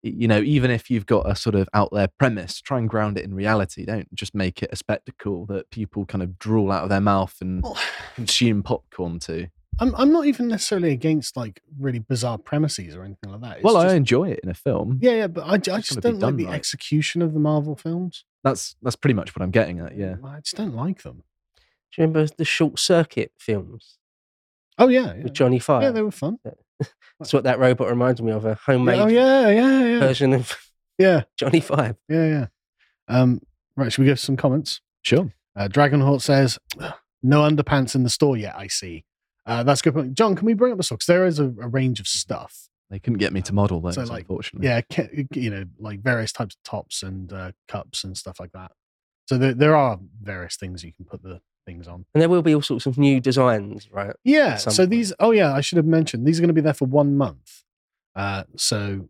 [0.04, 3.18] you know, even if you've got a sort of out there premise, try and ground
[3.18, 3.86] it in reality.
[3.86, 7.36] Don't just make it a spectacle that people kind of drool out of their mouth
[7.42, 7.66] and
[8.16, 9.48] consume popcorn to.
[9.80, 13.56] I'm I'm not even necessarily against like really bizarre premises or anything like that.
[13.57, 14.99] It's well, I enjoy it in a film.
[15.02, 16.56] yeah, yeah, but I, I just don't like the right.
[16.56, 18.23] execution of the Marvel films.
[18.43, 19.97] That's that's pretty much what I'm getting at.
[19.97, 20.15] Yeah.
[20.23, 21.23] I just don't like them.
[21.57, 23.97] Do you remember the short circuit films
[24.77, 25.84] Oh yeah, yeah, with Johnny Five?
[25.84, 26.39] yeah they were fun.
[27.19, 30.34] That's what that robot reminds me of a Yeah, homemade oh yeah, yeah, yeah, version
[30.34, 30.53] of
[30.97, 31.95] yeah, Johnny Five.
[32.10, 32.45] yeah, yeah.
[33.07, 33.41] Um,
[33.77, 34.81] right, should we give some comments?
[35.02, 35.34] Sure.
[35.56, 36.60] Uh, Dragonhawk says,
[37.23, 39.06] "No underpants in the store yet." I see.
[39.45, 40.13] Uh, that's a good point.
[40.15, 41.05] John, can we bring up the socks?
[41.05, 42.69] There is a, a range of stuff.
[42.89, 44.67] They couldn't get me to model those, So, like, unfortunately.
[44.67, 44.81] Yeah,
[45.34, 48.72] you know, like various types of tops and uh, cups and stuff like that.
[49.27, 52.05] So there, there are various things you can put the things on.
[52.13, 54.15] And there will be all sorts of new designs, right?
[54.23, 54.57] Yeah.
[54.57, 54.91] So point.
[54.91, 57.17] these, oh yeah, I should have mentioned these are going to be there for one
[57.17, 57.63] month.
[58.15, 59.09] Uh, so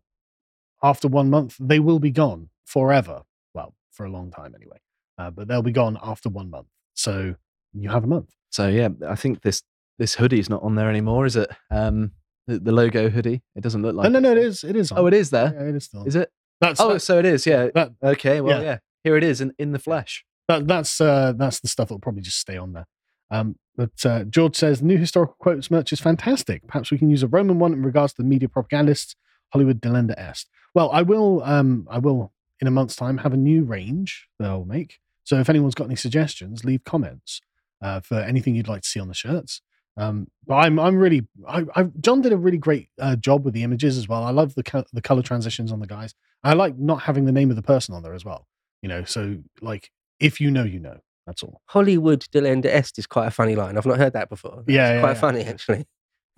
[0.82, 3.22] after one month, they will be gone forever.
[3.52, 4.78] Well, for a long time anyway.
[5.18, 6.68] Uh, but they'll be gone after one month.
[6.94, 7.34] So
[7.74, 8.30] you have a month.
[8.50, 9.62] So yeah, I think this
[9.98, 11.50] this hoodie's not on there anymore, is it?
[11.70, 12.12] Um,
[12.46, 13.42] the, the logo hoodie.
[13.54, 14.06] It doesn't look like.
[14.06, 14.62] oh, no, no, It is.
[14.64, 14.90] It is.
[14.90, 14.98] there.
[14.98, 15.52] Oh, it is there.
[15.54, 16.04] Yeah, it is still.
[16.04, 16.30] Is it?
[16.60, 17.46] That's Oh, that, so it is.
[17.46, 17.68] Yeah.
[17.74, 18.40] that, Okay.
[18.40, 18.64] Well, yeah.
[18.64, 18.78] yeah.
[19.04, 20.24] Here it is in, in the flesh.
[20.48, 22.86] that that's uh, that's the stuff that'll probably just stay on there.
[23.30, 26.66] Um, but uh, George says new historical quotes merch is fantastic.
[26.66, 29.14] Perhaps we can use a Roman one in regards to the media propagandists.
[29.52, 30.48] Hollywood delenda est.
[30.74, 31.42] Well, I will.
[31.44, 34.98] Um, I will in a month's time have a new range that I'll make.
[35.24, 37.40] So if anyone's got any suggestions, leave comments
[37.82, 39.60] uh, for anything you'd like to see on the shirts.
[39.96, 43.54] Um, but I'm I'm really I, I John did a really great uh, job with
[43.54, 44.22] the images as well.
[44.24, 46.14] I love the co- the color transitions on the guys.
[46.44, 48.46] I like not having the name of the person on there as well.
[48.82, 49.90] You know, so like
[50.20, 50.98] if you know, you know.
[51.26, 51.60] That's all.
[51.66, 53.76] Hollywood Delenda Est is quite a funny line.
[53.76, 54.58] I've not heard that before.
[54.58, 55.20] That's Yeah, yeah, quite yeah.
[55.20, 55.84] funny actually.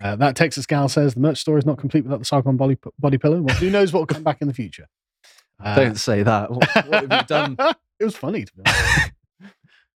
[0.01, 2.75] Uh, that Texas gal says the merch store is not complete without the Sargon body,
[2.97, 3.39] body pillow.
[3.39, 4.87] Well, who knows what will come back in the future?
[5.63, 6.49] Uh, Don't say that.
[6.49, 7.55] What, what have you done?
[7.99, 9.11] it was funny to be honest.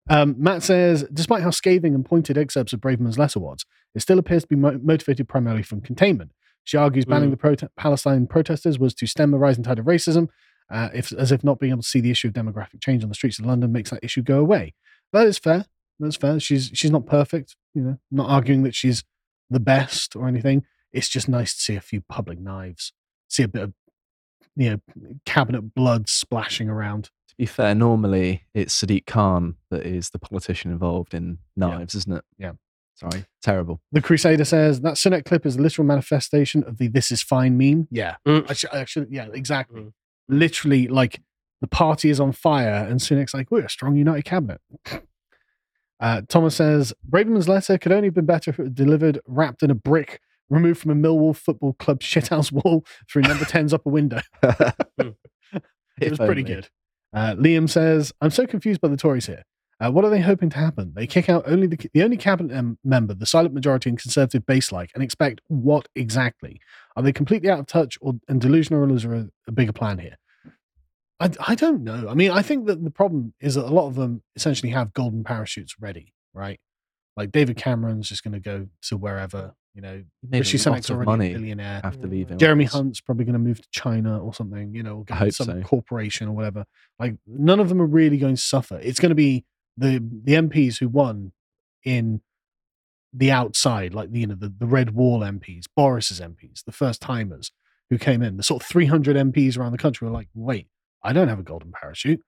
[0.10, 3.66] um, Matt says, despite how scathing and pointed excerpts of Braverman's letter was,
[3.96, 6.32] it still appears to be mo- motivated primarily from containment.
[6.64, 7.40] She argues banning Mm.
[7.40, 10.30] the prote- Palestine protesters was to stem the rising tide of racism,
[10.70, 13.10] uh, if, as if not being able to see the issue of demographic change on
[13.10, 14.74] the streets of London makes that issue go away.
[15.14, 15.66] That is fair.
[16.00, 16.40] That's fair.
[16.40, 17.56] She's she's not perfect.
[17.74, 19.04] You know, not arguing that she's
[19.50, 20.64] the best or anything.
[20.94, 22.94] It's just nice to see a few public knives,
[23.28, 23.74] see a bit of
[24.56, 24.80] you know
[25.26, 27.10] cabinet blood splashing around.
[27.40, 32.18] To be fair, normally it's Sadiq Khan that is the politician involved in knives, isn't
[32.18, 32.26] it?
[32.38, 32.52] Yeah.
[32.96, 33.24] Sorry.
[33.42, 33.80] Terrible.
[33.94, 37.58] The Crusader says that Sunak clip is a literal manifestation of the "This is fine"
[37.58, 37.88] meme.
[37.92, 38.50] Yeah, Mm.
[38.50, 39.08] I, should, I should.
[39.10, 39.84] Yeah, exactly.
[39.84, 39.94] Mm.
[40.28, 41.22] Literally, like
[41.62, 44.60] the party is on fire, and Sunak's like, "We're a strong, united cabinet."
[46.02, 49.64] Uh, Thomas says Braverman's letter could only have been better if it was delivered wrapped
[49.64, 53.90] in a brick removed from a Millwall Football Club shithouse wall through number 10's upper
[53.90, 54.22] window.
[56.02, 56.70] It was pretty good.
[57.14, 59.44] Uh, Liam says, "I'm so confused by the Tories here.
[59.82, 60.92] Uh, what are they hoping to happen?
[60.94, 64.46] They kick out only the, the only cabinet um, member, the silent majority and conservative
[64.46, 66.60] base like, and expect what exactly?
[66.98, 69.72] Are they completely out of touch or and delusional, or is there a, a bigger
[69.72, 70.18] plan here?
[71.22, 72.08] I, I don't know.
[72.10, 74.94] I mean, I think that the problem is that a lot of them essentially have
[74.94, 76.60] golden parachutes ready, right?
[77.20, 80.04] Like David Cameron's just going to go to wherever, you know.
[80.22, 81.82] He made Rishi a lot Sunak's of already a money billionaire.
[81.84, 82.38] after leaving.
[82.38, 82.64] Jeremy.
[82.64, 85.62] Hunt's probably going to move to China or something, you know, or get some so.
[85.62, 86.64] corporation or whatever.
[86.98, 88.80] Like none of them are really going to suffer.
[88.82, 89.44] It's going to be
[89.76, 91.34] the the MPs who won
[91.84, 92.22] in
[93.12, 97.02] the outside, like the, you know the, the Red Wall MPs, Boris's MPs, the first
[97.02, 97.52] timers
[97.90, 100.68] who came in, the sort of 300 MPs around the country were like, wait,
[101.04, 102.22] I don't have a golden parachute.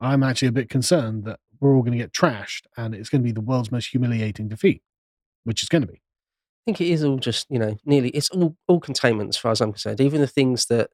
[0.00, 3.20] I'm actually a bit concerned that we're all going to get trashed and it's going
[3.22, 4.82] to be the world's most humiliating defeat,
[5.44, 5.94] which is going to be.
[6.00, 9.50] I think it is all just, you know, nearly it's all all containment as far
[9.52, 10.00] as I'm concerned.
[10.00, 10.90] Even the things that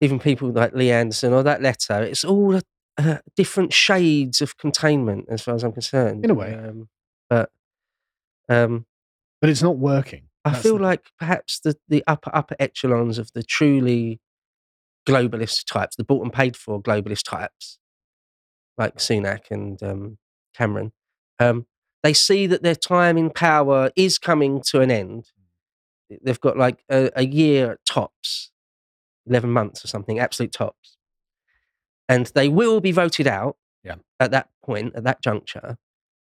[0.00, 2.60] even people like Lee Anderson or that letter, it's all
[2.98, 6.24] uh, different shades of containment as far as I'm concerned.
[6.24, 6.52] In a way.
[6.54, 6.88] Um,
[7.30, 7.50] but
[8.48, 8.84] um,
[9.40, 10.24] But it's not working.
[10.44, 14.20] I That's feel the- like perhaps the, the upper upper echelons of the truly
[15.08, 17.78] globalist types, the bought and paid for globalist types,
[18.78, 20.18] like Sunak and um,
[20.54, 20.92] Cameron,
[21.38, 21.66] um,
[22.02, 25.30] they see that their time in power is coming to an end.
[26.22, 28.50] They've got like a, a year at tops,
[29.26, 30.96] eleven months or something, absolute tops,
[32.08, 33.56] and they will be voted out.
[33.82, 33.96] Yeah.
[34.18, 35.76] At that point, at that juncture,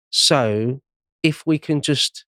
[0.09, 0.81] so
[1.23, 2.25] if we can just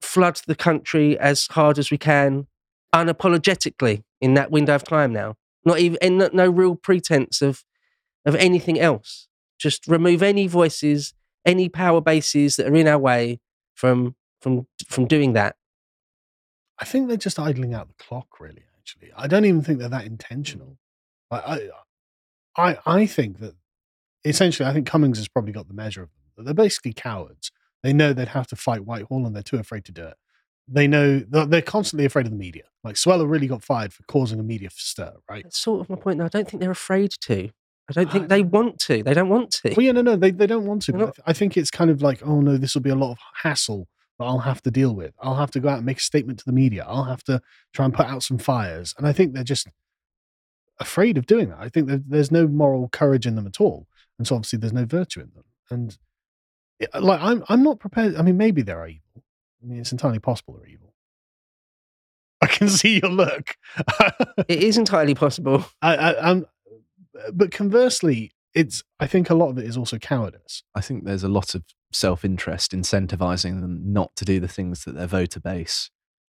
[0.00, 2.46] flood the country as hard as we can
[2.94, 7.64] unapologetically in that window of time now not even and no, no real pretense of
[8.24, 9.28] of anything else
[9.58, 13.40] just remove any voices any power bases that are in our way
[13.74, 15.56] from from from doing that
[16.78, 18.64] I think they're just idling out the clock, really.
[18.76, 20.78] Actually, I don't even think they're that intentional.
[21.30, 21.68] I,
[22.56, 23.54] I, I, I think that
[24.24, 26.44] essentially, I think Cummings has probably got the measure of them.
[26.44, 27.52] They're basically cowards
[27.84, 30.16] They know they'd have to fight Whitehall and they're too afraid to do it.
[30.66, 32.64] They know they're they're constantly afraid of the media.
[32.82, 35.44] Like Suella really got fired for causing a media stir, right?
[35.44, 36.18] That's sort of my point.
[36.18, 37.50] Now, I don't think they're afraid to.
[37.96, 39.02] I don't think they want to.
[39.02, 39.74] They don't want to.
[39.76, 40.94] Well, yeah, no, no, they, they don't want to.
[40.94, 42.94] I, not- th- I think it's kind of like, oh no, this will be a
[42.94, 43.88] lot of hassle
[44.18, 45.14] that I'll have to deal with.
[45.20, 46.84] I'll have to go out and make a statement to the media.
[46.86, 47.40] I'll have to
[47.72, 48.94] try and put out some fires.
[48.98, 49.68] And I think they're just
[50.80, 51.58] afraid of doing that.
[51.60, 53.86] I think there's no moral courage in them at all.
[54.18, 55.44] And so obviously there's no virtue in them.
[55.70, 55.96] And
[56.78, 58.16] it- uh, like, I'm, I'm not prepared.
[58.16, 59.22] I mean, maybe they're evil.
[59.62, 60.92] I mean, it's entirely possible they're evil.
[62.42, 63.56] I can see your look.
[64.48, 65.64] it is entirely possible.
[65.80, 66.46] I, I, I'm,
[67.32, 68.82] but conversely, it's.
[69.00, 70.62] I think a lot of it is also cowardice.
[70.74, 74.84] I think there's a lot of self interest incentivizing them not to do the things
[74.84, 75.90] that their voter base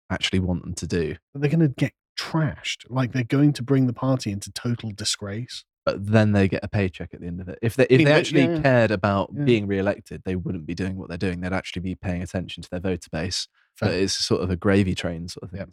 [0.10, 1.16] actually want them to do.
[1.34, 2.86] But they're going to get trashed.
[2.90, 5.64] Like they're going to bring the party into total disgrace.
[5.86, 7.60] But then they get a paycheck at the end of it.
[7.62, 8.62] If they if mean, they actually yeah, yeah.
[8.62, 9.44] cared about Yeah.
[9.46, 11.40] being re-elected, they wouldn't be doing what they're doing.
[11.40, 13.48] They'd actually be paying attention to their voter base.
[13.80, 15.60] But it's sort of a gravy train sort of thing.
[15.60, 15.70] Yep.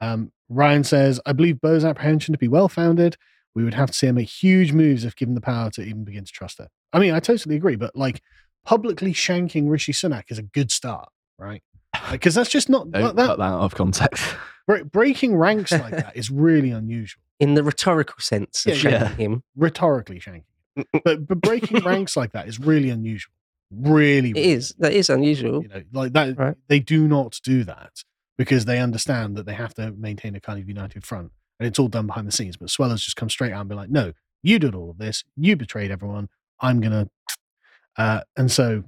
[0.00, 3.16] Um, Ryan says, I believe Beau's apprehension to be well founded.
[3.54, 6.04] We would have to see her make huge moves if given the power to even
[6.04, 6.68] begin to trust her.
[6.92, 8.20] I mean, I totally agree, but like
[8.64, 11.08] publicly shanking Rishi Sunak is a good start,
[11.38, 11.62] right?
[12.10, 13.26] Because that's just not Don't like that.
[13.26, 14.24] cut that out of context.
[14.92, 17.20] breaking ranks like that is really unusual.
[17.40, 19.08] In the rhetorical sense of Yeah, yeah.
[19.16, 20.44] him, Rhetorically shanking,
[21.04, 23.32] but but breaking ranks like that is really unusual.
[23.70, 24.74] Really, it really is.
[24.78, 25.62] That is unusual.
[25.62, 26.56] you know like that Right.
[26.68, 28.04] they do not do that
[28.38, 31.78] because they understand that they have to maintain a kind of united front and it's
[31.78, 34.12] all done behind the scenes but Suella's just come straight out and be like no
[34.42, 36.28] you did all of this you betrayed everyone
[36.60, 37.08] i'm gonna
[37.96, 38.84] uh, and so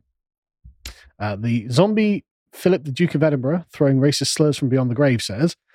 [1.18, 5.22] uh, the zombie philip the duke of edinburgh throwing racist slurs from beyond the grave
[5.22, 5.56] says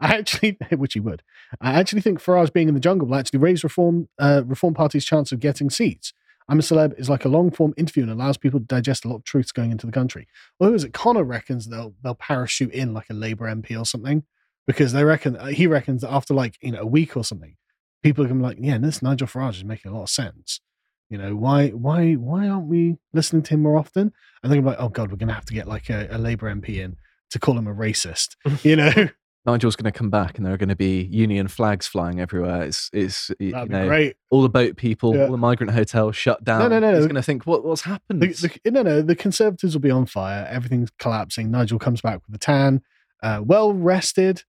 [0.00, 1.22] I actually, which he would,
[1.60, 5.04] I actually think Farage being in the jungle will actually raise Reform uh, Reform Party's
[5.04, 6.12] chance of getting seats.
[6.48, 9.08] I'm a celeb is like a long form interview and allows people to digest a
[9.08, 10.26] lot of truths going into the country.
[10.58, 10.92] Well, who is it?
[10.92, 14.24] Connor reckons they'll they'll parachute in like a Labour MP or something
[14.66, 17.56] because they reckon uh, he reckons that after like you know a week or something,
[18.02, 20.60] people are gonna be like, yeah, this Nigel Farage is making a lot of sense.
[21.08, 24.12] You know why why why aren't we listening to him more often?
[24.42, 26.18] And they're gonna be like, oh god, we're gonna have to get like a, a
[26.18, 26.96] Labour MP in
[27.30, 28.36] to call him a racist.
[28.64, 28.92] You know
[29.46, 32.62] Nigel's going to come back, and there are going to be Union flags flying everywhere.
[32.64, 34.16] It's it's you that'd know be great.
[34.30, 35.24] all the boat people, Yeah.
[35.24, 36.60] all the migrant hotels shut down.
[36.60, 36.78] no, no.
[36.78, 36.94] No.
[36.96, 38.20] He's going to think, what what's happened?
[38.20, 40.46] The, the, no, no, the Conservatives will be on fire.
[40.50, 41.50] Everything's collapsing.
[41.50, 42.82] Nigel comes back with a tan,
[43.22, 44.44] uh, well rested,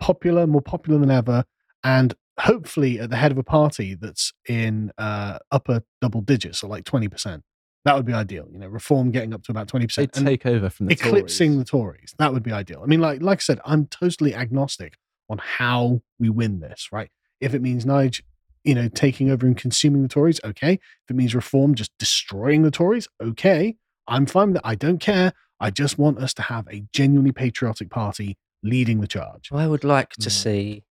[0.00, 1.44] popular, more popular than ever,
[1.84, 6.68] and hopefully at the head of a party that's in uh, upper double digits, so
[6.68, 7.42] like 20%.
[7.84, 8.46] That would be ideal.
[8.52, 9.94] You know, reform getting up to about 20%.
[9.94, 11.58] They'd and take over from the eclipsing Tories.
[11.58, 12.14] the Tories.
[12.18, 12.80] That would be ideal.
[12.82, 14.98] I mean, like like I said, I'm totally agnostic
[15.30, 17.10] on how we win this, right?
[17.40, 18.20] If it means Nige,
[18.64, 20.74] you know, taking over and consuming the Tories, okay.
[20.74, 23.76] If it means reform just destroying the Tories, okay.
[24.06, 24.66] I'm fine with that.
[24.66, 25.32] I don't care.
[25.58, 29.50] I just want us to have a genuinely patriotic party leading the charge.
[29.52, 30.32] I would like to Mm.
[30.32, 30.84] see,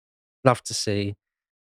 [0.43, 1.15] love to see,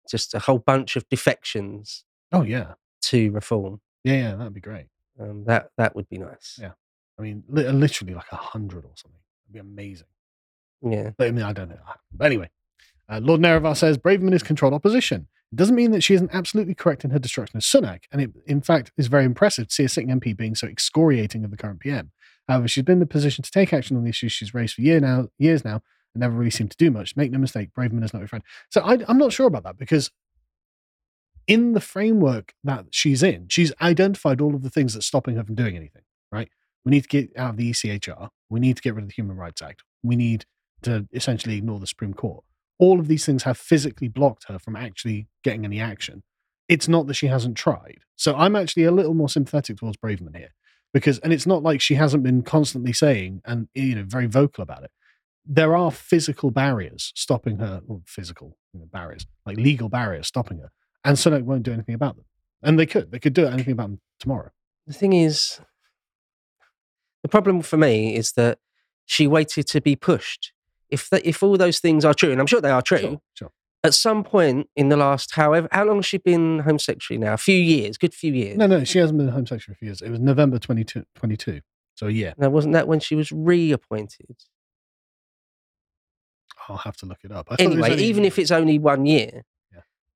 [0.10, 2.73] just a whole bunch of defections Oh yeah,
[3.03, 3.82] to reform.
[4.03, 4.36] yeah, yeah.
[4.36, 4.88] That'd be great.
[5.19, 6.57] Um, that that would be nice.
[6.61, 6.72] Yeah.
[7.19, 9.19] I mean, li- literally like a hundred or something.
[9.45, 10.07] It'd be amazing.
[10.82, 11.11] Yeah.
[11.18, 11.80] But I mean, I don't know.
[12.11, 12.49] But anyway,
[13.10, 15.28] uh, Lord Nerevar says Braverman is controlled opposition.
[15.52, 18.32] It doesn't mean that she isn't absolutely correct in her destruction of Sunak, and it,
[18.48, 21.57] in fact, is very impressive to see a sitting MP being so excoriating of the
[21.57, 22.11] current PM.
[22.52, 24.82] However, she's been in the position to take action on the issues she's raised for
[24.82, 25.82] year now, years now,
[26.14, 27.15] and never really seemed to do much.
[27.15, 28.44] Make no mistake, Braverman is not your friend.
[28.69, 30.11] So I, I'm not sure about that because
[31.48, 35.45] in the framework that she's in, she's identified all of the things that's stopping her
[35.45, 36.02] from doing anything.
[36.30, 36.49] Right?
[36.84, 38.28] We need to get out of the ECHR.
[38.49, 39.84] We need to get rid of the Human Rights Act.
[40.03, 40.44] We need
[40.82, 42.44] to essentially ignore the Supreme Court.
[42.80, 46.23] All of these things have physically blocked her from actually getting any action.
[46.68, 47.99] It's not that she hasn't tried.
[48.18, 50.52] So I'm actually a little more sympathetic towards Braverman here
[50.94, 54.28] because, and it's not like she hasn't been constantly saying and, eh, you know, very
[54.28, 54.92] vocal about it.
[55.46, 60.60] There are physical barriers stopping her, or physical you know, barriers, like legal barriers stopping
[60.60, 60.72] her.
[61.04, 62.26] And Sunak won't do anything about them.
[62.62, 63.12] And they could.
[63.12, 64.52] They could do anything about them tomorrow.
[64.86, 65.60] The thing is,
[67.24, 68.60] the problem for me is that
[69.06, 70.54] she waited to be pushed.
[70.90, 73.22] If that, if all those things are true, and I'm sure they are true, Sure,
[73.34, 73.52] sure.
[73.84, 77.34] At some point in the last, however, how long has she been Home Secretary now?
[77.34, 78.58] A few years, good few years.
[78.58, 80.02] No, no, she hasn't been Home Secretary for years.
[80.02, 81.03] It was November 22.
[81.16, 81.62] 22
[81.95, 84.36] so yeah, Now, wasn't that when she was reappointed?
[86.68, 87.48] I'll have to look it up.
[87.52, 89.44] I it Anyway, only- even if it's only one year,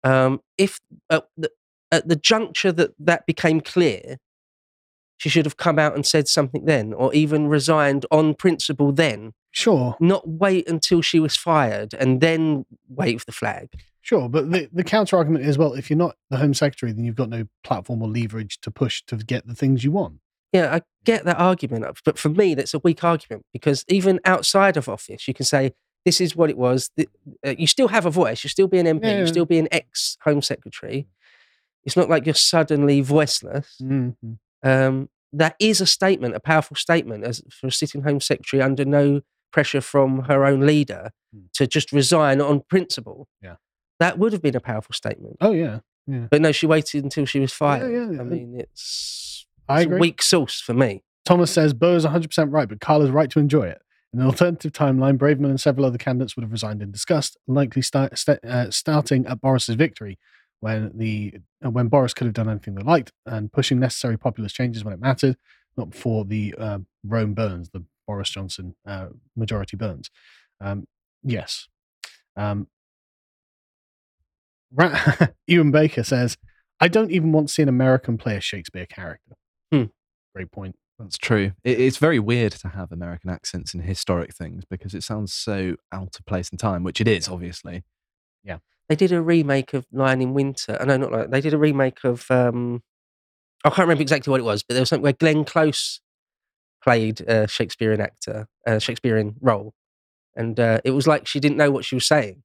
[0.03, 0.79] um, if
[1.09, 1.49] at the,
[1.91, 4.17] at the juncture that that became clear,
[5.17, 9.33] she should have come out and said something then, or even resigned on principle then,
[9.55, 13.69] Sure, not wait until she was fired and then wave the flag.
[14.01, 14.27] sure.
[14.29, 17.15] But the, the counter argument is well, if you're not the Home Secretary, then you've
[17.15, 20.19] got no platform or leverage to push to get the things you want.
[20.51, 24.75] Yeah, I get that argument, but for me, that's a weak argument because even outside
[24.77, 25.73] of office, you can say
[26.05, 26.89] this is what it was.
[26.99, 28.43] uh, You still have a voice.
[28.43, 29.03] You still be an MP.
[29.05, 29.19] Yeah.
[29.19, 31.07] You still be an ex Home Secretary.
[31.83, 33.77] It's not like you're suddenly voiceless.
[33.81, 34.15] Mhm.
[34.63, 38.85] Um, that is a statement, a powerful statement, as for a sitting Home Secretary under
[38.85, 39.21] no
[39.55, 41.03] pressure from her own leader
[41.35, 41.51] Mm.
[41.53, 43.27] to just resign on principle.
[43.41, 43.55] Yeah.
[43.99, 45.35] that would have been a powerful statement.
[45.41, 45.79] Oh yeah,
[46.31, 47.91] But no, she waited until she was fired.
[47.91, 48.21] yeah, yeah.
[48.21, 51.03] I mean, it's, I it's a weak source for me.
[51.29, 53.81] Thomas says Beau is 100% right, but Carl is right to enjoy it.
[54.13, 57.81] In an alternative timeline, Braverman and several other candidates would have resigned in disgust, likely
[57.81, 60.17] start, sta uh, starting at Boris's victory,
[60.59, 61.33] when the
[61.65, 64.93] uh, when Boris could have done anything they liked, and pushing necessary populist changes when
[64.93, 65.35] it mattered,
[65.77, 70.09] not before the uh, Rome burns, the Boris Johnson uh, majority burns.
[70.61, 70.85] Um,
[71.23, 71.67] yes.
[72.35, 72.67] Um,
[74.71, 74.97] Ra-
[75.47, 76.37] Ewan Baker says,
[76.79, 79.35] "I don't even want to see an American play a Shakespeare character."
[79.71, 79.85] Hmm.
[80.33, 80.75] Great point.
[80.99, 81.51] That's true.
[81.63, 85.75] It, it's very weird to have American accents in historic things because it sounds so
[85.91, 87.83] out of place in time, which it is, obviously.
[88.43, 88.59] Yeah.
[88.87, 90.77] They did a remake of Lion in Winter.
[90.79, 92.29] I know, not like they did a remake of.
[92.29, 92.83] Um,
[93.63, 96.01] I can't remember exactly what it was, but there was something where Glenn Close
[96.85, 99.73] played a Shakespearean actor, a Shakespearean role,
[100.35, 102.43] and uh, it was like she didn't know what she was saying.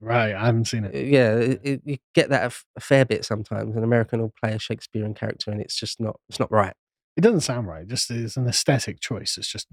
[0.00, 1.08] Right, I haven't seen Uh, it.
[1.08, 3.76] Yeah, it, it, you get that a, f- a fair bit sometimes.
[3.76, 6.18] An American will play a Shakespearean character, and it's just not.
[6.28, 6.74] It's not right.
[7.16, 7.86] It doesn't sound right.
[7.86, 9.36] Just it's an aesthetic choice.
[9.36, 9.66] It's just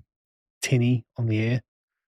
[0.61, 1.61] tinny on the ear.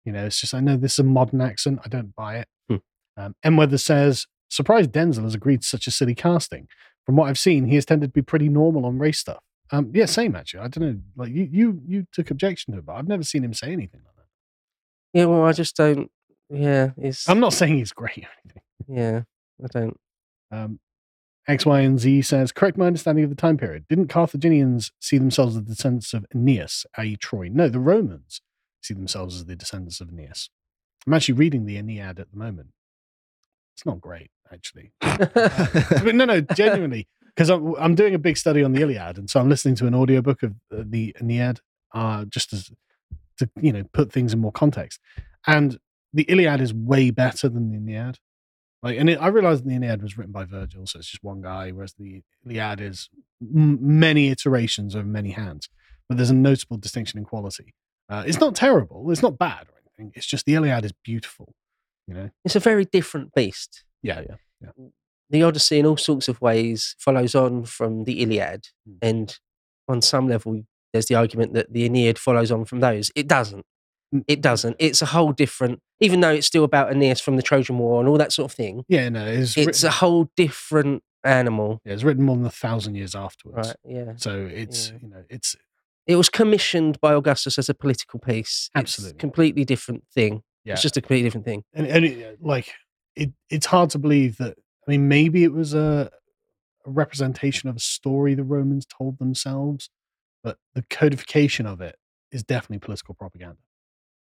[0.04, 1.80] You know, it's just I know this is a modern accent.
[1.84, 2.48] I don't buy it.
[2.68, 2.76] Hmm.
[3.16, 6.66] Um, M Weather says, surprised Denzel has agreed to such a silly casting.
[7.06, 9.42] From what I've seen, he has tended to be pretty normal on race stuff.
[9.72, 10.60] Um, yeah, same actually.
[10.60, 11.00] I don't know.
[11.16, 14.00] Like you, you, you took objection to it, but I've never seen him say anything
[14.04, 15.18] like that.
[15.18, 16.10] Yeah, well, I just don't.
[16.50, 17.28] Yeah, it's.
[17.28, 18.62] I'm not saying he's great or anything.
[18.86, 19.22] Yeah,
[19.64, 19.98] I don't.
[20.50, 20.78] Um,
[21.48, 23.86] X, Y, and Z says, correct my understanding of the time period.
[23.88, 27.48] Didn't Carthaginians see themselves as the descendants of Aeneas, i.e., Troy?
[27.48, 28.42] No, the Romans
[28.80, 30.50] see themselves as the descendants of Aeneas.
[31.06, 32.68] I'm actually reading the Aeneid at the moment.
[33.74, 34.92] It's not great, actually.
[35.00, 39.28] but no, no, genuinely, because I'm, I'm doing a big study on the Iliad, and
[39.28, 41.60] so I'm listening to an audiobook of uh, the Aeneid,
[41.94, 42.70] uh, just as
[43.38, 45.00] to you know put things in more context.
[45.46, 45.78] And
[46.12, 48.18] the Iliad is way better than the Aeneid.
[48.82, 51.40] Like, and it, I realized the Aeneid was written by Virgil, so it's just one
[51.40, 53.09] guy, whereas the Iliad is
[53.40, 55.68] m- many iterations of many hands.
[56.09, 57.74] But there's a notable distinction in quality.
[58.09, 59.10] Uh, it's not terrible.
[59.10, 60.12] It's not bad or anything.
[60.16, 61.54] It's just the Iliad is beautiful.
[62.09, 62.30] You know?
[62.44, 63.84] It's a very different beast.
[64.02, 64.86] Yeah, yeah, yeah.
[65.32, 68.98] The Odyssey, in all sorts of ways, follows on from the Iliad, Mm.
[69.02, 69.38] and
[69.88, 73.10] on some level, there's the argument that the Aeneid follows on from those.
[73.16, 73.66] It doesn't.
[74.14, 74.24] Mm.
[74.28, 74.76] It doesn't.
[74.78, 75.80] It's a whole different.
[76.00, 78.56] Even though it's still about Aeneas from the Trojan War and all that sort of
[78.56, 81.80] thing, Yeah, no, it's, it's written, a whole different animal.
[81.84, 83.68] yeah, it's written more than a thousand years afterwards.
[83.68, 83.76] Right?
[83.84, 84.12] Yeah.
[84.16, 84.98] So it's Yeah.
[85.02, 85.56] you know it's
[86.06, 88.68] It was commissioned by Augustus as a political piece.
[88.74, 89.16] It's Absolutely.
[89.16, 90.42] a completely different thing.
[90.64, 91.62] yeah, It's just a completely different thing.
[91.72, 92.72] and, and it, like
[93.16, 94.59] it it's hard to believe that.
[94.86, 96.10] I mean, maybe it was a,
[96.86, 99.90] a representation of a story the Romans told themselves,
[100.42, 101.96] but the codification of it
[102.30, 103.59] is definitely political propaganda.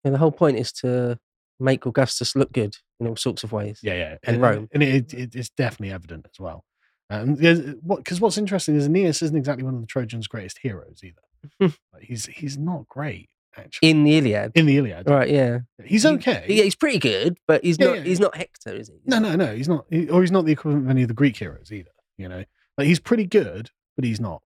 [0.03, 1.19] And the whole point is to
[1.60, 3.80] make Augustus look good in all sorts of ways.
[3.82, 4.69] Yeah, yeah, And Rome.
[4.73, 6.64] and it, it, it's definitely evident as well.
[7.10, 10.27] And there's- uh, what because what's interesting is Aeneas isn't exactly one of the Trojans'
[10.27, 11.22] greatest heroes either.
[11.94, 14.52] Like, he's he's not great actually In the Iliad.
[14.56, 15.10] in the Iliad.
[15.10, 15.60] Right, yeah.
[15.84, 16.45] He's He- okay.
[16.48, 17.98] Yeah, he's pretty good, but he's Yeah, not.
[17.98, 18.03] yeah.
[18.03, 18.95] He's not Hector, is he?
[18.95, 19.56] He's No, no, no.
[19.56, 21.91] He's not, he- or he's not the equivalent of any of the Greek heroes either.
[22.18, 22.44] You know,
[22.77, 24.41] like he's pretty good, but he's not.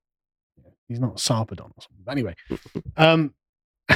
[0.88, 2.04] He's not Sarpedon or something.
[2.04, 2.36] But anyway,
[2.98, 3.34] um,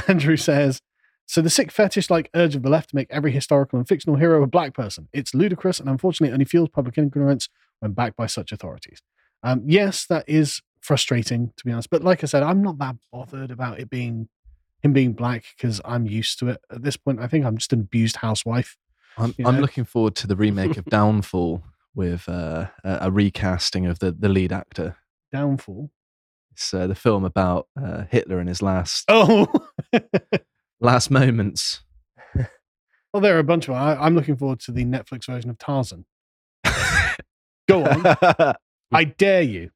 [0.08, 0.80] Andrew says,
[1.26, 4.42] so the sick fetish-like urge of the left to make every historical and fictional hero
[4.42, 5.08] a black person.
[5.12, 7.48] It's ludicrous and unfortunately only fuels public ignorance
[7.80, 9.00] when backed by such authorities.
[9.42, 11.90] Um, yes, that is frustrating to be honest.
[11.90, 14.28] But like I said, I'm not that bothered about it being
[14.84, 17.20] him being black because I'm used to it at this point.
[17.20, 18.76] I think I'm just an abused housewife.
[19.16, 21.62] I'm, I'm looking forward to the remake of Downfall
[21.94, 24.96] with uh, a, a recasting of the, the lead actor.
[25.32, 25.90] Downfall.
[26.52, 29.46] It's uh, the film about uh, Hitler in his last Oh.
[30.80, 31.80] last moments.
[33.12, 33.74] Well, there are a bunch of.
[33.76, 36.04] I, I'm looking forward to the Netflix version of Tarzan.
[37.68, 38.54] Go on,
[38.90, 39.70] I dare you.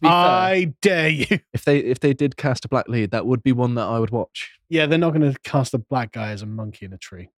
[0.00, 1.26] Be fair, I dare you.
[1.52, 3.98] if they if they did cast a black lead, that would be one that I
[3.98, 4.58] would watch.
[4.68, 7.30] Yeah, they're not going to cast a black guy as a monkey in a tree.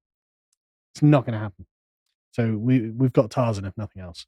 [0.94, 1.66] It's not going to happen.
[2.32, 4.26] So we we've got Tarzan, if nothing else.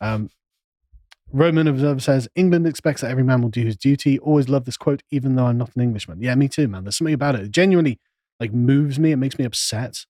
[0.00, 0.30] Um,
[1.32, 4.18] Roman Observer says England expects that every man will do his duty.
[4.20, 6.22] Always love this quote, even though I'm not an Englishman.
[6.22, 6.84] Yeah, me too, man.
[6.84, 7.42] There's something about it.
[7.42, 7.98] It genuinely
[8.38, 9.12] like moves me.
[9.12, 10.04] It makes me upset.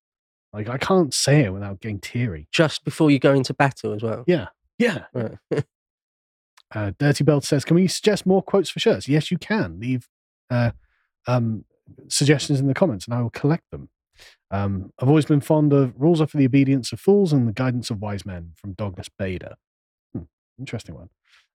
[0.53, 2.49] Like I can't say it without getting teary.
[2.53, 4.25] Just before you go into battle as well.
[4.27, 4.49] Yeah,
[4.79, 5.05] yeah.
[5.13, 5.37] Right.
[6.75, 9.79] Uh, Dirty Belt says, "Can we suggest more quotes for shirts?" Yes, you can.
[9.81, 10.09] Leave
[10.51, 10.73] uh,
[11.27, 11.65] um,
[12.09, 13.89] suggestions in the comments, and I will collect them.
[14.51, 17.53] Um, I've always been fond of "Rules are for the obedience of fools and the
[17.53, 19.55] guidance of wise men" from Douglas Bader.
[20.15, 20.25] Hmm,
[20.59, 21.11] interesting one.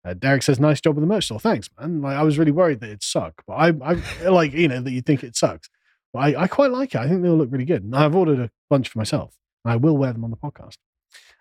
[0.05, 1.39] Uh, Derek says, "Nice job with the merch store.
[1.39, 2.01] Thanks, man.
[2.01, 3.93] Like I was really worried that it'd suck, but I, I
[4.29, 5.69] like you know that you think it sucks,
[6.13, 7.01] but I, I quite like it.
[7.01, 7.83] I think they'll look really good.
[7.83, 9.35] And I've ordered a bunch for myself.
[9.65, 10.77] I will wear them on the podcast."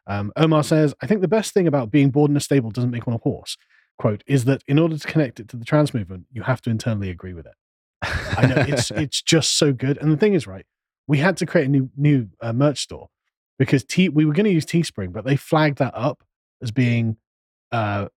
[0.07, 2.91] Um, Omar says, I think the best thing about being bored in a stable doesn't
[2.91, 3.57] make one a horse,
[3.99, 6.71] quote, is that in order to connect it to the trans movement, you have to
[6.71, 7.55] internally agree with it.
[8.03, 9.99] I know it's it's just so good.
[9.99, 10.67] And the thing is, right,
[11.07, 13.09] we had to create a new new uh, merch store
[13.59, 16.23] because T we were going to use Teespring, but they flagged that up
[16.63, 17.17] as being
[17.73, 18.09] uh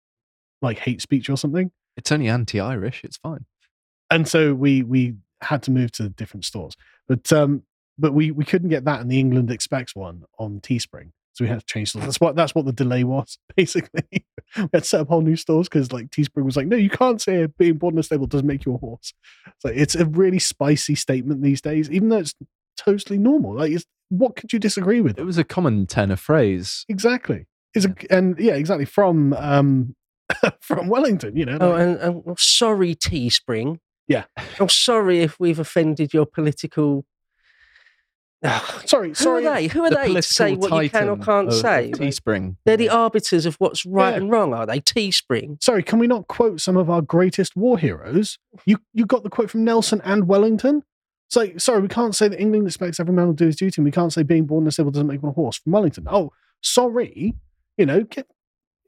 [0.62, 1.72] like hate speech or something.
[1.98, 3.04] It's only anti-Irish.
[3.04, 3.46] It's fine.
[4.10, 6.76] And so we we had to move to different stores.
[7.08, 7.64] But um
[7.98, 11.12] but we we couldn't get that in the England Expects one on Teespring.
[11.34, 12.06] So we had to change stores.
[12.06, 14.04] That's what that's what the delay was, basically.
[14.12, 14.24] we
[14.72, 17.22] had to set up whole new stores because like Teespring was like, no, you can't
[17.22, 19.14] say being born in a stable doesn't make you a horse.
[19.60, 22.36] So it's a really spicy statement these days, even though it's
[22.78, 23.56] totally normal.
[23.56, 25.18] Like, it's, what could you disagree with?
[25.18, 26.86] It was a common tenor phrase.
[26.88, 27.46] exactly.
[27.76, 29.96] Is a, and yeah, exactly from um
[30.62, 31.36] from Wellington.
[31.36, 33.80] You know, Oh, like- and, and well, sorry, Teespring.
[34.08, 34.26] Yeah.
[34.60, 37.06] I'm sorry if we've offended your political.
[38.44, 39.08] Sorry, sorry.
[39.10, 39.48] Who sorry.
[39.48, 39.68] are they?
[39.68, 41.92] Who are The they to say what you can or can't of say?
[41.96, 42.58] Teespring.
[42.66, 44.18] They're the arbiters of what's right Yeah.
[44.18, 44.80] and wrong, are they?
[44.80, 45.62] Teespring.
[45.64, 48.38] Sorry, can we not quote some of our greatest war heroes?
[48.66, 50.84] You you got the quote from Nelson and Wellington.
[51.28, 53.76] It's like, sorry, we can't say that England expects every man to do his duty,
[53.80, 55.72] and we can't say being born in a stable doesn't make one a horse from
[55.72, 56.06] Wellington.
[56.10, 57.34] Oh, sorry,
[57.78, 58.04] you know.
[58.04, 58.28] Get,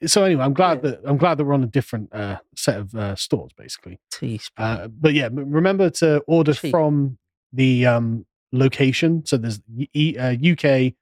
[0.06, 0.92] so anyway, I'm glad Yeah.
[0.92, 4.00] that I'm glad that we're on a different uh, set of uh, stores, basically.
[4.14, 4.50] Teespring.
[4.58, 6.70] Uh, but yeah, remember to order Cheap.
[6.72, 7.18] from
[7.54, 9.26] the um, location.
[9.26, 9.60] So there's
[9.94, 10.94] e- uh, UK,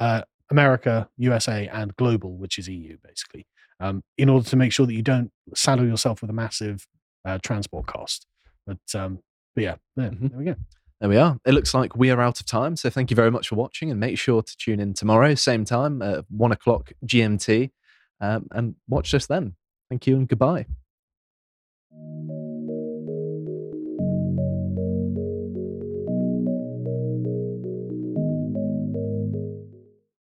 [0.00, 3.46] uh, America, USA, and global, which is EU, basically,
[3.80, 6.86] um, in order to make sure that you don't saddle yourself with a massive
[7.24, 8.26] uh, transport cost.
[8.66, 9.18] But um,
[9.54, 10.30] but yeah, there, Mhm.
[10.30, 10.54] there we go.
[11.00, 11.38] There we are.
[11.44, 12.76] It looks like we are out of time.
[12.76, 15.64] So thank you very much for watching and make sure to tune in tomorrow, same
[15.64, 17.70] time, at one o'clock GMT,
[18.20, 19.56] um, and watch us then.
[19.90, 20.66] Thank you and goodbye.